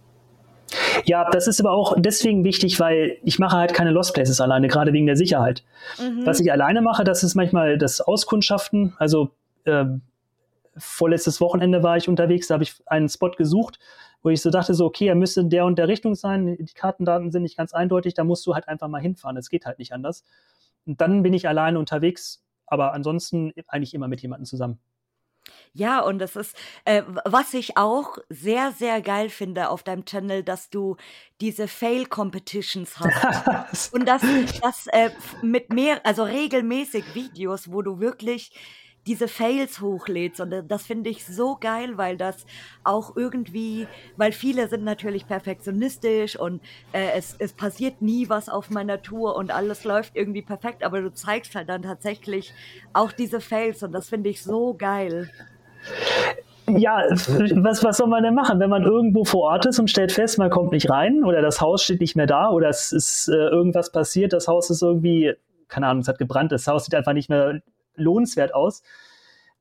Ja, 1.06 1.30
das 1.30 1.48
ist 1.48 1.60
aber 1.60 1.72
auch 1.72 1.96
deswegen 1.98 2.46
wichtig, 2.46 2.80
weil 2.80 3.18
ich 3.24 3.40
mache 3.40 3.58
halt 3.58 3.74
keine 3.74 3.92
Lost 3.92 4.14
Places 4.14 4.40
alleine, 4.40 4.70
gerade 4.70 4.94
wegen 4.94 5.06
der 5.06 5.18
Sicherheit. 5.18 5.64
Mhm. 6.00 6.26
Was 6.26 6.40
ich 6.40 6.52
alleine 6.52 6.82
mache, 6.82 7.04
das 7.04 7.24
ist 7.24 7.36
manchmal 7.36 7.78
das 7.78 8.00
Auskundschaften. 8.00 8.94
Also 8.98 9.32
ähm, 9.66 10.02
vorletztes 10.78 11.42
Wochenende 11.42 11.84
war 11.84 11.98
ich 11.98 12.10
unterwegs, 12.10 12.48
da 12.48 12.56
habe 12.56 12.64
ich 12.64 12.76
einen 12.86 13.10
Spot 13.10 13.32
gesucht, 13.32 13.80
wo 14.22 14.30
ich 14.30 14.42
so 14.42 14.50
dachte, 14.50 14.74
so, 14.74 14.86
okay, 14.86 15.08
er 15.08 15.16
müsste 15.16 15.42
in 15.42 15.50
der 15.50 15.66
und 15.66 15.78
der 15.78 15.88
Richtung 15.88 16.16
sein, 16.16 16.58
die 16.58 16.74
Kartendaten 16.74 17.32
sind 17.32 17.44
nicht 17.44 17.58
ganz 17.58 17.74
eindeutig, 17.74 18.14
da 18.14 18.24
musst 18.24 18.46
du 18.46 18.54
halt 18.54 18.68
einfach 18.68 18.88
mal 18.88 19.02
hinfahren, 19.02 19.38
es 19.38 19.50
geht 19.50 19.66
halt 19.66 19.80
nicht 19.80 19.94
anders. 19.94 20.24
Und 20.86 21.02
dann 21.02 21.24
bin 21.24 21.34
ich 21.34 21.48
alleine 21.48 21.80
unterwegs, 21.80 22.44
aber 22.66 22.94
ansonsten 22.94 23.54
eigentlich 23.68 23.94
immer 23.94 24.08
mit 24.08 24.22
jemandem 24.22 24.46
zusammen. 24.46 24.80
Ja, 25.74 26.02
und 26.02 26.20
das 26.20 26.36
ist, 26.36 26.56
äh, 26.86 27.04
was 27.26 27.54
ich 27.54 27.78
auch 27.78 28.18
sehr, 28.30 28.72
sehr 28.72 29.02
geil 29.02 29.30
finde 29.30 29.70
auf 29.70 29.84
deinem 29.84 30.06
Channel, 30.06 30.44
dass 30.44 30.70
du 30.70 30.98
diese 31.42 31.68
Fail-Competitions 31.68 33.00
hast. 33.00 33.94
und 33.94 34.08
das, 34.08 34.22
das 34.62 34.88
äh, 34.88 35.10
mit 35.42 35.74
mehr, 35.74 36.06
also 36.06 36.24
regelmäßig 36.24 37.16
Videos, 37.16 37.72
wo 37.72 37.82
du 37.82 38.00
wirklich 38.00 38.52
diese 39.08 39.28
Fails 39.28 39.82
hochlädst. 39.82 40.40
Und 40.40 40.54
das 40.68 40.84
finde 40.84 41.10
ich 41.10 41.26
so 41.26 41.58
geil, 41.60 41.98
weil 41.98 42.18
das 42.18 42.46
auch 42.84 43.16
irgendwie, 43.16 43.88
weil 44.18 44.32
viele 44.32 44.68
sind 44.68 44.84
natürlich 44.84 45.28
perfektionistisch 45.28 46.38
und 46.38 46.62
äh, 46.92 47.12
es, 47.16 47.36
es 47.40 47.54
passiert 47.54 48.02
nie 48.02 48.30
was 48.30 48.50
auf 48.50 48.70
meiner 48.70 49.02
Tour 49.02 49.36
und 49.36 49.52
alles 49.52 49.84
läuft 49.84 50.16
irgendwie 50.16 50.42
perfekt, 50.42 50.84
aber 50.84 51.02
du 51.02 51.14
zeigst 51.14 51.56
halt 51.56 51.70
dann 51.70 51.84
tatsächlich 51.84 52.54
auch 52.94 53.12
diese 53.12 53.42
Fails 53.42 53.84
und 53.84 53.92
das 53.92 54.10
finde 54.10 54.30
ich 54.30 54.42
so 54.44 54.74
geil. 54.74 55.30
Ja, 56.68 57.04
was, 57.10 57.84
was 57.84 57.98
soll 57.98 58.08
man 58.08 58.24
denn 58.24 58.34
machen, 58.34 58.60
wenn 58.60 58.70
man 58.70 58.84
irgendwo 58.84 59.26
vor 59.26 59.42
Ort 59.42 59.66
ist 59.66 59.80
und 59.80 59.90
stellt 59.90 60.14
fest, 60.14 60.38
man 60.38 60.50
kommt 60.50 60.72
nicht 60.72 60.90
rein 60.90 61.26
oder 61.26 61.42
das 61.42 61.60
Haus 61.60 61.84
steht 61.84 62.00
nicht 62.00 62.16
mehr 62.16 62.26
da 62.26 62.50
oder 62.50 62.70
es 62.70 62.94
ist 62.94 63.28
äh, 63.28 63.34
irgendwas 63.34 63.92
passiert, 63.92 64.32
das 64.32 64.48
Haus 64.48 64.70
ist 64.70 64.82
irgendwie, 64.82 65.34
keine 65.68 65.88
Ahnung, 65.88 66.02
es 66.02 66.08
hat 66.08 66.20
gebrannt, 66.20 66.54
das 66.54 66.66
Haus 66.68 66.86
sieht 66.86 66.96
einfach 66.96 67.12
nicht 67.12 67.30
mehr 67.30 67.62
lohnenswert 67.96 68.54
aus, 68.54 68.84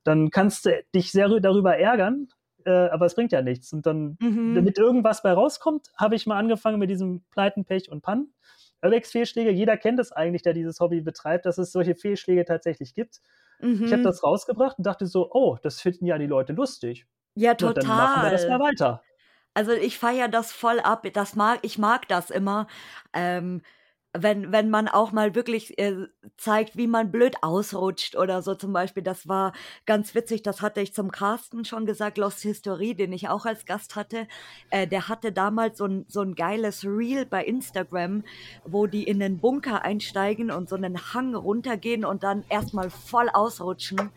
dann 0.04 0.30
kannst 0.30 0.66
du 0.66 0.82
dich 0.94 1.12
sehr 1.12 1.28
darüber 1.40 1.76
ärgern, 1.76 2.28
äh, 2.64 2.70
aber 2.70 3.06
es 3.06 3.14
bringt 3.14 3.32
ja 3.32 3.42
nichts. 3.42 3.72
Und 3.72 3.86
dann, 3.86 4.16
mhm. 4.20 4.54
damit 4.54 4.78
irgendwas 4.78 5.22
bei 5.22 5.32
rauskommt, 5.32 5.92
habe 5.96 6.14
ich 6.14 6.26
mal 6.26 6.38
angefangen 6.38 6.78
mit 6.78 6.90
diesem 6.90 7.22
Pleiten, 7.30 7.64
Pech 7.64 7.90
und 7.90 8.02
Pannen. 8.02 8.32
Urbex-Fehlschläge, 8.82 9.50
jeder 9.50 9.76
kennt 9.76 10.00
es 10.00 10.10
eigentlich, 10.10 10.42
der 10.42 10.54
dieses 10.54 10.80
Hobby 10.80 11.00
betreibt, 11.00 11.46
dass 11.46 11.58
es 11.58 11.70
solche 11.70 11.94
Fehlschläge 11.94 12.44
tatsächlich 12.44 12.94
gibt. 12.94 13.20
Mhm. 13.60 13.84
Ich 13.84 13.92
habe 13.92 14.02
das 14.02 14.24
rausgebracht 14.24 14.78
und 14.78 14.86
dachte 14.86 15.06
so, 15.06 15.30
oh, 15.30 15.56
das 15.62 15.80
finden 15.80 16.06
ja 16.06 16.18
die 16.18 16.26
Leute 16.26 16.52
lustig. 16.52 17.06
Ja, 17.34 17.54
total. 17.54 17.68
Und 17.68 17.78
dann 17.78 17.96
machen 17.96 18.22
wir 18.24 18.30
das 18.30 18.48
mal 18.48 18.60
weiter. 18.60 19.02
Also 19.54 19.72
ich 19.72 19.98
feiere 19.98 20.28
das 20.28 20.52
voll 20.52 20.80
ab. 20.80 21.06
Das 21.12 21.36
mag, 21.36 21.60
ich 21.62 21.78
mag 21.78 22.08
das 22.08 22.30
immer. 22.30 22.66
Ähm, 23.12 23.62
wenn, 24.14 24.52
wenn 24.52 24.68
man 24.68 24.88
auch 24.88 25.12
mal 25.12 25.34
wirklich 25.34 25.78
äh, 25.78 26.06
zeigt, 26.36 26.76
wie 26.76 26.86
man 26.86 27.10
blöd 27.10 27.36
ausrutscht 27.40 28.14
oder 28.14 28.42
so 28.42 28.54
zum 28.54 28.72
Beispiel. 28.72 29.02
Das 29.02 29.26
war 29.26 29.52
ganz 29.86 30.14
witzig, 30.14 30.42
das 30.42 30.60
hatte 30.60 30.80
ich 30.82 30.92
zum 30.92 31.10
Carsten 31.10 31.64
schon 31.64 31.86
gesagt, 31.86 32.18
Lost 32.18 32.40
History, 32.40 32.94
den 32.94 33.12
ich 33.12 33.28
auch 33.28 33.46
als 33.46 33.64
Gast 33.64 33.96
hatte. 33.96 34.28
Äh, 34.70 34.86
der 34.86 35.08
hatte 35.08 35.32
damals 35.32 35.78
so 35.78 35.86
ein, 35.86 36.04
so 36.08 36.20
ein 36.20 36.34
geiles 36.34 36.84
Reel 36.84 37.24
bei 37.24 37.44
Instagram, 37.44 38.24
wo 38.64 38.86
die 38.86 39.04
in 39.04 39.18
den 39.18 39.38
Bunker 39.38 39.82
einsteigen 39.82 40.50
und 40.50 40.68
so 40.68 40.76
einen 40.76 41.14
Hang 41.14 41.34
runtergehen 41.34 42.04
und 42.04 42.22
dann 42.22 42.44
erstmal 42.50 42.90
voll 42.90 43.30
ausrutschen. 43.30 44.10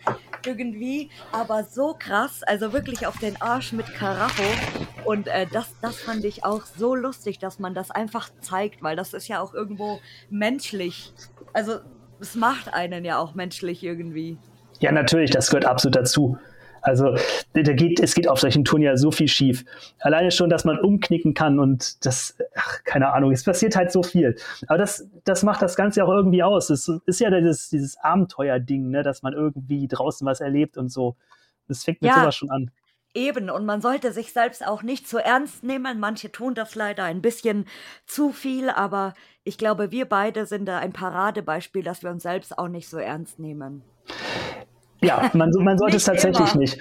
Irgendwie, 0.46 1.10
aber 1.32 1.64
so 1.64 1.96
krass, 1.98 2.44
also 2.44 2.74
wirklich 2.74 3.08
auf 3.08 3.18
den 3.18 3.42
Arsch 3.42 3.74
mit 3.74 3.94
Karacho. 3.94 4.44
Und 5.04 5.28
äh, 5.28 5.46
das, 5.52 5.74
das 5.82 5.98
fand 5.98 6.26
ich 6.26 6.44
auch 6.44 6.66
so 6.66 6.96
lustig, 6.96 7.40
dass 7.40 7.60
man 7.60 7.74
das 7.74 7.92
einfach 7.92 8.30
zeigt, 8.42 8.84
weil 8.84 8.96
das 8.96 9.14
ist 9.14 9.28
ja 9.28 9.40
auch 9.40 9.54
irgendwo 9.54 10.00
menschlich. 10.30 11.14
Also 11.54 11.80
es 12.20 12.36
macht 12.36 12.74
einen 12.74 13.06
ja 13.06 13.18
auch 13.18 13.36
menschlich 13.36 13.84
irgendwie. 13.84 14.38
Ja, 14.80 14.92
natürlich, 14.92 15.32
das 15.32 15.50
gehört 15.50 15.66
absolut 15.66 15.96
dazu. 15.96 16.38
Also 16.86 17.16
da 17.54 17.62
geht, 17.74 18.00
es 18.00 18.14
geht 18.14 18.28
auf 18.28 18.40
solchen 18.40 18.64
Touren 18.64 18.84
ja 18.84 18.96
so 18.96 19.10
viel 19.10 19.28
schief. 19.28 19.66
Alleine 20.00 20.30
schon, 20.30 20.52
dass 20.52 20.66
man 20.66 20.80
umknicken 20.80 21.34
kann 21.34 21.60
und 21.60 22.06
das, 22.06 22.38
ach, 22.56 22.84
keine 22.84 23.12
Ahnung, 23.12 23.32
es 23.32 23.44
passiert 23.44 23.76
halt 23.76 23.92
so 23.92 24.04
viel. 24.04 24.36
Aber 24.68 24.78
das, 24.78 25.10
das 25.24 25.42
macht 25.42 25.64
das 25.64 25.76
Ganze 25.76 26.06
auch 26.06 26.10
irgendwie 26.10 26.44
aus. 26.44 26.70
Es 26.70 26.88
ist 27.08 27.20
ja 27.20 27.32
dieses, 27.32 27.70
dieses 27.70 27.98
Abenteuer-Ding, 27.98 28.90
ne, 28.92 29.02
dass 29.02 29.24
man 29.24 29.34
irgendwie 29.34 29.88
draußen 29.88 30.28
was 30.28 30.42
erlebt 30.42 30.78
und 30.78 30.90
so. 30.90 31.16
Das 31.68 31.84
fängt 31.84 32.04
mit 32.04 32.12
ja. 32.12 32.20
sowas 32.20 32.36
schon 32.36 32.52
an. 32.52 32.70
Eben, 33.16 33.50
und 33.50 33.66
man 33.66 33.82
sollte 33.82 34.12
sich 34.12 34.32
selbst 34.32 34.68
auch 34.68 34.84
nicht 34.84 35.08
zu 35.08 35.18
ernst 35.18 35.64
nehmen. 35.64 36.00
Manche 36.00 36.32
tun 36.32 36.54
das 36.54 36.76
leider 36.76 37.06
ein 37.06 37.24
bisschen 37.24 37.66
zu 38.06 38.32
viel, 38.32 38.70
aber 38.70 39.16
ich 39.44 39.58
glaube, 39.58 39.90
wir 39.92 40.06
beide 40.06 40.46
sind 40.46 40.66
da 40.66 40.78
ein 40.78 40.94
Paradebeispiel, 40.94 41.82
dass 41.82 42.04
wir 42.04 42.12
uns 42.12 42.24
selbst 42.24 42.60
auch 42.60 42.68
nicht 42.68 42.90
so 42.90 42.98
ernst 42.98 43.40
nehmen. 43.40 43.82
Ja, 45.06 45.30
man, 45.34 45.52
man 45.60 45.78
sollte 45.80 45.98
es 45.98 46.06
tatsächlich 46.06 46.52
immer. 46.52 46.62
nicht. 46.62 46.80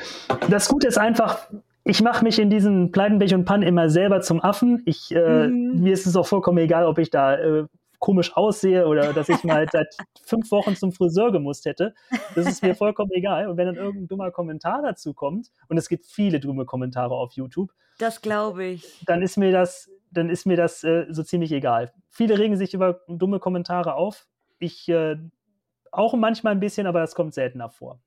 Das 0.49 0.69
Gute 0.69 0.87
ist 0.87 0.99
einfach, 0.99 1.49
ich 1.85 2.03
mache 2.03 2.25
mich 2.25 2.39
in 2.39 2.51
diesen 2.51 2.93
Pleitenbech 2.93 3.35
und 3.35 3.45
Pannen 3.45 3.63
immer 3.63 3.91
selber 3.91 4.21
zum 4.21 4.41
Affen. 4.41 4.83
Ich, 4.87 5.15
äh, 5.15 5.49
mhm. 5.49 5.83
Mir 5.83 5.93
ist 5.93 6.07
es 6.07 6.17
auch 6.17 6.27
vollkommen 6.27 6.59
egal, 6.59 6.87
ob 6.87 6.99
ich 6.99 7.11
da 7.11 7.37
äh, 7.37 7.67
komisch 7.99 8.37
aussehe 8.37 8.87
oder 8.87 9.13
dass 9.13 9.29
ich 9.29 9.45
mal 9.45 9.67
seit 9.73 9.95
fünf 10.23 10.51
Wochen 10.51 10.77
zum 10.77 10.93
Friseur 10.93 11.33
gemusst 11.33 11.65
hätte. 11.65 11.95
Das 12.35 12.47
ist 12.47 12.63
mir 12.63 12.75
vollkommen 12.75 13.11
egal. 13.13 13.49
Und 13.49 13.57
wenn 13.57 13.67
dann 13.67 13.77
irgendein 13.77 14.09
dummer 14.09 14.31
Kommentar 14.31 14.83
dazu 14.83 15.15
kommt, 15.15 15.51
und 15.69 15.77
es 15.77 15.89
gibt 15.89 16.07
viele 16.07 16.41
dumme 16.41 16.65
Kommentare 16.65 17.15
auf 17.15 17.33
YouTube. 17.33 17.73
Das 17.99 18.21
glaube 18.21 18.65
ich. 18.65 19.03
Dann 19.07 19.23
ist 19.23 19.37
mir 19.37 19.53
das, 19.53 19.91
dann 20.11 20.29
ist 20.29 20.47
mir 20.47 20.57
das 20.57 20.85
äh, 20.85 21.07
so 21.11 21.23
ziemlich 21.23 21.53
egal. 21.53 21.93
Viele 22.11 22.39
regen 22.39 22.57
sich 22.57 22.75
über 22.75 23.01
dumme 23.09 23.39
Kommentare 23.39 23.95
auf. 23.95 24.27
Ich 24.59 24.89
äh, 24.89 25.17
auch 25.91 26.15
manchmal 26.15 26.53
ein 26.53 26.61
bisschen, 26.61 26.87
aber 26.87 27.01
das 27.01 27.15
kommt 27.15 27.35
seltener 27.35 27.71
vor. 27.71 28.01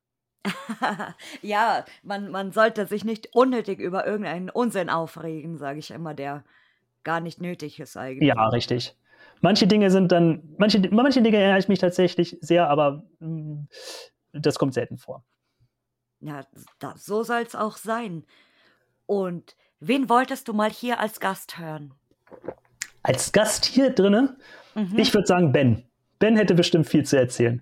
ja, 1.42 1.86
man, 2.04 2.30
man 2.30 2.52
sollte 2.52 2.86
sich 2.86 3.04
nicht 3.06 3.30
unnötig 3.34 3.80
über 3.80 4.06
irgendeinen 4.06 4.50
Unsinn 4.50 4.90
aufregen, 4.90 5.58
sage 5.58 5.80
ich 5.80 5.92
immer, 5.92 6.14
der 6.14 6.44
gar 7.04 7.20
nicht 7.20 7.42
nötig 7.42 7.80
ist 7.80 7.98
eigentlich. 7.98 8.28
Ja, 8.28 8.48
richtig. 8.50 8.96
Manche 9.42 9.68
Dinge 9.68 9.92
sind 9.92 10.12
dann, 10.12 10.56
manche, 10.58 10.80
manche 10.92 11.22
Dinge 11.22 11.38
ärgere 11.38 11.60
ich 11.60 11.68
mich 11.68 11.80
tatsächlich 11.80 12.38
sehr, 12.42 12.70
aber 12.70 13.04
mh, 13.20 13.30
mm, 13.30 13.68
das 14.34 14.60
kommt 14.60 14.74
selten 14.74 14.98
vor. 14.98 15.24
Ja, 16.20 16.46
das, 16.80 17.06
so 17.06 17.24
soll 17.24 17.42
es 17.42 17.56
auch 17.56 17.78
sein. 17.78 18.26
Und 19.06 19.56
wen 19.80 20.10
wolltest 20.10 20.48
du 20.48 20.54
mal 20.54 20.70
hier 20.70 21.00
als 21.00 21.20
Gast 21.20 21.58
hören? 21.58 21.94
Als 23.04 23.32
Gast 23.32 23.66
hier 23.66 23.92
drinnen? 23.92 24.38
Mhm. 24.76 24.98
Ich 24.98 25.14
würde 25.14 25.28
sagen 25.28 25.52
Ben. 25.52 25.84
Ben 26.20 26.36
hätte 26.36 26.56
bestimmt 26.56 26.88
viel 26.88 27.06
zu 27.06 27.18
erzählen. 27.18 27.62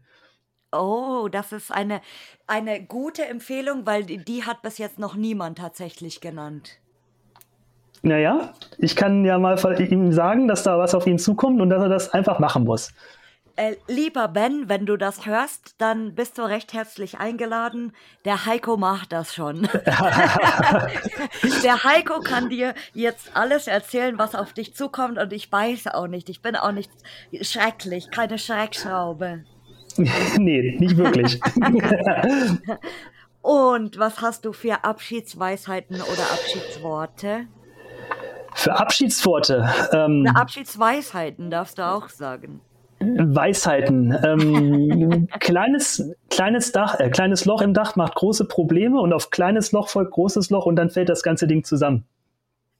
Oh, 0.79 1.27
das 1.29 1.51
ist 1.51 1.71
eine, 1.71 2.01
eine 2.47 2.83
gute 2.83 3.25
Empfehlung, 3.25 3.85
weil 3.85 4.03
die, 4.03 4.17
die 4.17 4.43
hat 4.43 4.61
bis 4.61 4.77
jetzt 4.77 4.99
noch 4.99 5.15
niemand 5.15 5.57
tatsächlich 5.57 6.21
genannt. 6.21 6.79
Naja, 8.01 8.53
ich 8.77 8.95
kann 8.95 9.25
ja 9.25 9.39
mal 9.39 9.57
ihm 9.81 10.11
sagen, 10.11 10.47
dass 10.47 10.61
da 10.61 10.77
was 10.77 10.93
auf 10.93 11.07
ihn 11.07 11.17
zukommt 11.17 11.59
und 11.59 11.71
dass 11.71 11.81
er 11.81 11.89
das 11.89 12.13
einfach 12.13 12.37
machen 12.37 12.63
muss. 12.63 12.93
Äh, 13.57 13.77
lieber 13.87 14.27
Ben, 14.27 14.67
wenn 14.67 14.85
du 14.85 14.97
das 14.97 15.25
hörst, 15.25 15.75
dann 15.77 16.13
bist 16.13 16.37
du 16.37 16.41
recht 16.41 16.73
herzlich 16.73 17.19
eingeladen. 17.19 17.93
Der 18.25 18.45
Heiko 18.45 18.75
macht 18.75 19.13
das 19.13 19.33
schon. 19.33 19.61
Der 21.63 21.83
Heiko 21.85 22.19
kann 22.19 22.49
dir 22.49 22.73
jetzt 22.93 23.31
alles 23.33 23.67
erzählen, 23.67 24.19
was 24.19 24.35
auf 24.35 24.51
dich 24.51 24.75
zukommt 24.75 25.17
und 25.17 25.31
ich 25.31 25.49
weiß 25.49 25.87
auch 25.87 26.07
nicht. 26.07 26.29
Ich 26.29 26.41
bin 26.41 26.57
auch 26.57 26.73
nicht 26.73 26.91
schrecklich, 27.41 28.11
keine 28.11 28.37
Schreckschraube. 28.37 29.45
nee, 30.37 30.75
nicht 30.79 30.97
wirklich. 30.97 31.39
und 33.41 33.99
was 33.99 34.21
hast 34.21 34.45
du 34.45 34.53
für 34.53 34.83
Abschiedsweisheiten 34.83 35.97
oder 35.97 36.23
Abschiedsworte? 36.33 37.47
Für 38.53 38.79
Abschiedsworte. 38.79 39.69
Ähm, 39.91 40.27
Abschiedsweisheiten 40.33 41.49
darfst 41.51 41.77
du 41.77 41.83
auch 41.83 42.09
sagen. 42.09 42.61
Weisheiten. 42.99 44.17
Ähm, 44.23 45.27
kleines, 45.39 46.11
kleines, 46.29 46.71
Dach, 46.71 46.99
äh, 46.99 47.09
kleines 47.09 47.45
Loch 47.45 47.61
im 47.61 47.73
Dach 47.73 47.95
macht 47.95 48.15
große 48.15 48.45
Probleme 48.45 48.99
und 48.99 49.13
auf 49.13 49.29
kleines 49.29 49.71
Loch 49.71 49.89
folgt 49.89 50.11
großes 50.11 50.49
Loch 50.49 50.65
und 50.65 50.75
dann 50.75 50.89
fällt 50.89 51.09
das 51.09 51.23
ganze 51.23 51.47
Ding 51.47 51.63
zusammen. 51.63 52.05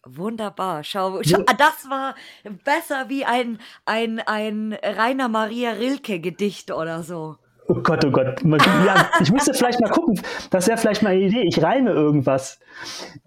Wunderbar. 0.06 0.84
Schau, 0.84 1.22
schau 1.24 1.40
ah, 1.48 1.54
das 1.54 1.90
war 1.90 2.16
besser 2.64 3.10
wie 3.10 3.26
ein, 3.26 3.60
ein, 3.86 4.20
ein 4.20 4.78
Rainer 4.84 5.30
Maria 5.30 5.72
Rilke 5.72 6.20
Gedicht 6.20 6.72
oder 6.72 7.02
so. 7.02 7.38
Oh 7.68 7.82
Gott, 7.82 8.06
oh 8.06 8.12
Gott. 8.12 8.42
Ja, 8.86 9.10
ich 9.20 9.32
müsste 9.32 9.54
vielleicht 9.56 9.80
mal 9.80 9.90
gucken. 9.90 10.22
Das 10.52 10.68
wäre 10.68 10.78
vielleicht 10.78 11.02
mal 11.02 11.14
eine 11.14 11.22
Idee. 11.22 11.42
Ich 11.48 11.62
reime 11.64 11.90
irgendwas. 11.92 12.60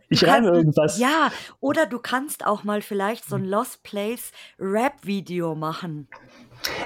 Ich 0.08 0.20
kannst, 0.20 0.32
reime 0.32 0.56
irgendwas. 0.56 0.98
Ja, 0.98 1.32
oder 1.58 1.86
du 1.86 1.98
kannst 1.98 2.46
auch 2.46 2.62
mal 2.62 2.80
vielleicht 2.80 3.28
so 3.28 3.34
ein 3.34 3.44
Lost 3.44 3.82
Place 3.82 4.30
Rap-Video 4.60 5.56
machen. 5.56 6.06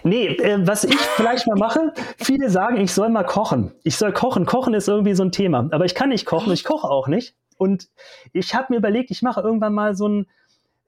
Nee, 0.03 0.29
äh, 0.29 0.67
was 0.67 0.85
ich 0.85 0.97
vielleicht 0.97 1.47
mal 1.47 1.57
mache, 1.57 1.93
viele 2.17 2.49
sagen, 2.49 2.79
ich 2.79 2.93
soll 2.93 3.11
mal 3.11 3.25
kochen. 3.25 3.73
Ich 3.85 3.97
soll 3.97 4.13
kochen. 4.13 4.47
Kochen 4.47 4.73
ist 4.73 4.89
irgendwie 4.89 5.15
so 5.15 5.23
ein 5.23 5.33
Thema. 5.33 5.69
Aber 5.73 5.85
ich 5.85 5.95
kann 5.95 6.09
nicht 6.09 6.25
kochen. 6.25 6.53
Ich 6.53 6.65
koche 6.65 6.89
auch 6.89 7.07
nicht. 7.07 7.37
Und 7.63 7.91
ich 8.33 8.57
habe 8.57 8.73
mir 8.73 8.79
überlegt, 8.79 9.13
ich 9.13 9.23
mache 9.23 9.41
irgendwann 9.41 9.73
mal 9.73 9.95
so 9.95 10.09
ein, 10.09 10.27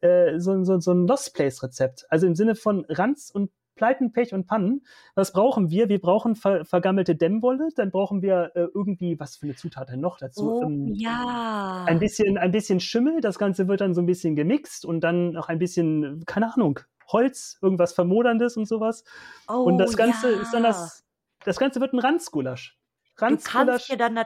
äh, 0.01 0.41
so, 0.41 0.65
so, 0.65 0.81
so 0.81 0.93
ein 0.93 1.07
Lost 1.07 1.33
Place 1.33 1.63
Rezept. 1.63 2.05
Also 2.09 2.27
im 2.27 2.35
Sinne 2.35 2.57
von 2.57 2.85
Ranz 2.89 3.31
und 3.31 3.53
Pleiten, 3.77 4.13
Pech 4.13 4.35
und 4.35 4.49
Pannen. 4.49 4.85
Was 5.15 5.33
brauchen 5.33 5.71
wir? 5.71 5.89
Wir 5.89 6.01
brauchen 6.01 6.35
ver 6.35 6.65
vergammelte 6.65 7.15
Dämmwolle, 7.15 7.69
dann 7.77 7.93
brauchen 7.93 8.23
wir 8.23 8.51
äh, 8.57 8.67
irgendwie, 8.75 9.21
was 9.21 9.37
für 9.37 9.47
eine 9.47 9.55
Zutat 9.55 9.89
denn 9.89 10.01
noch 10.01 10.19
dazu? 10.19 10.53
Oh, 10.53 10.63
ähm, 10.65 10.93
ja. 10.95 11.85
Ein 11.87 12.01
bisschen, 12.01 12.39
ein 12.39 12.51
bisschen 12.51 12.81
Schimmel, 12.81 13.21
das 13.21 13.39
Ganze 13.39 13.69
wird 13.69 13.81
dann 13.81 13.95
so 13.95 14.03
ein 14.03 14.07
bisschen 14.07 14.35
gemixt 14.35 14.85
und 14.85 15.01
dann 15.01 15.31
noch 15.31 15.49
ein 15.49 15.61
bisschen, 15.61 16.25
keine 16.27 16.53
Ahnung, 16.53 16.81
Holz, 17.07 17.57
irgendwas 17.63 17.93
Vermoderndes 17.93 18.57
und 18.57 18.67
sowas. 18.67 19.05
Oh, 19.47 19.63
und 19.63 19.79
das 19.79 19.97
Ganze 19.97 20.33
ja. 20.33 20.43
ist 20.43 20.53
dann 20.53 20.65
das, 20.65 21.05
das 21.45 21.57
Ganze 21.59 21.81
wird 21.81 21.93
ein 21.93 22.01
Ranzgulasch. 22.01 22.77
Ranzgulasch. 23.19 23.65
Du 23.65 23.71
kannst 23.71 23.91
dir 23.91 23.97
dann 23.97 24.25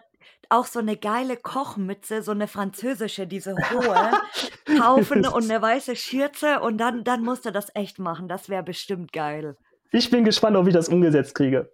auch 0.49 0.66
so 0.66 0.78
eine 0.78 0.96
geile 0.96 1.36
Kochmütze, 1.36 2.22
so 2.22 2.30
eine 2.30 2.49
französische, 2.49 3.26
diese 3.26 3.55
hohe, 3.55 4.11
kaufen 4.78 5.26
und 5.26 5.44
eine 5.44 5.61
weiße 5.61 5.96
Schürze 5.96 6.61
und 6.61 6.78
dann, 6.78 7.05
dann 7.05 7.22
musst 7.22 7.44
du 7.44 7.53
das 7.53 7.68
echt 7.74 7.99
machen. 7.99 8.28
Das 8.28 8.49
wäre 8.49 8.62
bestimmt 8.62 9.12
geil. 9.12 9.57
Ich 9.92 10.11
bin 10.11 10.24
gespannt, 10.24 10.57
ob 10.57 10.66
ich 10.66 10.74
das 10.74 10.88
umgesetzt 10.88 11.34
kriege. 11.34 11.70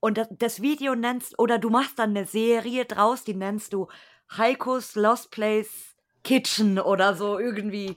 Und 0.00 0.18
das, 0.18 0.28
das 0.30 0.62
Video 0.62 0.94
nennst, 0.94 1.38
oder 1.38 1.58
du 1.58 1.70
machst 1.70 1.98
dann 1.98 2.10
eine 2.10 2.26
Serie 2.26 2.84
draus, 2.84 3.24
die 3.24 3.34
nennst 3.34 3.72
du 3.72 3.88
Heikos 4.36 4.94
Lost 4.94 5.30
Place 5.30 5.96
Kitchen 6.22 6.78
oder 6.78 7.14
so 7.14 7.38
irgendwie. 7.38 7.96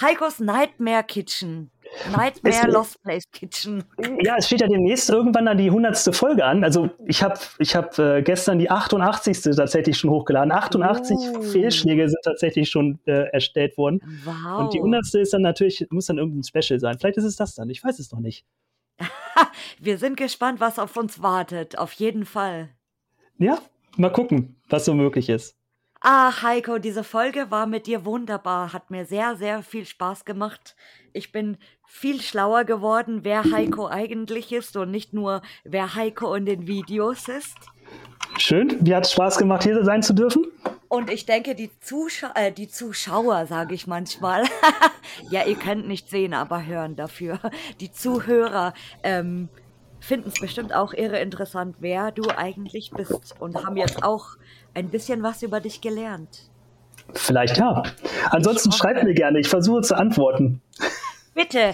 Heikos 0.00 0.40
Nightmare 0.40 1.04
Kitchen. 1.04 1.70
Nightmare 2.14 2.68
es, 2.68 2.72
Lost 2.72 3.02
Place 3.02 3.24
Kitchen. 3.32 3.84
Ja, 4.22 4.36
es 4.36 4.46
steht 4.46 4.60
ja 4.60 4.66
demnächst 4.66 5.08
irgendwann 5.10 5.46
dann 5.46 5.58
die 5.58 5.66
100. 5.66 6.14
Folge 6.14 6.44
an. 6.44 6.64
Also 6.64 6.90
ich 7.06 7.22
habe 7.22 7.38
ich 7.58 7.74
hab, 7.74 7.98
äh, 7.98 8.22
gestern 8.22 8.58
die 8.58 8.70
88. 8.70 9.42
tatsächlich 9.56 9.96
schon 9.98 10.10
hochgeladen. 10.10 10.52
88 10.52 11.16
oh. 11.16 11.42
Fehlschläge 11.42 12.08
sind 12.08 12.20
tatsächlich 12.22 12.70
schon 12.70 12.98
äh, 13.06 13.30
erstellt 13.32 13.76
worden. 13.76 14.00
Wow. 14.24 14.60
Und 14.60 14.74
die 14.74 14.78
100. 14.78 15.14
ist 15.14 15.32
dann 15.32 15.42
natürlich, 15.42 15.86
muss 15.90 16.06
dann 16.06 16.18
irgendein 16.18 16.44
Special 16.44 16.78
sein. 16.78 16.98
Vielleicht 16.98 17.18
ist 17.18 17.24
es 17.24 17.36
das 17.36 17.54
dann. 17.54 17.70
Ich 17.70 17.82
weiß 17.82 17.98
es 17.98 18.12
noch 18.12 18.20
nicht. 18.20 18.44
Wir 19.78 19.98
sind 19.98 20.16
gespannt, 20.16 20.60
was 20.60 20.78
auf 20.78 20.96
uns 20.96 21.22
wartet. 21.22 21.78
Auf 21.78 21.92
jeden 21.92 22.24
Fall. 22.24 22.70
Ja, 23.38 23.58
mal 23.96 24.12
gucken, 24.12 24.56
was 24.68 24.84
so 24.84 24.94
möglich 24.94 25.28
ist. 25.28 25.57
Ah, 26.00 26.42
Heiko, 26.42 26.78
diese 26.78 27.02
Folge 27.02 27.50
war 27.50 27.66
mit 27.66 27.88
dir 27.88 28.04
wunderbar, 28.04 28.72
hat 28.72 28.88
mir 28.88 29.04
sehr, 29.04 29.34
sehr 29.34 29.64
viel 29.64 29.84
Spaß 29.84 30.24
gemacht. 30.24 30.76
Ich 31.12 31.32
bin 31.32 31.56
viel 31.86 32.20
schlauer 32.20 32.62
geworden, 32.62 33.20
wer 33.24 33.42
Heiko 33.50 33.88
eigentlich 33.88 34.52
ist 34.52 34.76
und 34.76 34.92
nicht 34.92 35.12
nur, 35.12 35.42
wer 35.64 35.96
Heiko 35.96 36.34
in 36.34 36.46
den 36.46 36.68
Videos 36.68 37.26
ist. 37.26 37.56
Schön, 38.36 38.78
wie 38.80 38.94
hat 38.94 39.06
es 39.06 39.12
Spaß 39.12 39.38
gemacht, 39.38 39.64
hier 39.64 39.82
sein 39.84 40.04
zu 40.04 40.12
dürfen? 40.12 40.46
Und 40.86 41.10
ich 41.10 41.26
denke, 41.26 41.56
die, 41.56 41.70
Zuschau 41.80 42.28
äh, 42.36 42.52
die 42.52 42.68
Zuschauer, 42.68 43.46
sage 43.46 43.74
ich 43.74 43.88
manchmal, 43.88 44.44
ja, 45.30 45.44
ihr 45.44 45.56
könnt 45.56 45.88
nicht 45.88 46.08
sehen, 46.10 46.32
aber 46.32 46.64
hören 46.64 46.94
dafür, 46.94 47.40
die 47.80 47.90
Zuhörer, 47.90 48.72
ähm, 49.02 49.48
finden 50.00 50.28
es 50.28 50.40
bestimmt 50.40 50.72
auch 50.72 50.92
irre 50.92 51.18
interessant, 51.18 51.76
wer 51.80 52.12
du 52.12 52.22
eigentlich 52.30 52.92
bist 52.92 53.34
und 53.40 53.64
haben 53.64 53.76
jetzt 53.76 54.04
auch 54.04 54.36
ein 54.74 54.90
bisschen 54.90 55.22
was 55.22 55.42
über 55.42 55.60
dich 55.60 55.80
gelernt. 55.80 56.50
Vielleicht 57.14 57.56
ja. 57.56 57.82
Ansonsten 58.30 58.72
schreibt 58.72 59.02
mir 59.02 59.14
gerne, 59.14 59.40
ich 59.40 59.48
versuche 59.48 59.80
zu 59.80 59.96
antworten. 59.96 60.60
Bitte, 61.34 61.72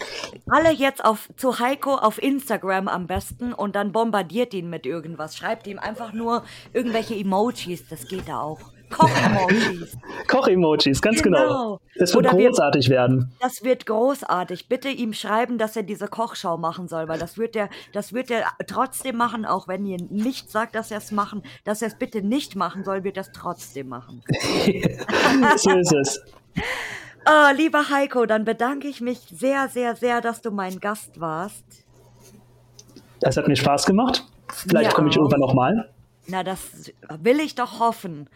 alle 0.51 0.70
jetzt 0.72 1.03
auf, 1.05 1.30
zu 1.36 1.59
Heiko 1.59 1.95
auf 1.95 2.22
Instagram 2.22 2.86
am 2.86 3.07
besten 3.07 3.55
und 3.55 3.76
dann 3.76 3.92
bombardiert 3.92 4.53
ihn 4.53 4.68
mit 4.68 4.84
irgendwas. 4.84 5.36
Schreibt 5.36 5.66
ihm 5.66 5.78
einfach 5.78 6.12
nur 6.12 6.45
irgendwelche 6.74 7.14
Emojis, 7.14 7.88
das 7.88 8.07
geht 8.07 8.28
da 8.28 8.40
auch. 8.40 8.74
Koch-Emojis. 8.91 9.97
Koch-Emojis, 10.28 11.01
ganz 11.01 11.22
genau. 11.22 11.39
genau. 11.43 11.80
Das 11.97 12.14
wird 12.14 12.26
Oder 12.26 12.37
großartig 12.37 12.89
wir, 12.89 12.97
werden. 12.97 13.32
Das 13.41 13.62
wird 13.62 13.87
großartig. 13.87 14.68
Bitte 14.68 14.89
ihm 14.89 15.12
schreiben, 15.12 15.59
dass 15.59 15.76
er 15.76 15.82
diese 15.82 16.09
Kochschau 16.09 16.57
machen 16.57 16.89
soll, 16.89 17.09
weil 17.09 17.18
das 17.18 17.39
wird 17.39 17.57
er, 17.57 17.68
das 17.93 18.12
wird 18.12 18.30
er 18.30 18.45
trotzdem 18.66 19.16
machen, 19.16 19.45
auch 19.45 19.68
wenn 19.68 19.85
ihr 19.85 19.99
nicht 20.11 20.51
sagt, 20.51 20.74
dass 20.74 20.91
er 20.91 20.99
es 20.99 21.12
machen, 21.12 21.43
dass 21.64 21.82
er 21.82 21.89
es 21.89 21.99
bitte 21.99 22.22
nicht 22.22 22.57
machen 22.57 22.85
soll, 22.85 23.05
wird 23.05 23.16
er 23.16 23.22
es 23.22 23.32
trotzdem 23.32 23.89
machen. 23.89 24.22
so 25.57 25.70
ist 25.70 25.93
es. 25.93 26.24
Oh, 27.26 27.55
lieber 27.57 27.89
Heiko, 27.89 28.26
dann 28.26 28.45
bedanke 28.45 28.87
ich 28.87 29.01
mich 29.01 29.18
sehr, 29.30 29.70
sehr, 29.70 29.97
sehr, 29.97 30.20
dass 30.20 30.43
du 30.43 30.51
mein 30.51 30.78
Gast 30.78 31.18
warst. 31.18 31.64
Es 33.22 33.39
hat 33.39 33.49
mir 33.49 33.57
Spaß 33.57 33.87
gemacht. 33.87 34.26
Vielleicht 34.53 34.91
ja. 34.91 34.95
komme 34.95 35.09
ich 35.09 35.16
irgendwann 35.16 35.41
nochmal. 35.41 35.91
Na, 36.26 36.43
das 36.43 36.93
will 37.22 37.41
ich 37.41 37.55
doch 37.55 37.80
hoffen. 37.80 38.28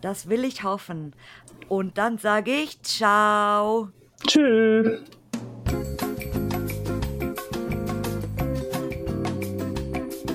Das 0.00 0.28
will 0.28 0.44
ich 0.44 0.64
hoffen. 0.64 1.14
Und 1.68 1.98
dann 1.98 2.18
sage 2.18 2.52
ich 2.52 2.80
ciao. 2.82 3.88
Tschüss. 4.26 5.00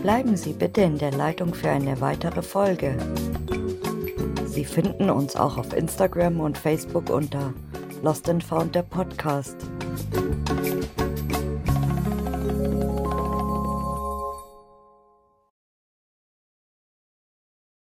Bleiben 0.02 0.36
Sie 0.36 0.52
bitte 0.52 0.82
in 0.82 0.98
der 0.98 1.12
Leitung 1.12 1.54
für 1.54 1.70
eine 1.70 2.02
weitere 2.02 2.42
Folge. 2.42 2.98
Sie 4.46 4.66
finden 4.66 5.10
uns 5.10 5.36
auch 5.36 5.58
auf 5.58 5.74
Instagram 5.74 6.42
und 6.42 6.58
Facebook 6.58 7.10
unter 7.10 7.54
Lost 8.04 8.30
and 8.30 8.44
Found 8.44 8.76
der 8.76 8.84
Podcast. 8.84 9.56